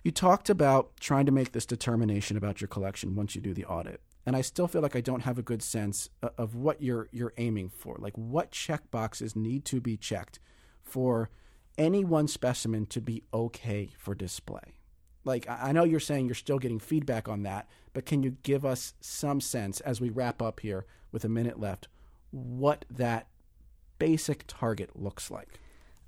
You 0.03 0.11
talked 0.11 0.49
about 0.49 0.97
trying 0.99 1.27
to 1.27 1.33
make 1.33 1.53
this 1.53 1.67
determination 1.67 2.39
about 2.39 2.63
your 2.63 2.69
collection 2.69 3.15
once 3.15 3.35
you 3.35 3.43
do 3.43 3.53
the 3.53 3.67
audit. 3.67 4.01
And 4.25 4.35
I 4.35 4.41
still 4.41 4.67
feel 4.67 4.81
like 4.81 4.97
I 4.97 5.03
don't 5.03 5.25
have 5.25 5.37
a 5.37 5.43
good 5.43 5.63
sense 5.63 6.09
of 6.39 6.55
what 6.55 6.81
you're 6.81 7.11
you're 7.13 7.35
aiming 7.37 7.69
for. 7.69 7.97
Like 7.99 8.17
what 8.17 8.53
check 8.53 8.91
boxes 8.91 9.37
need 9.37 9.67
to 9.67 9.83
be 9.83 9.99
checked 9.99 10.41
for 10.83 11.29
any 11.77 12.07
one 12.07 12.27
specimen 12.27 12.87
to 12.87 13.03
be 13.03 13.25
okay 13.35 13.91
for 13.99 14.15
display. 14.15 14.80
Like, 15.25 15.47
I 15.49 15.73
know 15.73 15.85
you're 15.85 16.01
saying 16.01 16.27
you're 16.27 16.35
still 16.35 16.59
getting 16.59 16.79
feedback 16.79 17.29
on 17.29 17.43
that, 17.43 17.69
but 17.93 18.07
can 18.07 18.23
you 18.23 18.37
give 18.43 18.65
us 18.65 18.95
some 19.01 19.41
sense 19.41 19.81
as 19.81 20.01
we 20.01 20.09
wrap 20.09 20.41
up 20.41 20.61
here 20.61 20.87
with 21.13 21.25
a 21.25 21.29
minute 21.29 21.59
left 21.59 21.89
what 22.31 22.85
that 22.89 23.27
basic 23.99 24.45
target 24.47 24.91
looks 24.95 25.31
like? 25.31 25.59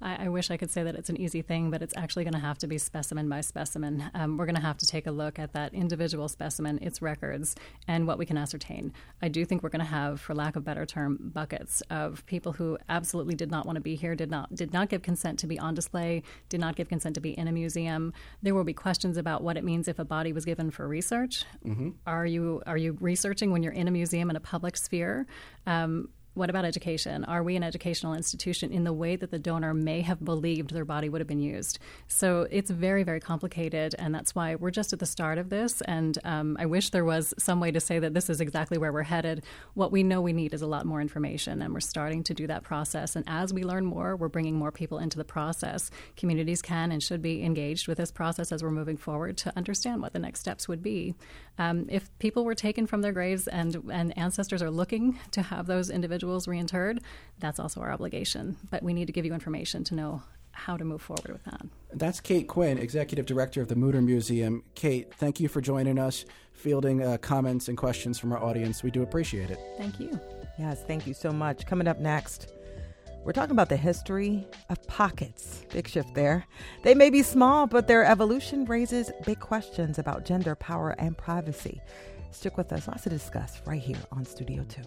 I, 0.03 0.27
I, 0.27 0.29
wish 0.29 0.51
I 0.51 0.57
could 0.57 0.71
say 0.71 0.83
that 0.83 0.95
it's 0.95 1.09
an 1.09 1.21
easy 1.21 1.43
thing, 1.43 1.71
but 1.71 1.83
it's 1.83 1.95
actually 1.97 2.25
going 2.25 2.35
to 2.35 2.41
have 2.41 2.59
to 2.59 2.67
be 2.67 2.79
specimen 2.79 3.29
by 3.29 3.41
specimen. 3.41 4.11
Um, 4.15 4.37
we're 4.37 4.47
going 4.47 4.57
to 4.57 4.63
have 4.63 4.79
to 4.79 4.87
take 4.87 5.07
a 5.07 5.11
look 5.11 5.39
at 5.39 5.53
that 5.53 5.73
individual 5.75 6.29
specimen, 6.29 6.79
its 6.83 7.01
records, 7.01 7.55
and 7.89 8.07
what 8.07 8.19
we 8.19 8.27
can 8.27 8.37
ascertain. 8.37 8.93
I 9.21 9.29
do 9.29 9.45
think 9.45 9.63
we're 9.63 9.69
going 9.69 9.85
to 9.85 9.87
have, 9.87 10.21
for 10.21 10.35
lack 10.35 10.57
of 10.57 10.63
a 10.63 10.65
better 10.65 10.85
term, 10.85 11.19
buckets 11.21 11.83
of 11.91 12.25
people 12.27 12.53
who 12.53 12.79
absolutely 12.89 13.35
did 13.35 13.51
not 13.51 13.67
want 13.67 13.77
to 13.77 13.81
be 13.83 13.95
here, 13.95 14.15
did 14.15 14.31
not 14.31 14.55
did 14.55 14.73
not 14.73 14.89
give 14.89 15.03
consent 15.03 15.39
to 15.41 15.47
be 15.47 15.59
on 15.59 15.75
display, 15.75 16.23
did 16.49 16.61
not 16.61 16.77
give 16.77 16.89
consent 16.89 17.15
to 17.15 17.21
be 17.21 17.37
in 17.39 17.49
a 17.49 17.53
museum. 17.53 18.13
There 18.43 18.55
will 18.55 18.65
be 18.65 18.75
questions 18.75 19.17
about 19.17 19.43
what 19.43 19.57
it 19.57 19.65
means 19.65 19.89
if 19.89 19.99
a 19.99 20.05
body 20.05 20.33
was 20.33 20.45
given 20.45 20.71
for 20.71 20.87
research. 20.89 21.45
Mm-hmm. 21.65 21.91
Are 22.07 22.27
you 22.27 22.63
are 22.67 22.77
you 22.77 22.97
researching 23.01 23.51
when 23.53 23.63
you're 23.63 23.73
in 23.73 23.89
a 23.89 23.91
museum 23.91 24.31
in 24.31 24.37
a 24.37 24.41
public 24.41 24.77
sphere? 24.77 25.27
Um, 25.67 26.09
what 26.35 26.49
about 26.49 26.65
education? 26.65 27.25
Are 27.25 27.43
we 27.43 27.57
an 27.57 27.63
educational 27.63 28.15
institution 28.15 28.73
in 28.73 28.85
the 28.85 28.93
way 28.93 29.17
that 29.17 29.31
the 29.31 29.39
donor 29.39 29.75
may 29.75 30.01
have 30.01 30.25
believed 30.25 30.73
their 30.73 30.85
body 30.85 31.11
would 31.11 31.21
have 31.21 31.29
been 31.29 31.41
used? 31.41 31.79
So 32.09 32.47
it's 32.51 32.71
very, 32.71 33.03
very 33.03 33.21
complicated, 33.21 33.95
and 33.99 34.15
that's 34.15 34.35
why 34.35 34.55
we're 34.55 34.71
just 34.71 34.95
at 34.95 34.99
the 34.99 35.07
start 35.07 35.37
of 35.37 35.51
this. 35.51 35.83
And 35.83 36.19
um, 36.25 36.57
I 36.59 36.65
wish 36.65 36.89
there 36.89 37.05
was 37.05 37.35
some 37.39 37.61
way 37.61 37.71
to 37.71 37.81
say 37.81 37.99
that 37.99 38.15
this 38.15 38.31
is 38.31 38.41
exactly 38.41 38.79
where 38.79 38.93
we're 38.93 39.03
headed. 39.03 39.45
What 39.75 39.93
we 39.93 40.03
know 40.03 40.23
we 40.23 40.33
need 40.33 40.55
is 40.55 40.63
a 40.63 40.67
lot 40.67 40.87
more 40.87 41.03
information, 41.03 41.61
and 41.61 41.75
we're 41.75 41.81
starting 41.81 42.25
to 42.25 42.35
do 42.35 42.47
that 42.47 42.63
process. 42.63 43.15
And 43.15 43.27
as 43.29 43.53
we 43.53 43.63
learn 43.63 43.85
more, 43.85 44.17
we're 44.17 44.29
bringing 44.29 44.57
more 44.57 44.73
people 44.73 44.99
into 44.99 45.19
the 45.19 45.25
process. 45.25 45.91
Communities 46.17 46.63
can 46.63 46.93
and 46.93 47.03
should 47.03 47.21
be 47.21 47.45
engaged 47.45 47.89
with 47.89 47.99
this 47.99 48.11
process 48.11 48.53
as 48.53 48.63
we're 48.63 48.71
moving 48.71 48.97
forward 48.97 49.37
to 49.39 49.53
understand 49.55 50.01
what 50.01 50.15
the 50.15 50.19
next 50.19 50.41
steps 50.41 50.67
would 50.67 50.83
be. 50.83 51.15
Um, 51.59 51.87
if 51.91 52.09
people 52.19 52.47
were 52.47 52.55
taken 52.55 52.87
from 52.87 53.03
their 53.03 53.13
graves 53.13 53.47
and, 53.47 53.77
and 53.93 54.17
ancestors 54.17 54.63
are 54.63 54.71
looking 54.71 55.19
to 55.33 55.43
have 55.43 55.67
those 55.67 55.91
individuals 55.91 56.22
reinterred, 56.27 57.01
that's 57.39 57.59
also 57.59 57.81
our 57.81 57.91
obligation. 57.91 58.57
But 58.71 58.83
we 58.83 58.93
need 58.93 59.07
to 59.07 59.13
give 59.13 59.25
you 59.25 59.35
information 59.35 59.85
to 59.85 59.95
know 59.95 60.23
how 60.53 60.77
to 60.77 60.85
move 60.85 61.03
forward 61.03 61.31
with 61.33 61.45
that. 61.45 61.63
That's 61.95 62.21
Kate 62.21 62.47
Quinn, 62.47 62.79
Executive 62.79 63.27
Director 63.27 63.61
of 63.61 63.69
the 63.69 63.75
Mütter 63.75 64.05
Museum. 64.05 64.63
Kate, 64.75 65.13
thank 65.15 65.41
you 65.41 65.49
for 65.49 65.61
joining 65.61 65.99
us, 65.99 66.25
fielding 66.53 67.03
uh, 67.03 67.17
comments 67.19 67.69
and 67.69 67.77
questions 67.77 68.19
from 68.19 68.33
our 68.33 68.43
audience. 68.43 68.83
We 68.83 68.91
do 68.91 69.03
appreciate 69.03 69.51
it. 69.51 69.59
Thank 69.79 69.99
you. 69.99 70.21
Yes, 70.59 70.83
thank 70.87 71.07
you 71.07 71.15
so 71.15 71.33
much. 71.33 71.67
Coming 71.67 71.89
up 71.89 71.99
next, 71.99 72.53
we're 73.25 73.33
talking 73.33 73.53
about 73.53 73.69
the 73.69 73.77
history 73.77 74.47
of 74.69 74.85
pockets. 74.87 75.65
Big 75.73 75.89
shift 75.89 76.13
there. 76.15 76.45
They 76.83 76.95
may 76.95 77.09
be 77.09 77.23
small, 77.23 77.67
but 77.67 77.87
their 77.87 78.05
evolution 78.05 78.65
raises 78.65 79.11
big 79.25 79.41
questions 79.41 79.99
about 79.99 80.27
gender, 80.27 80.55
power, 80.55 80.91
and 80.99 81.17
privacy. 81.17 81.81
Stick 82.33 82.57
with 82.57 82.73
us. 82.73 82.89
Lots 82.89 83.05
to 83.05 83.11
discuss 83.11 83.61
right 83.67 83.81
here 83.81 83.99
on 84.11 84.25
Studio 84.25 84.65
2. 84.69 84.83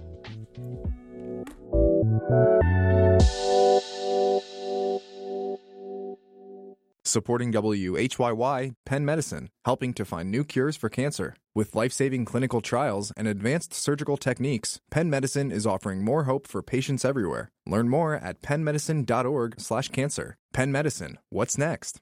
Supporting 7.08 7.54
WHYY, 7.54 8.74
Penn 8.86 9.06
Medicine, 9.06 9.50
helping 9.64 9.94
to 9.94 10.04
find 10.04 10.30
new 10.30 10.44
cures 10.44 10.76
for 10.76 10.90
cancer. 10.90 11.36
With 11.54 11.74
life 11.74 11.94
saving 11.94 12.26
clinical 12.26 12.60
trials 12.60 13.14
and 13.16 13.28
advanced 13.28 13.74
surgical 13.74 14.18
techniques, 14.18 14.82
Penn 14.92 15.10
Medicine 15.10 15.50
is 15.50 15.66
offering 15.66 16.04
more 16.04 16.26
hope 16.26 16.46
for 16.48 16.62
patients 16.62 17.06
everywhere. 17.06 17.52
Learn 17.66 17.88
more 17.88 18.16
at 18.16 18.42
pennmedicine.org/slash 18.42 19.90
cancer. 19.90 20.36
Penn 20.52 20.74
Medicine, 20.74 21.20
what's 21.30 21.58
next? 21.58 22.02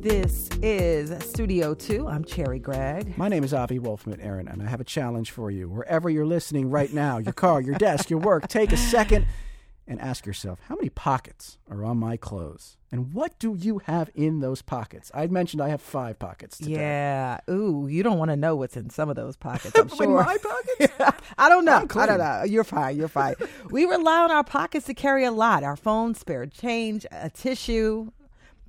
This 0.00 0.48
is 0.62 1.12
Studio 1.22 1.74
2. 1.74 2.08
I'm 2.08 2.24
Cherri 2.24 2.58
Gregg. 2.58 3.18
My 3.18 3.28
name 3.28 3.44
is 3.44 3.52
Avi 3.52 3.78
Wolfman, 3.78 4.18
Aaron, 4.22 4.48
and 4.48 4.62
I 4.62 4.66
have 4.66 4.80
a 4.80 4.84
challenge 4.84 5.30
for 5.30 5.50
you. 5.50 5.68
Wherever 5.68 6.08
you're 6.08 6.24
listening 6.24 6.70
right 6.70 6.90
now, 6.90 7.18
your 7.18 7.34
car, 7.34 7.60
your 7.60 7.74
desk, 7.74 8.08
your 8.08 8.18
work, 8.18 8.48
take 8.48 8.72
a 8.72 8.78
second 8.78 9.26
and 9.86 10.00
ask 10.00 10.24
yourself, 10.24 10.58
how 10.68 10.74
many 10.74 10.88
pockets 10.88 11.58
are 11.70 11.84
on 11.84 11.98
my 11.98 12.16
clothes? 12.16 12.78
And 12.90 13.12
what 13.12 13.38
do 13.38 13.54
you 13.54 13.82
have 13.84 14.08
in 14.14 14.40
those 14.40 14.62
pockets? 14.62 15.10
I 15.12 15.26
mentioned 15.26 15.60
I 15.60 15.68
have 15.68 15.82
five 15.82 16.18
pockets 16.18 16.56
today. 16.56 16.70
Yeah. 16.70 17.40
Ooh, 17.50 17.86
you 17.86 18.02
don't 18.02 18.16
want 18.16 18.30
to 18.30 18.36
know 18.36 18.56
what's 18.56 18.78
in 18.78 18.88
some 18.88 19.10
of 19.10 19.16
those 19.16 19.36
pockets, 19.36 19.72
I'm 19.78 19.88
sure. 19.88 20.04
In 20.04 20.12
my 20.12 20.38
pockets? 20.38 21.22
I 21.36 21.50
don't 21.50 21.66
know. 21.66 21.86
I 21.94 22.06
don't 22.06 22.18
know. 22.18 22.44
You're 22.44 22.64
fine. 22.64 22.96
You're 22.96 23.08
fine. 23.08 23.34
we 23.70 23.84
rely 23.84 24.20
on 24.20 24.30
our 24.30 24.44
pockets 24.44 24.86
to 24.86 24.94
carry 24.94 25.24
a 25.24 25.30
lot 25.30 25.62
our 25.62 25.76
phone, 25.76 26.14
spare 26.14 26.46
change, 26.46 27.04
a 27.10 27.28
tissue. 27.28 28.12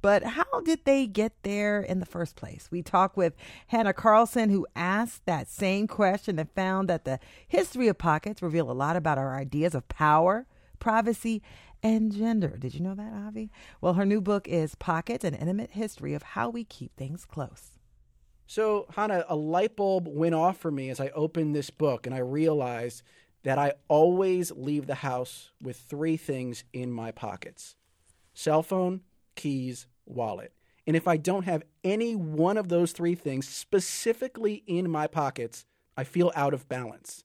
But 0.02 0.24
how 0.24 0.62
did 0.62 0.86
they 0.86 1.06
get 1.06 1.34
there 1.44 1.82
in 1.82 2.00
the 2.00 2.06
first 2.06 2.36
place? 2.36 2.70
We 2.72 2.82
talked 2.82 3.16
with 3.16 3.36
Hannah 3.68 3.94
Carlson, 3.94 4.50
who 4.50 4.66
asked 4.76 5.26
that 5.26 5.48
same 5.48 5.88
question 5.88 6.40
and 6.40 6.50
found 6.52 6.90
that 6.90 7.06
the 7.06 7.20
history 7.48 7.88
of 7.88 7.98
pockets 7.98 8.42
reveal 8.42 8.72
a 8.72 8.74
lot 8.74 8.96
about 8.96 9.18
our 9.18 9.36
ideas 9.36 9.76
of 9.76 9.88
power, 9.88 10.48
privacy, 10.80 11.44
and 11.84 12.12
gender. 12.12 12.58
Did 12.58 12.74
you 12.74 12.82
know 12.82 12.96
that, 12.96 13.14
Avi? 13.14 13.52
Well, 13.80 13.94
her 13.94 14.06
new 14.06 14.22
book 14.22 14.48
is 14.48 14.76
Pockets 14.76 15.24
An 15.24 15.36
Intimate 15.36 15.72
History 15.72 16.14
of 16.14 16.24
How 16.24 16.50
We 16.50 16.64
Keep 16.64 16.96
Things 16.96 17.26
Close. 17.26 17.80
So, 18.48 18.88
Hannah, 18.96 19.24
a 19.30 19.36
light 19.36 19.76
bulb 19.76 20.08
went 20.08 20.36
off 20.36 20.58
for 20.58 20.72
me 20.72 20.90
as 20.90 21.00
I 21.00 21.10
opened 21.10 21.56
this 21.56 21.70
book 21.70 22.06
and 22.06 22.14
I 22.14 22.20
realized 22.20 23.04
that 23.44 23.58
I 23.58 23.74
always 23.88 24.52
leave 24.52 24.88
the 24.88 24.96
house 24.96 25.52
with 25.62 25.78
three 25.78 26.18
things 26.18 26.64
in 26.74 26.92
my 26.92 27.12
pockets 27.12 27.76
cell 28.34 28.64
phone, 28.64 29.02
keys, 29.36 29.88
wallet. 30.12 30.54
And 30.88 30.96
if 30.96 31.08
I 31.08 31.18
don't 31.18 31.44
have 31.44 31.64
any 31.84 32.16
one 32.16 32.58
of 32.58 32.70
those 32.70 32.92
three 32.92 33.16
things 33.16 33.48
specifically 33.48 34.64
in 34.66 34.90
my 34.90 35.08
pockets, 35.08 35.66
I 35.96 36.04
feel 36.04 36.32
out 36.36 36.54
of 36.54 36.68
balance. 36.68 37.24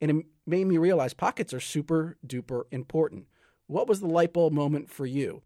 And 0.00 0.10
it 0.10 0.26
made 0.46 0.66
me 0.66 0.78
realize 0.78 1.14
pockets 1.14 1.52
are 1.52 1.60
super 1.60 2.16
duper 2.26 2.64
important. 2.70 3.26
What 3.66 3.88
was 3.88 4.00
the 4.00 4.06
light 4.06 4.32
bulb 4.32 4.52
moment 4.52 4.90
for 4.90 5.06
you? 5.06 5.42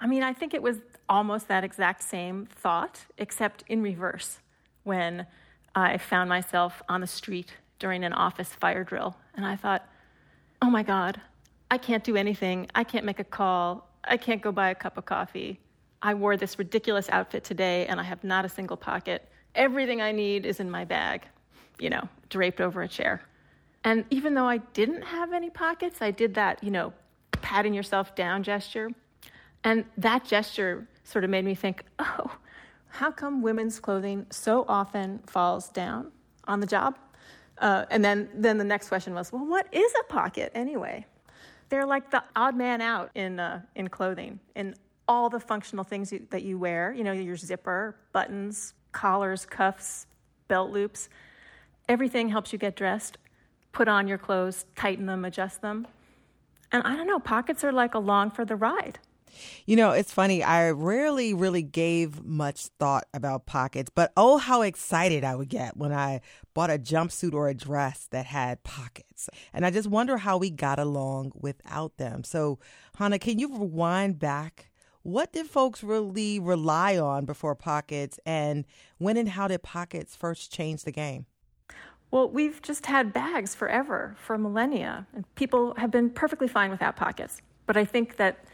I 0.00 0.06
mean, 0.06 0.22
I 0.22 0.32
think 0.32 0.54
it 0.54 0.62
was 0.62 0.78
almost 1.08 1.48
that 1.48 1.64
exact 1.64 2.02
same 2.02 2.46
thought, 2.46 3.00
except 3.16 3.64
in 3.68 3.82
reverse, 3.82 4.38
when 4.84 5.26
I 5.74 5.98
found 5.98 6.28
myself 6.28 6.82
on 6.88 7.00
the 7.00 7.06
street 7.06 7.54
during 7.78 8.04
an 8.04 8.12
office 8.12 8.52
fire 8.54 8.84
drill. 8.84 9.16
And 9.34 9.44
I 9.44 9.56
thought, 9.56 9.88
oh 10.62 10.70
my 10.70 10.82
God, 10.82 11.20
I 11.70 11.78
can't 11.78 12.04
do 12.04 12.16
anything. 12.16 12.68
I 12.74 12.84
can't 12.84 13.04
make 13.04 13.18
a 13.18 13.24
call. 13.24 13.88
I 14.04 14.16
can't 14.16 14.42
go 14.42 14.52
buy 14.52 14.70
a 14.70 14.74
cup 14.74 14.96
of 14.96 15.04
coffee. 15.04 15.60
I 16.02 16.14
wore 16.14 16.36
this 16.36 16.58
ridiculous 16.58 17.08
outfit 17.10 17.44
today 17.44 17.86
and 17.86 18.00
I 18.00 18.04
have 18.04 18.22
not 18.22 18.44
a 18.44 18.48
single 18.48 18.76
pocket. 18.76 19.28
Everything 19.54 20.00
I 20.00 20.12
need 20.12 20.46
is 20.46 20.60
in 20.60 20.70
my 20.70 20.84
bag, 20.84 21.26
you 21.78 21.90
know, 21.90 22.08
draped 22.28 22.60
over 22.60 22.82
a 22.82 22.88
chair. 22.88 23.22
And 23.84 24.04
even 24.10 24.34
though 24.34 24.46
I 24.46 24.58
didn't 24.58 25.02
have 25.02 25.32
any 25.32 25.50
pockets, 25.50 26.02
I 26.02 26.10
did 26.10 26.34
that, 26.34 26.62
you 26.62 26.70
know, 26.70 26.92
patting 27.32 27.74
yourself 27.74 28.14
down 28.14 28.42
gesture. 28.42 28.90
And 29.64 29.84
that 29.96 30.24
gesture 30.24 30.86
sort 31.04 31.24
of 31.24 31.30
made 31.30 31.44
me 31.44 31.54
think, 31.54 31.84
oh, 31.98 32.30
how 32.88 33.10
come 33.10 33.42
women's 33.42 33.80
clothing 33.80 34.26
so 34.30 34.64
often 34.68 35.20
falls 35.26 35.68
down 35.68 36.12
on 36.44 36.60
the 36.60 36.66
job? 36.66 36.96
Uh, 37.58 37.84
and 37.90 38.04
then, 38.04 38.28
then 38.34 38.56
the 38.58 38.64
next 38.64 38.88
question 38.88 39.14
was, 39.14 39.32
well, 39.32 39.44
what 39.44 39.66
is 39.72 39.92
a 40.00 40.04
pocket 40.12 40.52
anyway? 40.54 41.04
They're 41.70 41.86
like 41.86 42.10
the 42.10 42.22
odd 42.36 42.56
man 42.56 42.80
out 42.80 43.10
in, 43.14 43.40
uh, 43.40 43.62
in 43.74 43.88
clothing, 43.88 44.38
in 44.54 44.74
all 45.08 45.30
the 45.30 45.40
functional 45.40 45.84
things 45.84 46.12
that 46.30 46.42
you 46.42 46.58
wear, 46.58 46.92
you 46.92 47.02
know, 47.02 47.12
your 47.12 47.36
zipper, 47.36 47.96
buttons, 48.12 48.74
collars, 48.92 49.46
cuffs, 49.46 50.06
belt 50.46 50.70
loops. 50.70 51.08
Everything 51.88 52.28
helps 52.28 52.52
you 52.52 52.58
get 52.58 52.76
dressed, 52.76 53.16
put 53.72 53.88
on 53.88 54.06
your 54.06 54.18
clothes, 54.18 54.66
tighten 54.76 55.06
them, 55.06 55.24
adjust 55.24 55.62
them. 55.62 55.86
And 56.70 56.82
I 56.84 56.94
don't 56.94 57.06
know, 57.06 57.18
pockets 57.18 57.64
are 57.64 57.72
like 57.72 57.94
along 57.94 58.32
for 58.32 58.44
the 58.44 58.56
ride. 58.56 58.98
You 59.66 59.76
know, 59.76 59.92
it's 59.92 60.12
funny. 60.12 60.42
I 60.42 60.70
rarely 60.70 61.34
really 61.34 61.62
gave 61.62 62.24
much 62.24 62.66
thought 62.78 63.06
about 63.12 63.46
pockets, 63.46 63.90
but 63.94 64.12
oh, 64.16 64.38
how 64.38 64.62
excited 64.62 65.24
I 65.24 65.36
would 65.36 65.48
get 65.48 65.76
when 65.76 65.92
I 65.92 66.20
bought 66.54 66.70
a 66.70 66.78
jumpsuit 66.78 67.34
or 67.34 67.48
a 67.48 67.54
dress 67.54 68.08
that 68.10 68.26
had 68.26 68.62
pockets. 68.64 69.28
And 69.52 69.64
I 69.64 69.70
just 69.70 69.88
wonder 69.88 70.16
how 70.18 70.38
we 70.38 70.50
got 70.50 70.78
along 70.78 71.32
without 71.34 71.98
them. 71.98 72.24
So, 72.24 72.58
Hannah, 72.96 73.18
can 73.18 73.38
you 73.38 73.56
rewind 73.56 74.18
back? 74.18 74.67
What 75.08 75.32
did 75.32 75.46
folks 75.46 75.82
really 75.82 76.38
rely 76.38 76.98
on 76.98 77.24
before 77.24 77.54
pockets, 77.54 78.20
and 78.26 78.66
when 78.98 79.16
and 79.16 79.26
how 79.26 79.48
did 79.48 79.62
pockets 79.62 80.14
first 80.14 80.52
change 80.52 80.84
the 80.84 80.92
game? 80.92 81.24
Well, 82.10 82.28
we've 82.28 82.60
just 82.60 82.84
had 82.84 83.14
bags 83.14 83.54
forever, 83.54 84.16
for 84.18 84.36
millennia, 84.36 85.06
and 85.14 85.24
people 85.34 85.72
have 85.78 85.90
been 85.90 86.10
perfectly 86.10 86.46
fine 86.46 86.70
without 86.70 86.96
pockets. 86.96 87.40
But 87.64 87.78
I 87.78 87.86
think 87.86 88.18
that 88.18 88.44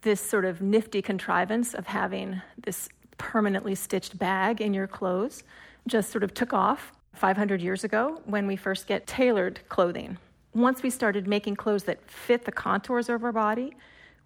this 0.00 0.18
sort 0.18 0.46
of 0.46 0.62
nifty 0.62 1.02
contrivance 1.02 1.74
of 1.74 1.86
having 1.86 2.40
this 2.56 2.88
permanently 3.18 3.74
stitched 3.74 4.18
bag 4.18 4.62
in 4.62 4.72
your 4.72 4.86
clothes 4.86 5.42
just 5.86 6.10
sort 6.10 6.24
of 6.24 6.32
took 6.32 6.54
off 6.54 6.90
500 7.16 7.60
years 7.60 7.84
ago 7.84 8.22
when 8.24 8.46
we 8.46 8.56
first 8.56 8.86
get 8.86 9.06
tailored 9.06 9.60
clothing. 9.68 10.16
Once 10.54 10.82
we 10.82 10.88
started 10.88 11.28
making 11.28 11.54
clothes 11.54 11.84
that 11.84 12.10
fit 12.10 12.46
the 12.46 12.52
contours 12.52 13.10
of 13.10 13.22
our 13.22 13.32
body, 13.32 13.74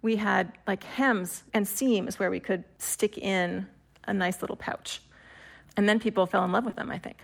we 0.03 0.17
had 0.17 0.51
like 0.67 0.83
hems 0.83 1.43
and 1.53 1.67
seams 1.67 2.19
where 2.19 2.29
we 2.29 2.39
could 2.39 2.63
stick 2.77 3.17
in 3.17 3.65
a 4.03 4.13
nice 4.13 4.41
little 4.41 4.57
pouch. 4.57 5.01
And 5.75 5.89
then 5.89 5.99
people 5.99 6.27
fell 6.27 6.45
in 6.45 6.51
love 6.51 6.65
with 6.65 6.75
them, 6.75 6.91
I 6.91 6.99
think. 6.99 7.17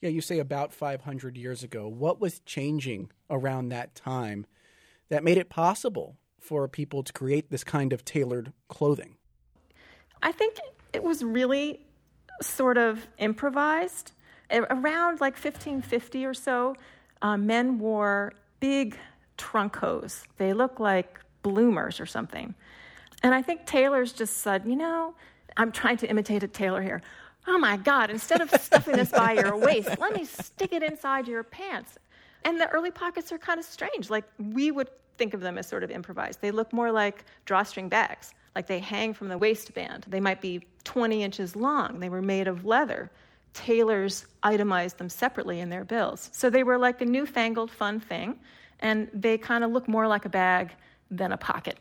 Yeah, 0.00 0.10
you 0.10 0.20
say 0.20 0.38
about 0.38 0.72
500 0.72 1.36
years 1.36 1.64
ago. 1.64 1.88
What 1.88 2.20
was 2.20 2.38
changing 2.40 3.10
around 3.28 3.70
that 3.70 3.96
time 3.96 4.46
that 5.08 5.24
made 5.24 5.38
it 5.38 5.48
possible 5.48 6.16
for 6.38 6.68
people 6.68 7.02
to 7.02 7.12
create 7.12 7.50
this 7.50 7.64
kind 7.64 7.92
of 7.92 8.04
tailored 8.04 8.52
clothing? 8.68 9.16
I 10.22 10.30
think 10.30 10.56
it 10.92 11.02
was 11.02 11.24
really 11.24 11.80
sort 12.40 12.78
of 12.78 13.08
improvised. 13.18 14.12
Around 14.50 15.20
like 15.20 15.34
1550 15.34 16.24
or 16.24 16.34
so, 16.34 16.76
uh, 17.22 17.36
men 17.36 17.78
wore 17.78 18.32
big 18.60 18.96
trunk 19.36 19.76
hose. 19.76 20.24
They 20.36 20.52
look 20.52 20.78
like 20.78 21.18
bloomers 21.42 22.00
or 22.00 22.06
something. 22.06 22.54
And 23.22 23.34
I 23.34 23.42
think 23.42 23.66
tailors 23.66 24.12
just 24.12 24.38
said, 24.38 24.64
you 24.66 24.76
know, 24.76 25.14
I'm 25.56 25.72
trying 25.72 25.96
to 25.98 26.08
imitate 26.08 26.42
a 26.42 26.48
tailor 26.48 26.82
here. 26.82 27.02
Oh 27.46 27.58
my 27.58 27.76
God, 27.76 28.10
instead 28.10 28.40
of 28.40 28.50
stuffing 28.60 28.96
this 28.96 29.10
by 29.10 29.32
your 29.32 29.56
waist, 29.56 29.88
let 29.98 30.14
me 30.14 30.24
stick 30.24 30.72
it 30.72 30.82
inside 30.82 31.26
your 31.26 31.42
pants. 31.42 31.98
And 32.44 32.60
the 32.60 32.68
early 32.68 32.90
pockets 32.90 33.32
are 33.32 33.38
kind 33.38 33.58
of 33.58 33.64
strange. 33.64 34.10
Like 34.10 34.24
we 34.38 34.70
would 34.70 34.88
think 35.16 35.34
of 35.34 35.40
them 35.40 35.58
as 35.58 35.66
sort 35.66 35.82
of 35.82 35.90
improvised. 35.90 36.40
They 36.40 36.50
look 36.50 36.72
more 36.72 36.92
like 36.92 37.24
drawstring 37.44 37.88
bags, 37.88 38.34
like 38.54 38.66
they 38.66 38.78
hang 38.78 39.12
from 39.14 39.28
the 39.28 39.36
waistband. 39.36 40.06
They 40.08 40.20
might 40.20 40.40
be 40.40 40.66
20 40.84 41.22
inches 41.22 41.56
long. 41.56 41.98
They 41.98 42.08
were 42.08 42.22
made 42.22 42.48
of 42.48 42.64
leather. 42.64 43.10
Tailors 43.54 44.26
itemized 44.42 44.98
them 44.98 45.08
separately 45.08 45.60
in 45.60 45.70
their 45.70 45.84
bills. 45.84 46.30
So 46.32 46.50
they 46.50 46.62
were 46.62 46.78
like 46.78 47.00
a 47.00 47.06
newfangled 47.06 47.70
fun 47.70 47.98
thing, 47.98 48.38
and 48.80 49.08
they 49.12 49.38
kind 49.38 49.64
of 49.64 49.72
look 49.72 49.88
more 49.88 50.06
like 50.06 50.24
a 50.24 50.28
bag 50.28 50.72
than 51.10 51.32
a 51.32 51.36
pocket. 51.36 51.78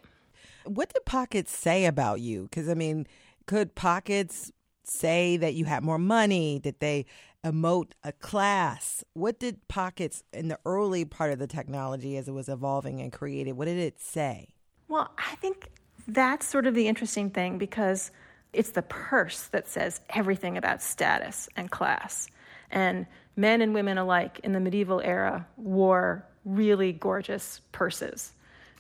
What 0.66 0.94
did 0.94 1.06
pockets 1.06 1.56
say 1.56 1.86
about 1.86 2.20
you? 2.20 2.44
Because, 2.44 2.70
I 2.70 2.74
mean, 2.74 3.08
could 3.46 3.76
pockets 3.76 4.52
say 4.84 5.38
that 5.38 5.54
you 5.54 5.66
had 5.66 5.84
more 5.84 5.98
money? 5.98 6.60
Did 6.60 6.80
they 6.80 7.06
emote 7.44 7.92
a 8.04 8.12
class? 8.12 9.04
What 9.14 9.40
did 9.40 9.68
pockets 9.68 10.24
in 10.34 10.48
the 10.48 10.60
early 10.66 11.06
part 11.06 11.32
of 11.32 11.40
the 11.40 11.48
technology 11.48 12.18
as 12.18 12.28
it 12.28 12.34
was 12.34 12.50
evolving 12.50 13.02
and 13.02 13.12
created, 13.12 13.54
what 13.54 13.66
did 13.66 13.78
it 13.78 14.00
say? 14.00 14.50
Well, 14.88 15.12
I 15.18 15.36
think 15.36 15.70
that's 16.08 16.48
sort 16.48 16.68
of 16.68 16.76
the 16.76 16.88
interesting 16.88 17.30
thing 17.30 17.58
because 17.58 18.12
it's 18.54 18.72
the 18.72 18.82
purse 18.82 19.44
that 19.48 19.68
says 19.68 20.02
everything 20.10 20.58
about 20.58 20.82
status 20.82 21.50
and 21.56 21.70
class. 21.70 22.28
And 22.72 23.06
men 23.36 23.62
and 23.62 23.74
women 23.74 23.98
alike 23.98 24.40
in 24.44 24.54
the 24.54 24.60
medieval 24.60 25.02
era 25.02 25.46
wore 25.58 26.26
really 26.46 26.94
gorgeous 26.94 27.62
purses. 27.72 28.34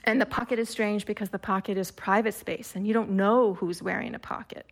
And 0.07 0.21
the 0.21 0.25
pocket 0.25 0.57
is 0.57 0.69
strange 0.69 1.05
because 1.05 1.31
the 1.31 1.37
pocket 1.37 1.77
is 1.77 1.91
private 1.91 2.33
space 2.33 2.75
and 2.75 2.87
you 2.87 2.93
don't 2.93 3.09
know 3.09 3.55
who's 3.55 3.83
wearing 3.83 4.15
a 4.15 4.19
pocket. 4.19 4.65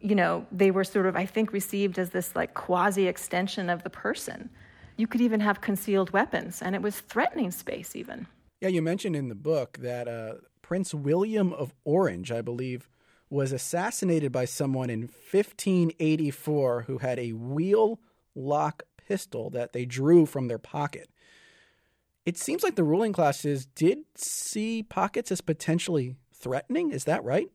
You 0.00 0.14
know, 0.14 0.46
they 0.52 0.70
were 0.70 0.84
sort 0.84 1.06
of, 1.06 1.16
I 1.16 1.26
think, 1.26 1.52
received 1.52 1.98
as 1.98 2.10
this 2.10 2.36
like 2.36 2.54
quasi 2.54 3.08
extension 3.08 3.70
of 3.70 3.82
the 3.82 3.90
person. 3.90 4.50
You 4.96 5.08
could 5.08 5.20
even 5.20 5.40
have 5.40 5.60
concealed 5.60 6.10
weapons, 6.10 6.62
and 6.62 6.76
it 6.76 6.82
was 6.82 7.00
threatening 7.00 7.50
space, 7.50 7.96
even. 7.96 8.28
Yeah, 8.60 8.68
you 8.68 8.80
mentioned 8.80 9.16
in 9.16 9.28
the 9.28 9.34
book 9.34 9.78
that 9.80 10.06
uh, 10.06 10.34
Prince 10.62 10.94
William 10.94 11.52
of 11.52 11.74
Orange, 11.84 12.30
I 12.30 12.40
believe, 12.40 12.88
was 13.30 13.50
assassinated 13.50 14.30
by 14.30 14.44
someone 14.44 14.90
in 14.90 15.02
1584 15.02 16.82
who 16.82 16.98
had 16.98 17.18
a 17.18 17.32
wheel 17.32 17.98
lock 18.36 18.84
pistol 19.08 19.50
that 19.50 19.72
they 19.72 19.84
drew 19.84 20.24
from 20.24 20.46
their 20.46 20.58
pocket. 20.58 21.10
It 22.28 22.36
seems 22.36 22.62
like 22.62 22.74
the 22.74 22.84
ruling 22.84 23.14
classes 23.14 23.64
did 23.64 24.00
see 24.14 24.82
pockets 24.82 25.32
as 25.32 25.40
potentially 25.40 26.16
threatening. 26.34 26.90
Is 26.90 27.04
that 27.04 27.24
right? 27.24 27.50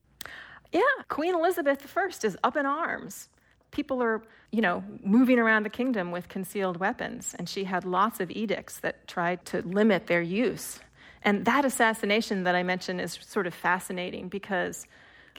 Yeah, 0.71 0.82
Queen 1.09 1.36
Elizabeth 1.36 1.95
I 1.95 2.07
is 2.26 2.36
up 2.43 2.57
in 2.57 2.65
arms. 2.65 3.30
People 3.69 4.01
are, 4.01 4.24
you 4.49 4.61
know, 4.61 4.84
moving 5.03 5.38
around 5.38 5.61
the 5.61 5.69
kingdom 5.69 6.09
with 6.09 6.28
concealed 6.28 6.78
weapons, 6.78 7.36
and 7.38 7.47
she 7.47 7.65
had 7.65 7.86
lots 7.86 8.19
of 8.19 8.32
edicts 8.32 8.80
that 8.80 9.07
tried 9.07 9.45
to 9.45 9.61
limit 9.61 10.07
their 10.07 10.24
use. 10.24 10.80
And 11.21 11.45
that 11.45 11.65
assassination 11.65 12.43
that 12.45 12.55
I 12.55 12.63
mentioned 12.63 12.99
is 12.99 13.19
sort 13.21 13.45
of 13.45 13.53
fascinating 13.53 14.28
because 14.28 14.88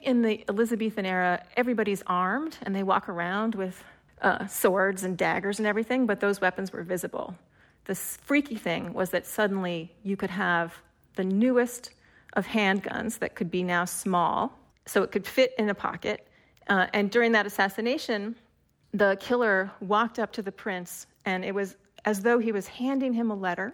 in 0.01 0.21
the 0.21 0.45
Elizabethan 0.47 1.05
era, 1.05 1.43
everybody's 1.57 2.03
armed 2.07 2.57
and 2.61 2.73
they 2.73 2.83
walk 2.83 3.09
around 3.09 3.55
with 3.55 3.83
uh, 4.21 4.47
swords 4.47 5.03
and 5.03 5.17
daggers 5.17 5.59
and 5.59 5.67
everything, 5.67 6.05
but 6.05 6.21
those 6.21 6.39
weapons 6.39 6.71
were 6.71 6.83
visible. 6.83 7.35
The 7.85 7.95
freaky 7.95 8.55
thing 8.55 8.93
was 8.93 9.11
that 9.11 9.25
suddenly 9.25 9.95
you 10.03 10.17
could 10.17 10.31
have 10.31 10.73
the 11.15 11.23
newest 11.23 11.91
of 12.33 12.45
handguns 12.45 13.19
that 13.19 13.35
could 13.35 13.49
be 13.49 13.63
now 13.63 13.85
small, 13.85 14.59
so 14.85 15.03
it 15.03 15.11
could 15.11 15.25
fit 15.25 15.53
in 15.57 15.69
a 15.69 15.75
pocket. 15.75 16.27
Uh, 16.67 16.87
and 16.93 17.09
during 17.09 17.31
that 17.31 17.45
assassination, 17.45 18.35
the 18.93 19.17
killer 19.19 19.71
walked 19.81 20.19
up 20.19 20.31
to 20.33 20.41
the 20.41 20.51
prince, 20.51 21.07
and 21.25 21.45
it 21.45 21.53
was 21.53 21.75
as 22.05 22.21
though 22.21 22.39
he 22.39 22.51
was 22.51 22.67
handing 22.67 23.13
him 23.13 23.31
a 23.31 23.35
letter. 23.35 23.73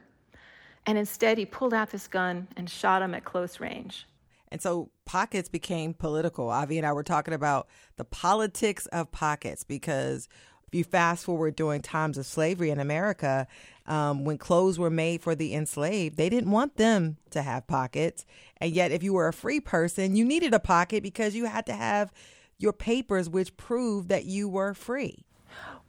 And 0.86 0.98
instead, 0.98 1.38
he 1.38 1.46
pulled 1.46 1.74
out 1.74 1.92
this 1.92 2.08
gun 2.08 2.48
and 2.58 2.70
shot 2.70 3.02
him 3.02 3.14
at 3.14 3.24
close 3.24 3.60
range. 3.60 4.08
And 4.52 4.62
so 4.62 4.90
pockets 5.06 5.48
became 5.48 5.94
political. 5.94 6.50
Avi 6.50 6.78
and 6.78 6.86
I 6.86 6.92
were 6.92 7.04
talking 7.04 7.34
about 7.34 7.68
the 7.96 8.04
politics 8.04 8.86
of 8.88 9.12
pockets 9.12 9.64
because 9.64 10.28
if 10.72 10.76
you 10.78 10.84
fast 10.86 11.26
forward 11.26 11.58
during 11.58 11.82
times 11.82 12.18
of 12.18 12.26
slavery 12.26 12.70
in 12.70 12.80
America, 12.80 13.46
um, 13.88 14.24
when 14.24 14.38
clothes 14.38 14.80
were 14.80 14.90
made 14.90 15.22
for 15.22 15.36
the 15.36 15.54
enslaved, 15.54 16.16
they 16.16 16.30
didn't 16.30 16.50
want 16.50 16.78
them 16.78 17.18
to 17.32 17.42
have 17.42 17.68
pockets. 17.68 18.26
And 18.62 18.72
yet, 18.72 18.94
if 18.94 19.04
you 19.04 19.12
were 19.12 19.28
a 19.28 19.34
free 19.34 19.60
person, 19.60 20.16
you 20.16 20.24
needed 20.24 20.54
a 20.54 20.60
pocket 20.60 21.04
because 21.04 21.36
you 21.36 21.44
had 21.44 21.66
to 21.66 21.74
have 21.74 22.14
your 22.58 22.72
papers 22.72 23.30
which 23.30 23.58
proved 23.58 24.08
that 24.08 24.24
you 24.24 24.48
were 24.48 24.74
free. 24.74 25.26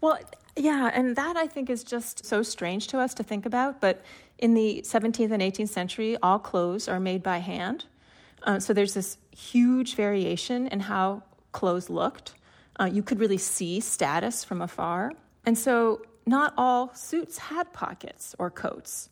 Well, 0.01 0.19
yeah, 0.57 0.91
and 0.93 1.15
that 1.15 1.37
I 1.37 1.47
think 1.47 1.71
is 1.71 1.85
just 1.85 2.27
so 2.27 2.43
strange 2.43 2.89
to 2.89 2.99
us 2.99 3.15
to 3.15 3.23
think 3.23 3.47
about. 3.47 3.81
But 3.81 4.03
in 4.39 4.55
the 4.55 4.83
17th 4.85 5.31
and 5.31 5.41
18th 5.41 5.69
century, 5.69 6.17
all 6.25 6.41
clothes 6.41 6.89
are 6.89 6.99
made 6.99 7.23
by 7.23 7.39
hand. 7.39 7.85
Uh, 8.43 8.59
so 8.59 8.73
there's 8.73 8.95
this 8.95 9.17
huge 9.31 9.95
variation 9.95 10.67
in 10.67 10.81
how 10.81 11.23
clothes 11.53 11.89
looked. 11.89 12.35
Uh, 12.79 12.85
you 12.85 13.03
could 13.03 13.21
really 13.21 13.39
see 13.39 13.81
status 13.81 14.45
from 14.45 14.63
afar. 14.63 15.13
And 15.45 15.57
so 15.57 16.03
not 16.27 16.55
all 16.57 16.95
suits 16.95 17.39
had 17.39 17.73
pockets 17.73 18.35
or 18.39 18.51
coats. 18.51 19.11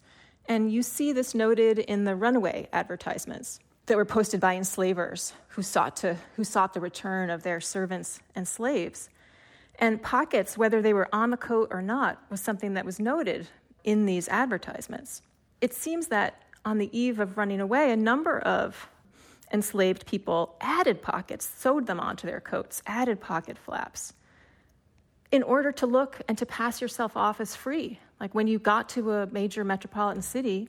And 0.49 0.73
you 0.73 0.83
see 0.83 1.13
this 1.13 1.35
noted 1.35 1.79
in 1.79 2.05
the 2.05 2.17
runaway 2.17 2.69
advertisements 2.73 3.61
that 3.87 3.97
were 3.97 4.05
posted 4.05 4.41
by 4.41 4.55
enslavers 4.55 5.33
who 5.49 5.63
sought, 5.63 5.97
to, 5.97 6.17
who 6.37 6.45
sought 6.45 6.75
the 6.75 6.81
return 6.81 7.31
of 7.31 7.43
their 7.43 7.61
servants 7.61 8.21
and 8.35 8.47
slaves. 8.47 9.09
And 9.79 10.03
pockets, 10.03 10.57
whether 10.57 10.81
they 10.83 10.93
were 10.93 11.09
on 11.13 11.31
the 11.31 11.37
coat 11.37 11.69
or 11.71 11.83
not, 11.83 12.23
was 12.31 12.41
something 12.41 12.75
that 12.75 12.85
was 12.85 13.01
noted 13.01 13.49
in 13.85 14.07
these 14.07 14.29
advertisements. 14.29 15.23
It 15.61 15.75
seems 15.75 16.09
that 16.09 16.43
on 16.65 16.79
the 16.79 16.97
eve 16.97 17.19
of 17.19 17.37
running 17.39 17.61
away, 17.61 17.91
a 17.91 17.97
number 17.97 18.39
of 18.41 18.89
enslaved 19.53 20.07
people 20.07 20.57
added 20.61 21.03
pockets, 21.03 21.45
sewed 21.45 21.87
them 21.87 22.01
onto 22.01 22.27
their 22.27 22.41
coats, 22.41 22.83
added 22.87 23.21
pocket 23.21 23.59
flaps 23.59 24.15
in 25.33 25.43
order 25.43 25.71
to 25.73 25.87
look 25.87 26.21
and 26.29 26.37
to 26.39 26.47
pass 26.47 26.81
yourself 26.81 27.17
off 27.17 27.41
as 27.41 27.55
free. 27.55 27.99
Like 28.21 28.35
when 28.35 28.47
you 28.47 28.59
got 28.59 28.89
to 28.91 29.13
a 29.13 29.27
major 29.27 29.65
metropolitan 29.65 30.23
city, 30.23 30.69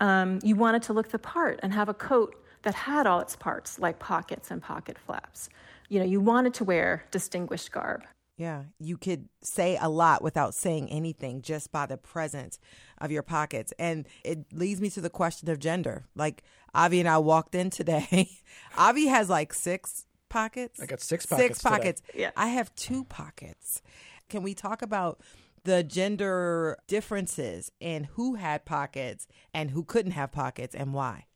um, 0.00 0.38
you 0.42 0.54
wanted 0.54 0.82
to 0.82 0.92
look 0.92 1.08
the 1.08 1.18
part 1.18 1.60
and 1.62 1.72
have 1.72 1.88
a 1.88 1.94
coat 1.94 2.34
that 2.62 2.74
had 2.74 3.06
all 3.06 3.20
its 3.20 3.36
parts, 3.36 3.78
like 3.78 3.98
pockets 3.98 4.50
and 4.50 4.62
pocket 4.62 4.98
flaps. 4.98 5.48
You 5.88 6.00
know, 6.00 6.04
you 6.04 6.20
wanted 6.20 6.54
to 6.54 6.64
wear 6.64 7.04
distinguished 7.10 7.72
garb. 7.72 8.04
Yeah, 8.38 8.62
you 8.78 8.96
could 8.96 9.28
say 9.42 9.76
a 9.80 9.88
lot 9.88 10.22
without 10.22 10.54
saying 10.54 10.90
anything 10.90 11.42
just 11.42 11.72
by 11.72 11.86
the 11.86 11.96
presence 11.96 12.60
of 12.98 13.10
your 13.10 13.24
pockets. 13.24 13.72
And 13.80 14.06
it 14.24 14.46
leads 14.52 14.80
me 14.80 14.90
to 14.90 15.00
the 15.00 15.10
question 15.10 15.50
of 15.50 15.58
gender. 15.58 16.06
Like 16.14 16.44
Avi 16.72 17.00
and 17.00 17.08
I 17.08 17.18
walked 17.18 17.56
in 17.56 17.68
today. 17.68 18.30
Avi 18.78 19.06
has 19.06 19.28
like 19.28 19.52
six 19.52 20.06
pockets. 20.28 20.80
I 20.80 20.86
got 20.86 21.00
six 21.00 21.26
pockets. 21.26 21.48
Six 21.48 21.62
pockets. 21.62 22.00
Today. 22.02 22.20
Yeah. 22.22 22.30
I 22.36 22.46
have 22.48 22.72
two 22.76 23.02
pockets. 23.04 23.82
Can 24.28 24.44
we 24.44 24.54
talk 24.54 24.82
about 24.82 25.20
the 25.64 25.82
gender 25.82 26.78
differences 26.86 27.72
in 27.80 28.04
who 28.04 28.36
had 28.36 28.64
pockets 28.64 29.26
and 29.52 29.72
who 29.72 29.82
couldn't 29.82 30.12
have 30.12 30.30
pockets 30.30 30.76
and 30.76 30.94
why? 30.94 31.26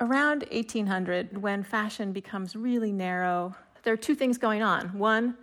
Around 0.00 0.44
1800, 0.50 1.40
when 1.40 1.62
fashion 1.62 2.12
becomes 2.12 2.56
really 2.56 2.90
narrow, 2.90 3.54
there 3.84 3.94
are 3.94 3.98
two 3.98 4.16
things 4.16 4.38
going 4.38 4.62
on. 4.62 4.98
One, 4.98 5.36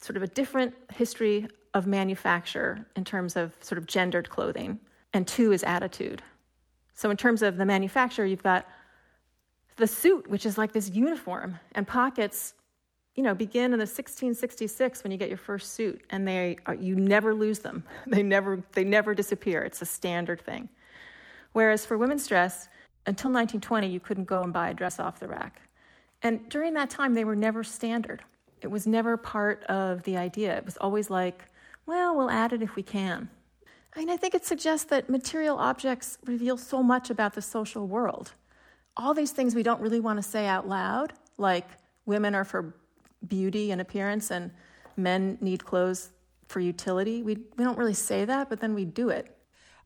sort 0.00 0.16
of 0.16 0.22
a 0.22 0.26
different 0.26 0.74
history 0.92 1.48
of 1.74 1.86
manufacture 1.86 2.86
in 2.96 3.04
terms 3.04 3.36
of 3.36 3.54
sort 3.60 3.78
of 3.78 3.86
gendered 3.86 4.28
clothing, 4.28 4.80
and 5.12 5.26
two 5.26 5.52
is 5.52 5.62
attitude. 5.62 6.22
So, 6.94 7.10
in 7.10 7.16
terms 7.16 7.42
of 7.42 7.56
the 7.56 7.64
manufacturer, 7.64 8.26
you've 8.26 8.42
got 8.42 8.66
the 9.76 9.86
suit, 9.86 10.28
which 10.28 10.44
is 10.44 10.58
like 10.58 10.72
this 10.72 10.90
uniform, 10.90 11.58
and 11.72 11.86
pockets, 11.86 12.54
you 13.14 13.22
know, 13.22 13.34
begin 13.34 13.66
in 13.66 13.78
the 13.78 13.86
1666 13.86 15.02
when 15.02 15.10
you 15.10 15.18
get 15.18 15.28
your 15.28 15.38
first 15.38 15.74
suit, 15.74 16.02
and 16.10 16.26
they 16.26 16.56
are, 16.66 16.74
you 16.74 16.96
never 16.96 17.34
lose 17.34 17.60
them. 17.60 17.84
They 18.06 18.22
never 18.22 18.62
they 18.72 18.84
never 18.84 19.14
disappear. 19.14 19.62
It's 19.62 19.82
a 19.82 19.86
standard 19.86 20.40
thing. 20.40 20.68
Whereas 21.52 21.84
for 21.84 21.98
women's 21.98 22.26
dress, 22.26 22.68
until 23.06 23.30
1920, 23.30 23.88
you 23.88 24.00
couldn't 24.00 24.24
go 24.24 24.42
and 24.42 24.52
buy 24.52 24.70
a 24.70 24.74
dress 24.74 25.00
off 25.00 25.20
the 25.20 25.28
rack, 25.28 25.60
and 26.22 26.48
during 26.48 26.74
that 26.74 26.90
time, 26.90 27.14
they 27.14 27.24
were 27.24 27.36
never 27.36 27.64
standard. 27.64 28.22
It 28.62 28.70
was 28.70 28.86
never 28.86 29.16
part 29.16 29.64
of 29.64 30.02
the 30.02 30.16
idea. 30.16 30.56
It 30.56 30.64
was 30.64 30.76
always 30.78 31.10
like, 31.10 31.44
well, 31.86 32.16
we'll 32.16 32.30
add 32.30 32.52
it 32.52 32.62
if 32.62 32.76
we 32.76 32.82
can. 32.82 33.28
I 33.94 33.98
mean, 33.98 34.10
I 34.10 34.16
think 34.16 34.34
it 34.34 34.44
suggests 34.44 34.86
that 34.90 35.10
material 35.10 35.58
objects 35.58 36.18
reveal 36.24 36.56
so 36.56 36.82
much 36.82 37.10
about 37.10 37.34
the 37.34 37.42
social 37.42 37.86
world 37.86 38.32
all 38.96 39.14
these 39.14 39.32
things 39.32 39.54
we 39.54 39.62
don't 39.62 39.80
really 39.80 40.00
want 40.00 40.18
to 40.18 40.22
say 40.22 40.46
out 40.46 40.68
loud, 40.68 41.12
like 41.38 41.66
women 42.06 42.34
are 42.34 42.44
for 42.44 42.74
beauty 43.26 43.70
and 43.70 43.80
appearance 43.80 44.30
and 44.30 44.50
men 44.96 45.38
need 45.40 45.64
clothes 45.64 46.10
for 46.48 46.60
utility. 46.60 47.22
We, 47.22 47.38
we 47.56 47.64
don't 47.64 47.78
really 47.78 47.94
say 47.94 48.24
that, 48.24 48.50
but 48.50 48.60
then 48.60 48.74
we 48.74 48.84
do 48.84 49.08
it. 49.08 49.36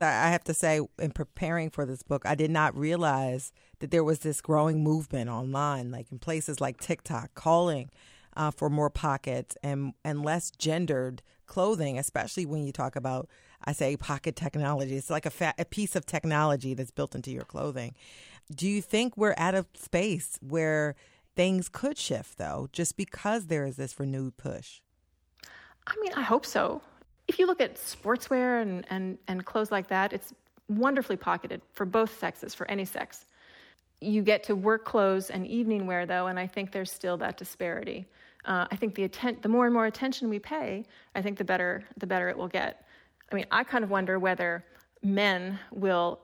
I 0.00 0.30
have 0.30 0.44
to 0.44 0.54
say, 0.54 0.80
in 0.98 1.12
preparing 1.12 1.70
for 1.70 1.86
this 1.86 2.02
book, 2.02 2.26
I 2.26 2.34
did 2.34 2.50
not 2.50 2.76
realize 2.76 3.52
that 3.78 3.90
there 3.90 4.04
was 4.04 4.18
this 4.18 4.40
growing 4.40 4.82
movement 4.82 5.30
online, 5.30 5.90
like 5.90 6.10
in 6.10 6.18
places 6.18 6.60
like 6.60 6.80
TikTok, 6.80 7.34
calling 7.34 7.90
uh, 8.36 8.50
for 8.50 8.70
more 8.70 8.90
pockets 8.90 9.56
and 9.62 9.94
and 10.04 10.24
less 10.24 10.50
gendered 10.50 11.22
clothing, 11.46 11.98
especially 11.98 12.46
when 12.46 12.64
you 12.64 12.72
talk 12.72 12.96
about, 12.96 13.28
I 13.64 13.72
say, 13.72 13.96
pocket 13.96 14.36
technology. 14.36 14.96
It's 14.96 15.10
like 15.10 15.26
a, 15.26 15.30
fa- 15.30 15.54
a 15.58 15.64
piece 15.64 15.94
of 15.94 16.06
technology 16.06 16.74
that's 16.74 16.90
built 16.90 17.14
into 17.14 17.30
your 17.30 17.44
clothing. 17.44 17.94
Do 18.54 18.68
you 18.68 18.80
think 18.80 19.16
we're 19.16 19.34
at 19.36 19.54
a 19.54 19.66
space 19.74 20.38
where 20.40 20.94
things 21.36 21.68
could 21.68 21.98
shift, 21.98 22.38
though, 22.38 22.68
just 22.72 22.96
because 22.96 23.46
there 23.46 23.66
is 23.66 23.76
this 23.76 23.98
renewed 24.00 24.36
push? 24.36 24.80
I 25.86 25.94
mean, 26.00 26.12
I 26.14 26.22
hope 26.22 26.46
so. 26.46 26.80
If 27.28 27.38
you 27.38 27.46
look 27.46 27.60
at 27.60 27.76
sportswear 27.76 28.62
and, 28.62 28.86
and, 28.90 29.18
and 29.28 29.44
clothes 29.44 29.70
like 29.70 29.88
that, 29.88 30.12
it's 30.12 30.32
wonderfully 30.68 31.16
pocketed 31.16 31.60
for 31.72 31.84
both 31.84 32.18
sexes, 32.18 32.54
for 32.54 32.70
any 32.70 32.84
sex. 32.84 33.26
You 34.00 34.22
get 34.22 34.42
to 34.44 34.54
work 34.54 34.84
clothes 34.84 35.30
and 35.30 35.46
evening 35.46 35.86
wear, 35.86 36.06
though, 36.06 36.26
and 36.26 36.38
I 36.38 36.46
think 36.46 36.72
there's 36.72 36.90
still 36.90 37.16
that 37.18 37.36
disparity. 37.36 38.06
Uh, 38.44 38.66
I 38.70 38.76
think 38.76 38.94
the 38.94 39.04
atten- 39.04 39.38
the 39.42 39.48
more 39.48 39.64
and 39.64 39.74
more 39.74 39.86
attention 39.86 40.28
we 40.28 40.38
pay, 40.38 40.84
I 41.14 41.22
think 41.22 41.38
the 41.38 41.44
better 41.44 41.84
the 41.96 42.06
better 42.06 42.28
it 42.28 42.36
will 42.36 42.48
get. 42.48 42.86
I 43.32 43.34
mean, 43.34 43.46
I 43.50 43.64
kind 43.64 43.84
of 43.84 43.90
wonder 43.90 44.18
whether 44.18 44.64
men 45.02 45.58
will 45.72 46.20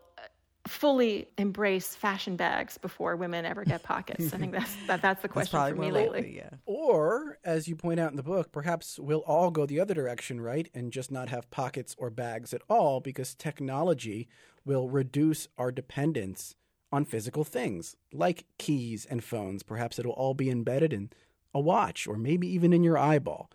fully 0.69 1.27
embrace 1.39 1.97
fashion 1.97 2.37
bags 2.37 2.77
before 2.77 3.17
women 3.17 3.45
ever 3.45 3.65
get 3.65 3.83
pockets. 3.83 4.33
I 4.35 4.37
think 4.37 4.53
that's 4.53 4.77
that, 4.87 5.01
that's 5.01 5.23
the 5.23 5.29
question 5.29 5.59
that's 5.59 5.71
for 5.71 5.81
me 5.81 5.91
lately. 5.91 6.21
lately. 6.21 6.37
Yeah. 6.37 6.51
Or, 6.67 7.39
as 7.45 7.67
you 7.67 7.77
point 7.77 7.99
out 7.99 8.11
in 8.11 8.17
the 8.17 8.23
book, 8.23 8.53
perhaps 8.53 8.99
we'll 8.99 9.21
all 9.21 9.51
go 9.51 9.65
the 9.65 9.81
other 9.81 9.95
direction, 9.95 10.41
right? 10.41 10.69
And 10.75 10.93
just 10.93 11.11
not 11.11 11.31
have 11.31 11.51
pockets 11.51 11.97
or 11.99 12.11
bags 12.11 12.53
at 12.53 12.63
all 12.69 13.01
because 13.01 13.35
technology 13.35 14.29
will 14.65 14.89
reduce 14.89 15.49
our 15.57 15.73
dependence 15.73 16.55
on 16.93 17.05
physical 17.05 17.45
things 17.45 17.97
like 18.13 18.45
keys 18.59 19.07
and 19.07 19.25
phones. 19.25 19.63
Perhaps 19.63 19.99
it'll 19.99 20.13
all 20.13 20.35
be 20.35 20.51
embedded 20.51 20.93
in 20.93 21.11
a 21.55 21.61
watch 21.61 22.07
or 22.07 22.17
maybe 22.17 22.47
even 22.49 22.73
in 22.73 22.85
your 22.85 22.99
eyeball. 22.99 23.51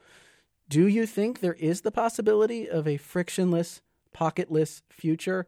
Do 0.67 0.87
you 0.87 1.05
think 1.05 1.39
there 1.39 1.53
is 1.53 1.81
the 1.81 1.91
possibility 1.91 2.69
of 2.69 2.87
a 2.87 2.97
frictionless, 2.97 3.81
pocketless 4.15 4.81
future? 4.89 5.47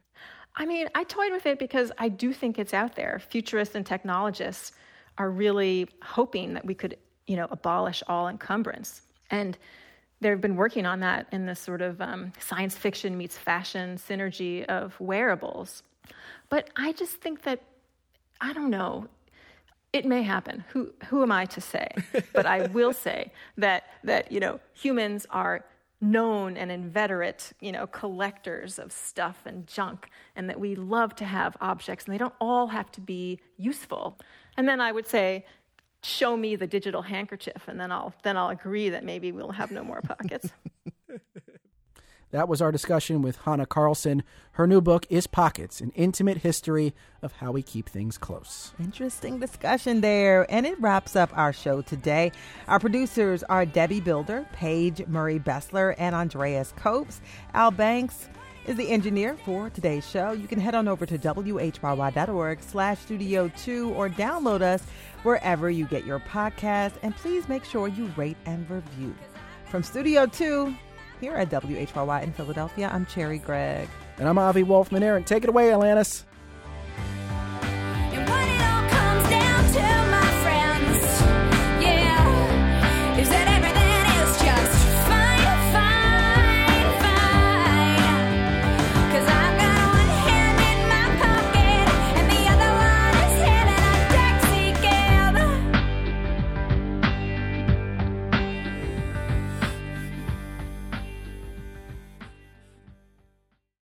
I 0.55 0.65
mean, 0.65 0.89
I 0.95 1.03
toyed 1.03 1.31
with 1.31 1.45
it 1.45 1.59
because 1.59 1.91
I 1.97 2.09
do 2.09 2.33
think 2.33 2.57
it's 2.57 2.73
out 2.73 2.95
there. 2.95 3.21
Futurists 3.29 3.75
and 3.75 3.85
technologists 3.85 4.71
are 5.17 5.29
really 5.29 5.87
hoping 6.03 6.53
that 6.53 6.65
we 6.65 6.73
could, 6.73 6.97
you 7.25 7.35
know, 7.35 7.47
abolish 7.49 8.03
all 8.07 8.27
encumbrance. 8.27 9.01
And 9.29 9.57
they've 10.21 10.41
been 10.41 10.55
working 10.55 10.85
on 10.85 10.99
that 11.01 11.27
in 11.31 11.45
this 11.45 11.59
sort 11.59 11.81
of 11.81 12.01
um, 12.01 12.33
science 12.39 12.75
fiction 12.75 13.17
meets 13.17 13.37
fashion 13.37 13.97
synergy 13.97 14.65
of 14.65 14.99
wearables. 14.99 15.83
But 16.49 16.69
I 16.75 16.91
just 16.93 17.17
think 17.17 17.43
that, 17.43 17.61
I 18.41 18.53
don't 18.53 18.69
know, 18.69 19.07
It 19.93 20.05
may 20.05 20.21
happen. 20.23 20.63
Who 20.69 20.93
who 21.07 21.23
am 21.23 21.31
I 21.31 21.45
to 21.45 21.61
say? 21.61 21.87
But 22.33 22.45
I 22.45 22.67
will 22.67 22.93
say 22.93 23.31
that 23.57 23.83
that 24.03 24.31
you 24.31 24.39
know 24.39 24.59
humans 24.73 25.25
are 25.29 25.65
known 25.99 26.57
and 26.57 26.71
inveterate, 26.71 27.53
you 27.59 27.71
know, 27.71 27.87
collectors 27.87 28.77
of 28.77 28.91
stuff 28.91 29.41
and 29.45 29.65
junk, 29.65 30.09
and 30.35 30.49
that 30.49 30.59
we 30.59 30.75
love 30.75 31.15
to 31.15 31.25
have 31.25 31.57
objects, 31.59 32.05
and 32.05 32.13
they 32.13 32.17
don't 32.17 32.35
all 32.39 32.67
have 32.67 32.91
to 32.91 33.01
be 33.01 33.39
useful. 33.57 34.19
And 34.57 34.67
then 34.67 34.79
I 34.79 34.91
would 34.91 35.07
say, 35.07 35.45
show 36.03 36.37
me 36.37 36.55
the 36.55 36.67
digital 36.67 37.01
handkerchief, 37.01 37.67
and 37.67 37.79
then 37.79 37.91
I'll 37.91 38.13
then 38.23 38.37
I'll 38.37 38.49
agree 38.49 38.89
that 38.89 39.03
maybe 39.03 39.31
we'll 39.31 39.51
have 39.51 39.71
no 39.71 39.83
more 39.83 40.01
pockets. 40.01 40.49
That 42.31 42.49
was 42.49 42.61
our 42.61 42.73
discussion 42.73 43.21
with 43.21 43.37
Hannah 43.37 43.65
Carlson. 43.65 44.21
Her 44.53 44.67
new 44.67 44.81
book 44.81 45.05
is 45.09 45.27
Pockets 45.27 45.79
An 45.79 45.91
Intimate 45.91 46.39
History 46.39 46.93
of 47.21 47.31
How 47.31 47.53
We 47.53 47.63
Keep 47.63 47.87
Things 47.87 48.17
Close. 48.17 48.73
Interesting 48.79 49.39
discussion 49.39 50.01
there. 50.01 50.45
And 50.51 50.65
it 50.65 50.77
wraps 50.81 51.15
up 51.15 51.29
our 51.37 51.53
show 51.53 51.81
today. 51.81 52.33
Our 52.67 52.79
producers 52.79 53.43
are 53.43 53.65
Debbie 53.65 54.01
Builder, 54.01 54.45
Paige 54.51 55.07
Murray 55.07 55.39
Bessler, 55.39 55.95
and 55.97 56.13
Andreas 56.13 56.73
Copes. 56.75 57.21
Al 57.53 57.71
Banks 57.71 58.27
is 58.65 58.75
the 58.75 58.89
engineer 58.89 59.37
for 59.45 59.69
today's 59.69 60.05
show. 60.05 60.33
You 60.33 60.49
can 60.49 60.59
head 60.59 60.75
on 60.75 60.89
over 60.89 61.05
to 61.05 61.17
whyy.org 61.17 62.61
slash 62.61 62.99
studio 62.99 63.49
two 63.55 63.93
or 63.93 64.09
download 64.09 64.61
us 64.61 64.83
wherever 65.23 65.69
you 65.69 65.85
get 65.85 66.05
your 66.05 66.19
podcast. 66.19 66.95
And 67.03 67.15
please 67.15 67.47
make 67.47 67.63
sure 67.63 67.87
you 67.87 68.11
rate 68.17 68.37
and 68.45 68.69
review. 68.69 69.15
From 69.69 69.83
Studio 69.83 70.25
2, 70.25 70.75
here 71.19 71.33
at 71.33 71.49
WHYY 71.49 72.23
in 72.23 72.33
Philadelphia, 72.33 72.89
I'm 72.91 73.05
Cherri 73.05 73.39
Gregg. 73.39 73.89
And 74.17 74.27
I'm 74.27 74.37
Avi 74.37 74.63
Wolfman 74.63 75.03
Aaron. 75.03 75.23
Take 75.23 75.43
it 75.43 75.49
away, 75.49 75.69
Alanis. 75.69 76.23